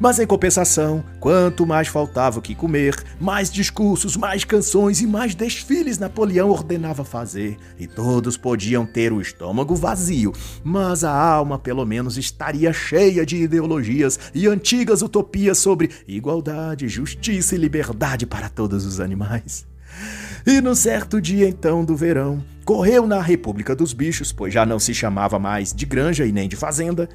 Mas 0.00 0.18
em 0.18 0.26
compensação, 0.26 1.04
quanto 1.20 1.66
mais 1.66 1.86
faltava 1.86 2.38
o 2.38 2.42
que 2.42 2.54
comer, 2.54 2.96
mais 3.20 3.52
discursos, 3.52 4.16
mais 4.16 4.44
canções 4.44 5.02
e 5.02 5.06
mais 5.06 5.34
desfiles 5.34 5.98
Napoleão 5.98 6.48
ordenava 6.48 7.04
fazer, 7.04 7.58
e 7.78 7.86
todos 7.86 8.38
podiam 8.38 8.86
ter 8.86 9.12
o 9.12 9.20
estômago 9.20 9.74
vazio, 9.76 10.32
mas 10.64 11.04
a 11.04 11.12
alma 11.12 11.58
pelo 11.58 11.84
menos 11.84 12.16
estaria 12.16 12.72
cheia 12.72 13.26
de 13.26 13.36
ideologias 13.36 14.18
e 14.34 14.46
antigas 14.46 15.02
utopias 15.02 15.58
sobre 15.58 15.90
igualdade, 16.08 16.88
justiça 16.88 17.54
e 17.54 17.58
liberdade 17.58 18.24
para 18.24 18.48
todos 18.48 18.86
os 18.86 19.00
animais. 19.00 19.66
E 20.46 20.62
num 20.62 20.74
certo 20.74 21.20
dia 21.20 21.46
então 21.46 21.84
do 21.84 21.94
verão, 21.94 22.42
correu 22.64 23.06
na 23.06 23.20
República 23.20 23.76
dos 23.76 23.92
Bichos, 23.92 24.32
pois 24.32 24.54
já 24.54 24.64
não 24.64 24.78
se 24.78 24.94
chamava 24.94 25.38
mais 25.38 25.74
de 25.74 25.84
granja 25.84 26.24
e 26.24 26.32
nem 26.32 26.48
de 26.48 26.56
fazenda, 26.56 27.06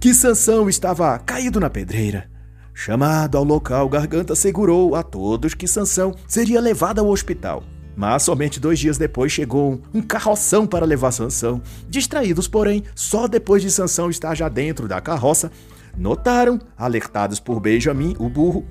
que 0.00 0.14
Sansão 0.14 0.68
estava 0.68 1.18
caído 1.18 1.58
na 1.58 1.68
pedreira. 1.68 2.30
Chamado 2.72 3.36
ao 3.36 3.42
local, 3.42 3.88
Garganta 3.88 4.32
assegurou 4.32 4.94
a 4.94 5.02
todos 5.02 5.54
que 5.54 5.66
Sansão 5.66 6.14
seria 6.26 6.60
levado 6.60 7.00
ao 7.00 7.08
hospital. 7.08 7.64
Mas 7.96 8.22
somente 8.22 8.60
dois 8.60 8.78
dias 8.78 8.96
depois 8.96 9.32
chegou 9.32 9.82
um 9.92 10.00
carroção 10.00 10.68
para 10.68 10.86
levar 10.86 11.10
Sansão. 11.10 11.60
Distraídos, 11.88 12.46
porém, 12.46 12.84
só 12.94 13.26
depois 13.26 13.60
de 13.60 13.72
Sansão 13.72 14.08
estar 14.08 14.36
já 14.36 14.48
dentro 14.48 14.86
da 14.86 15.00
carroça, 15.00 15.50
notaram, 15.96 16.60
alertados 16.76 17.40
por 17.40 17.58
Benjamin, 17.58 18.14
o 18.20 18.28
burro, 18.28 18.64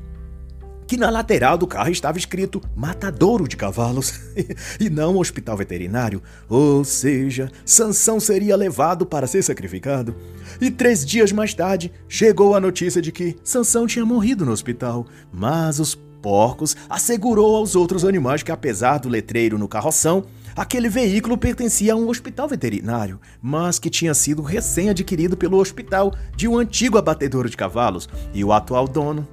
que 0.88 0.96
na 0.96 1.10
lateral 1.10 1.58
do 1.58 1.68
carro 1.68 1.92
estava 1.92 2.18
escrito 2.18 2.62
Matadouro 2.76 3.48
de 3.48 3.58
Cavalos 3.58 4.14
e 4.80 4.90
não 4.90 5.18
Hospital 5.18 5.58
Veterinário, 5.58 6.24
ou 6.48 6.84
seja, 6.86 7.52
Sansão 7.66 8.20
seria 8.20 8.56
levado 8.56 9.06
para 9.06 9.28
ser 9.28 9.44
sacrificado. 9.44 10.16
E 10.62 10.72
três 10.72 11.06
dias 11.06 11.34
mais 11.34 11.54
tarde 11.54 11.92
chegou 12.08 12.56
a 12.56 12.60
notícia 12.60 13.02
de 13.02 13.12
que 13.12 13.36
Sansão 13.44 13.86
tinha 13.86 14.06
morrido 14.06 14.46
no 14.46 14.54
hospital, 14.54 15.06
mas 15.32 15.80
os 15.80 15.94
porcos 16.22 16.76
assegurou 16.90 17.58
aos 17.58 17.76
outros 17.76 18.06
animais 18.06 18.42
que 18.42 18.52
apesar 18.52 19.00
do 19.00 19.10
letreiro 19.10 19.58
no 19.58 19.68
carroção, 19.68 20.24
aquele 20.56 20.90
veículo 20.90 21.38
pertencia 21.38 21.94
a 21.94 21.96
um 21.96 22.08
hospital 22.08 22.48
veterinário, 22.48 23.20
mas 23.42 23.78
que 23.78 23.90
tinha 23.90 24.14
sido 24.14 24.42
recém-adquirido 24.42 25.36
pelo 25.36 25.58
hospital 25.58 26.14
de 26.36 26.48
um 26.48 26.58
antigo 26.58 26.98
abatedouro 26.98 27.50
de 27.50 27.58
cavalos, 27.58 28.08
e 28.34 28.44
o 28.44 28.52
atual 28.52 28.88
dono 28.88 29.28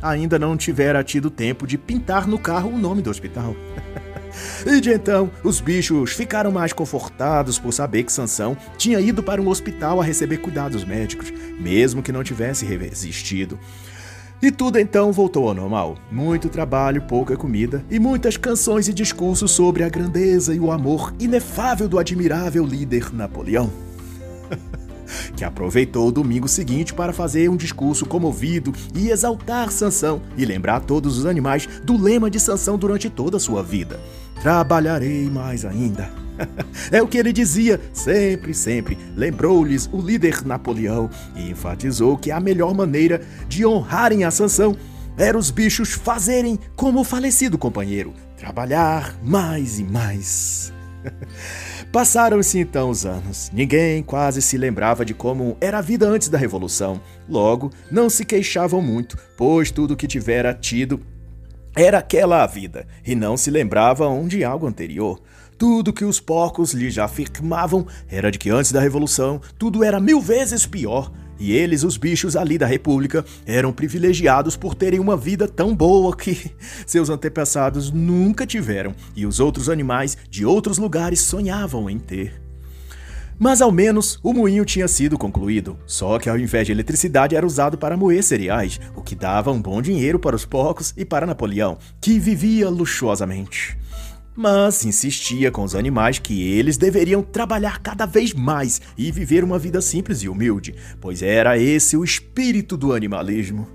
ainda 0.00 0.38
não 0.38 0.56
tivera 0.56 1.04
tido 1.04 1.30
tempo 1.30 1.66
de 1.66 1.78
pintar 1.78 2.26
no 2.26 2.38
carro 2.38 2.70
o 2.70 2.78
nome 2.78 3.02
do 3.02 3.10
hospital. 3.10 3.54
e 4.66 4.80
de 4.80 4.92
então, 4.92 5.30
os 5.44 5.60
bichos 5.60 6.12
ficaram 6.12 6.50
mais 6.50 6.72
confortados 6.72 7.58
por 7.58 7.72
saber 7.72 8.02
que 8.04 8.12
Sansão 8.12 8.56
tinha 8.76 9.00
ido 9.00 9.22
para 9.22 9.40
um 9.40 9.48
hospital 9.48 10.00
a 10.00 10.04
receber 10.04 10.38
cuidados 10.38 10.84
médicos, 10.84 11.32
mesmo 11.58 12.02
que 12.02 12.12
não 12.12 12.24
tivesse 12.24 12.64
resistido. 12.64 13.58
E 14.42 14.50
tudo 14.50 14.76
então 14.80 15.12
voltou 15.12 15.48
ao 15.48 15.54
normal. 15.54 15.96
Muito 16.10 16.48
trabalho, 16.48 17.02
pouca 17.02 17.36
comida 17.36 17.84
e 17.88 18.00
muitas 18.00 18.36
canções 18.36 18.88
e 18.88 18.92
discursos 18.92 19.52
sobre 19.52 19.84
a 19.84 19.88
grandeza 19.88 20.52
e 20.52 20.58
o 20.58 20.72
amor 20.72 21.14
inefável 21.20 21.88
do 21.88 21.96
admirável 21.96 22.66
líder 22.66 23.14
Napoleão. 23.14 23.70
que 25.36 25.44
aproveitou 25.44 26.08
o 26.08 26.12
domingo 26.12 26.48
seguinte 26.48 26.94
para 26.94 27.12
fazer 27.12 27.48
um 27.48 27.56
discurso 27.56 28.06
comovido 28.06 28.72
e 28.94 29.10
exaltar 29.10 29.70
Sansão 29.70 30.22
e 30.36 30.44
lembrar 30.44 30.80
todos 30.80 31.18
os 31.18 31.26
animais 31.26 31.68
do 31.84 32.00
lema 32.00 32.30
de 32.30 32.40
Sansão 32.40 32.78
durante 32.78 33.08
toda 33.08 33.36
a 33.36 33.40
sua 33.40 33.62
vida. 33.62 34.00
Trabalharei 34.40 35.28
mais 35.30 35.64
ainda. 35.64 36.10
é 36.90 37.02
o 37.02 37.06
que 37.06 37.18
ele 37.18 37.32
dizia 37.32 37.80
sempre, 37.92 38.54
sempre. 38.54 38.98
Lembrou-lhes 39.16 39.88
o 39.92 40.00
líder 40.00 40.44
Napoleão 40.44 41.08
e 41.36 41.50
enfatizou 41.50 42.16
que 42.16 42.30
a 42.30 42.40
melhor 42.40 42.74
maneira 42.74 43.20
de 43.48 43.64
honrarem 43.64 44.24
a 44.24 44.30
Sansão 44.30 44.76
era 45.16 45.36
os 45.36 45.50
bichos 45.50 45.92
fazerem 45.92 46.58
como 46.74 47.00
o 47.00 47.04
falecido 47.04 47.58
companheiro, 47.58 48.14
trabalhar 48.36 49.14
mais 49.22 49.78
e 49.78 49.84
mais. 49.84 50.72
Passaram-se 51.92 52.58
então 52.58 52.88
os 52.88 53.04
anos. 53.04 53.50
Ninguém 53.52 54.02
quase 54.02 54.40
se 54.40 54.56
lembrava 54.56 55.04
de 55.04 55.12
como 55.12 55.58
era 55.60 55.76
a 55.76 55.82
vida 55.82 56.08
antes 56.08 56.30
da 56.30 56.38
Revolução. 56.38 56.98
Logo, 57.28 57.70
não 57.90 58.08
se 58.08 58.24
queixavam 58.24 58.80
muito, 58.80 59.18
pois 59.36 59.70
tudo 59.70 59.94
que 59.94 60.06
tivera 60.06 60.54
tido 60.54 60.98
era 61.76 61.98
aquela 61.98 62.42
a 62.42 62.46
vida, 62.46 62.86
e 63.04 63.14
não 63.14 63.36
se 63.36 63.50
lembravam 63.50 64.26
de 64.26 64.42
algo 64.42 64.66
anterior. 64.66 65.20
Tudo 65.58 65.92
que 65.92 66.04
os 66.04 66.18
porcos 66.18 66.72
lhe 66.72 66.90
já 66.90 67.04
afirmavam 67.04 67.86
era 68.10 68.30
de 68.30 68.38
que 68.38 68.48
antes 68.48 68.72
da 68.72 68.80
Revolução 68.80 69.38
tudo 69.58 69.84
era 69.84 70.00
mil 70.00 70.20
vezes 70.20 70.64
pior, 70.64 71.12
e 71.42 71.50
eles, 71.50 71.82
os 71.82 71.96
bichos 71.96 72.36
ali 72.36 72.56
da 72.56 72.66
República, 72.66 73.24
eram 73.44 73.72
privilegiados 73.72 74.56
por 74.56 74.76
terem 74.76 75.00
uma 75.00 75.16
vida 75.16 75.48
tão 75.48 75.74
boa 75.74 76.16
que 76.16 76.52
seus 76.86 77.10
antepassados 77.10 77.90
nunca 77.90 78.46
tiveram 78.46 78.94
e 79.16 79.26
os 79.26 79.40
outros 79.40 79.68
animais 79.68 80.16
de 80.30 80.46
outros 80.46 80.78
lugares 80.78 81.18
sonhavam 81.18 81.90
em 81.90 81.98
ter. 81.98 82.40
Mas 83.36 83.60
ao 83.60 83.72
menos 83.72 84.20
o 84.22 84.32
moinho 84.32 84.64
tinha 84.64 84.86
sido 84.86 85.18
concluído, 85.18 85.76
só 85.84 86.16
que 86.16 86.28
ao 86.28 86.38
invés 86.38 86.66
de 86.66 86.70
eletricidade 86.70 87.34
era 87.34 87.44
usado 87.44 87.76
para 87.76 87.96
moer 87.96 88.22
cereais, 88.22 88.78
o 88.94 89.02
que 89.02 89.16
dava 89.16 89.50
um 89.50 89.60
bom 89.60 89.82
dinheiro 89.82 90.20
para 90.20 90.36
os 90.36 90.44
porcos 90.44 90.94
e 90.96 91.04
para 91.04 91.26
Napoleão, 91.26 91.76
que 92.00 92.20
vivia 92.20 92.70
luxuosamente 92.70 93.76
mas 94.34 94.84
insistia 94.84 95.50
com 95.50 95.62
os 95.62 95.74
animais 95.74 96.18
que 96.18 96.42
eles 96.42 96.76
deveriam 96.76 97.22
trabalhar 97.22 97.80
cada 97.80 98.06
vez 98.06 98.32
mais 98.32 98.80
e 98.96 99.12
viver 99.12 99.44
uma 99.44 99.58
vida 99.58 99.80
simples 99.80 100.22
e 100.22 100.28
humilde, 100.28 100.74
pois 101.00 101.22
era 101.22 101.58
esse 101.58 101.96
o 101.96 102.04
espírito 102.04 102.76
do 102.76 102.92
animalismo. 102.92 103.68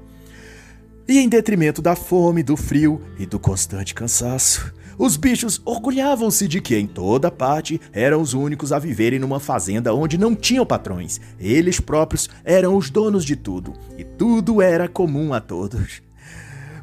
E 1.07 1.19
em 1.19 1.29
detrimento 1.29 1.81
da 1.81 1.95
fome, 1.95 2.43
do 2.43 2.57
frio 2.57 3.01
e 3.17 3.25
do 3.25 3.39
constante 3.39 3.95
cansaço, 3.95 4.73
os 4.97 5.15
bichos 5.15 5.61
orgulhavam-se 5.63 6.47
de 6.47 6.59
que 6.59 6.75
em 6.75 6.87
toda 6.87 7.31
parte 7.31 7.79
eram 7.93 8.19
os 8.19 8.33
únicos 8.33 8.73
a 8.73 8.79
viverem 8.79 9.19
numa 9.19 9.39
fazenda 9.39 9.93
onde 9.93 10.17
não 10.17 10.35
tinham 10.35 10.65
patrões. 10.65 11.21
Eles 11.39 11.79
próprios 11.79 12.29
eram 12.43 12.75
os 12.75 12.89
donos 12.89 13.23
de 13.23 13.35
tudo, 13.35 13.73
e 13.97 14.03
tudo 14.03 14.61
era 14.61 14.87
comum 14.87 15.33
a 15.33 15.39
todos. 15.39 16.01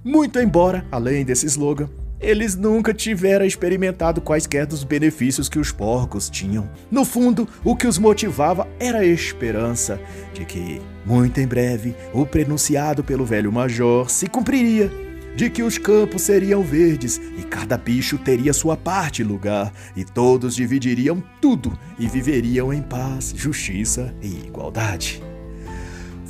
Muito 0.03 0.39
embora, 0.39 0.87
além 0.93 1.25
desse 1.25 1.47
slogan, 1.47 1.91
eles 2.25 2.57
nunca 2.57 2.95
tiveram 2.95 3.45
experimentado 3.45 4.21
quaisquer 4.21 4.67
dos 4.67 4.83
benefícios 4.83 5.49
que 5.49 5.59
os 5.59 5.71
porcos 5.71 6.31
tinham. 6.31 6.69
No 6.91 7.05
fundo, 7.05 7.49
o 7.63 7.77
que 7.77 7.87
os 7.87 7.99
motivava 7.99 8.67
era 8.81 9.01
a 9.01 9.07
esperança 9.07 10.01
de 10.33 10.45
que, 10.45 10.81
muito 11.05 11.39
em 11.41 11.47
breve, 11.47 11.95
o 12.13 12.25
prenunciado 12.25 13.05
pelo 13.05 13.25
velho 13.25 13.53
major 13.53 14.11
se 14.11 14.27
cumpriria 14.27 14.91
de 15.37 15.51
que 15.51 15.63
os 15.63 15.79
campos 15.79 16.23
seriam 16.23 16.63
verdes 16.63 17.21
e 17.37 17.43
cada 17.43 17.77
bicho 17.77 18.17
teria 18.17 18.53
sua 18.53 18.77
parte 18.77 19.21
e 19.21 19.25
lugar, 19.25 19.73
e 19.97 20.05
todos 20.05 20.55
dividiriam 20.55 21.23
tudo 21.41 21.77
e 21.99 22.07
viveriam 22.07 22.73
em 22.73 22.83
paz, 22.83 23.35
justiça 23.37 24.15
e 24.23 24.47
igualdade. 24.47 25.34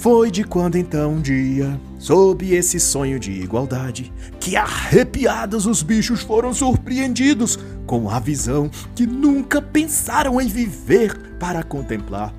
Foi 0.05 0.31
de 0.31 0.45
quando 0.45 0.77
então 0.77 1.15
um 1.15 1.23
dia, 1.23 1.81
sob 1.99 2.55
esse 2.55 2.79
sonho 2.79 3.19
de 3.19 3.33
igualdade, 3.33 4.13
que 4.39 4.55
arrepiados 4.55 5.65
os 5.65 5.83
bichos 5.83 6.21
foram 6.21 6.53
surpreendidos 6.53 7.59
com 7.87 8.11
a 8.11 8.21
visão 8.21 8.71
que 8.95 9.07
nunca 9.07 9.63
pensaram 9.63 10.39
em 10.39 10.47
viver 10.47 11.39
para 11.41 11.63
contemplar. 11.63 12.35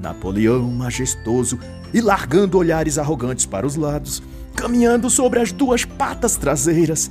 Napoleão 0.00 0.62
majestoso 0.70 1.58
e 1.92 2.00
largando 2.00 2.56
olhares 2.56 2.98
arrogantes 2.98 3.46
para 3.46 3.66
os 3.66 3.74
lados, 3.74 4.22
caminhando 4.54 5.10
sobre 5.10 5.40
as 5.40 5.50
duas 5.50 5.84
patas 5.84 6.36
traseiras, 6.36 7.10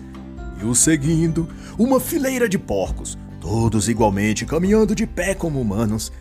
e 0.62 0.66
o 0.66 0.74
seguindo 0.74 1.49
uma 1.78 1.99
fileira 1.99 2.47
de 2.47 2.58
porcos, 2.58 3.18
todos 3.41 3.89
igualmente 3.89 4.45
caminhando 4.45 4.95
de 4.95 5.05
pé 5.05 5.36
como 5.36 5.60
humanos 5.60 6.14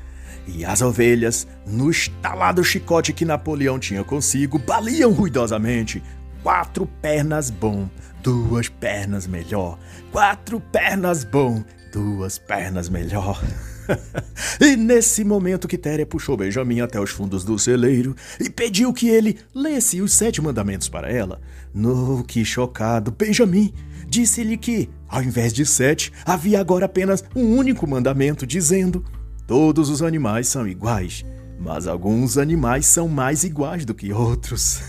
e 0.46 0.64
as 0.64 0.80
ovelhas, 0.80 1.46
no 1.66 1.90
estalado 1.90 2.62
chicote 2.62 3.12
que 3.12 3.24
Napoleão 3.24 3.78
tinha 3.78 4.04
consigo, 4.04 4.58
baliam 4.58 5.12
ruidosamente. 5.12 6.02
Quatro 6.42 6.86
pernas 7.02 7.50
bom, 7.50 7.88
duas 8.22 8.68
pernas 8.68 9.26
melhor. 9.26 9.78
Quatro 10.12 10.60
pernas 10.60 11.24
bom, 11.24 11.64
duas 11.92 12.38
pernas 12.38 12.88
melhor. 12.88 13.42
e 14.60 14.76
nesse 14.76 15.24
momento 15.24 15.68
Quitéria 15.68 16.06
puxou 16.06 16.36
Benjamin 16.36 16.80
até 16.80 17.00
os 17.00 17.10
fundos 17.10 17.44
do 17.44 17.58
celeiro 17.58 18.14
e 18.40 18.50
pediu 18.50 18.92
que 18.92 19.08
ele 19.08 19.38
lesse 19.54 20.00
os 20.00 20.12
sete 20.12 20.40
mandamentos 20.40 20.88
para 20.88 21.10
ela. 21.10 21.40
No 21.74 22.24
que 22.24 22.44
chocado, 22.44 23.10
Benjamin 23.10 23.72
disse-lhe 24.08 24.56
que, 24.56 24.88
ao 25.08 25.22
invés 25.22 25.52
de 25.52 25.66
sete, 25.66 26.12
havia 26.24 26.60
agora 26.60 26.86
apenas 26.86 27.24
um 27.34 27.56
único 27.56 27.86
mandamento, 27.86 28.46
dizendo: 28.46 29.04
Todos 29.46 29.90
os 29.90 30.02
animais 30.02 30.48
são 30.48 30.66
iguais, 30.66 31.24
mas 31.58 31.86
alguns 31.86 32.36
animais 32.36 32.86
são 32.86 33.08
mais 33.08 33.44
iguais 33.44 33.84
do 33.84 33.94
que 33.94 34.12
outros. 34.12 34.80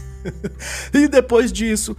e 0.93 1.08
depois 1.08 1.51
disso, 1.51 1.95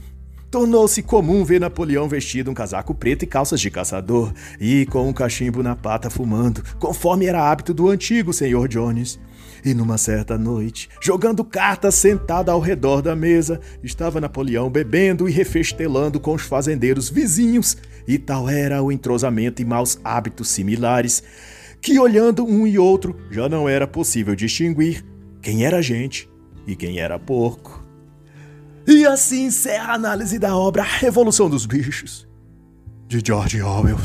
Tornou-se 0.50 1.02
comum 1.02 1.44
ver 1.44 1.60
Napoleão 1.60 2.08
vestido 2.08 2.50
um 2.50 2.54
casaco 2.54 2.94
preto 2.94 3.22
e 3.22 3.26
calças 3.26 3.60
de 3.60 3.70
caçador, 3.70 4.32
e 4.58 4.86
com 4.86 5.06
um 5.06 5.12
cachimbo 5.12 5.62
na 5.62 5.76
pata 5.76 6.08
fumando, 6.08 6.62
conforme 6.78 7.26
era 7.26 7.50
hábito 7.50 7.74
do 7.74 7.90
antigo 7.90 8.32
senhor 8.32 8.66
Jones. 8.66 9.20
E 9.62 9.74
numa 9.74 9.98
certa 9.98 10.38
noite, 10.38 10.88
jogando 11.02 11.44
cartas 11.44 11.96
sentado 11.96 12.50
ao 12.50 12.60
redor 12.60 13.02
da 13.02 13.14
mesa, 13.14 13.60
estava 13.82 14.22
Napoleão 14.22 14.70
bebendo 14.70 15.28
e 15.28 15.32
refestelando 15.32 16.18
com 16.18 16.32
os 16.32 16.42
fazendeiros 16.42 17.10
vizinhos, 17.10 17.76
e 18.06 18.18
tal 18.18 18.48
era 18.48 18.82
o 18.82 18.90
entrosamento 18.90 19.60
e 19.60 19.66
maus 19.66 19.98
hábitos 20.02 20.48
similares, 20.48 21.22
que 21.80 21.98
olhando 21.98 22.44
um 22.44 22.66
e 22.66 22.78
outro 22.78 23.16
já 23.30 23.48
não 23.48 23.68
era 23.68 23.86
possível 23.86 24.34
distinguir 24.34 25.04
quem 25.40 25.64
era 25.64 25.80
gente 25.82 26.28
e 26.66 26.74
quem 26.74 26.98
era 26.98 27.18
porco. 27.18 27.84
E 28.86 29.04
assim 29.06 29.46
encerra 29.46 29.92
a 29.92 29.94
análise 29.94 30.38
da 30.38 30.56
obra 30.56 30.82
Revolução 30.82 31.48
dos 31.48 31.66
Bichos, 31.66 32.26
de 33.06 33.20
George 33.24 33.62
Orwell. 33.62 33.98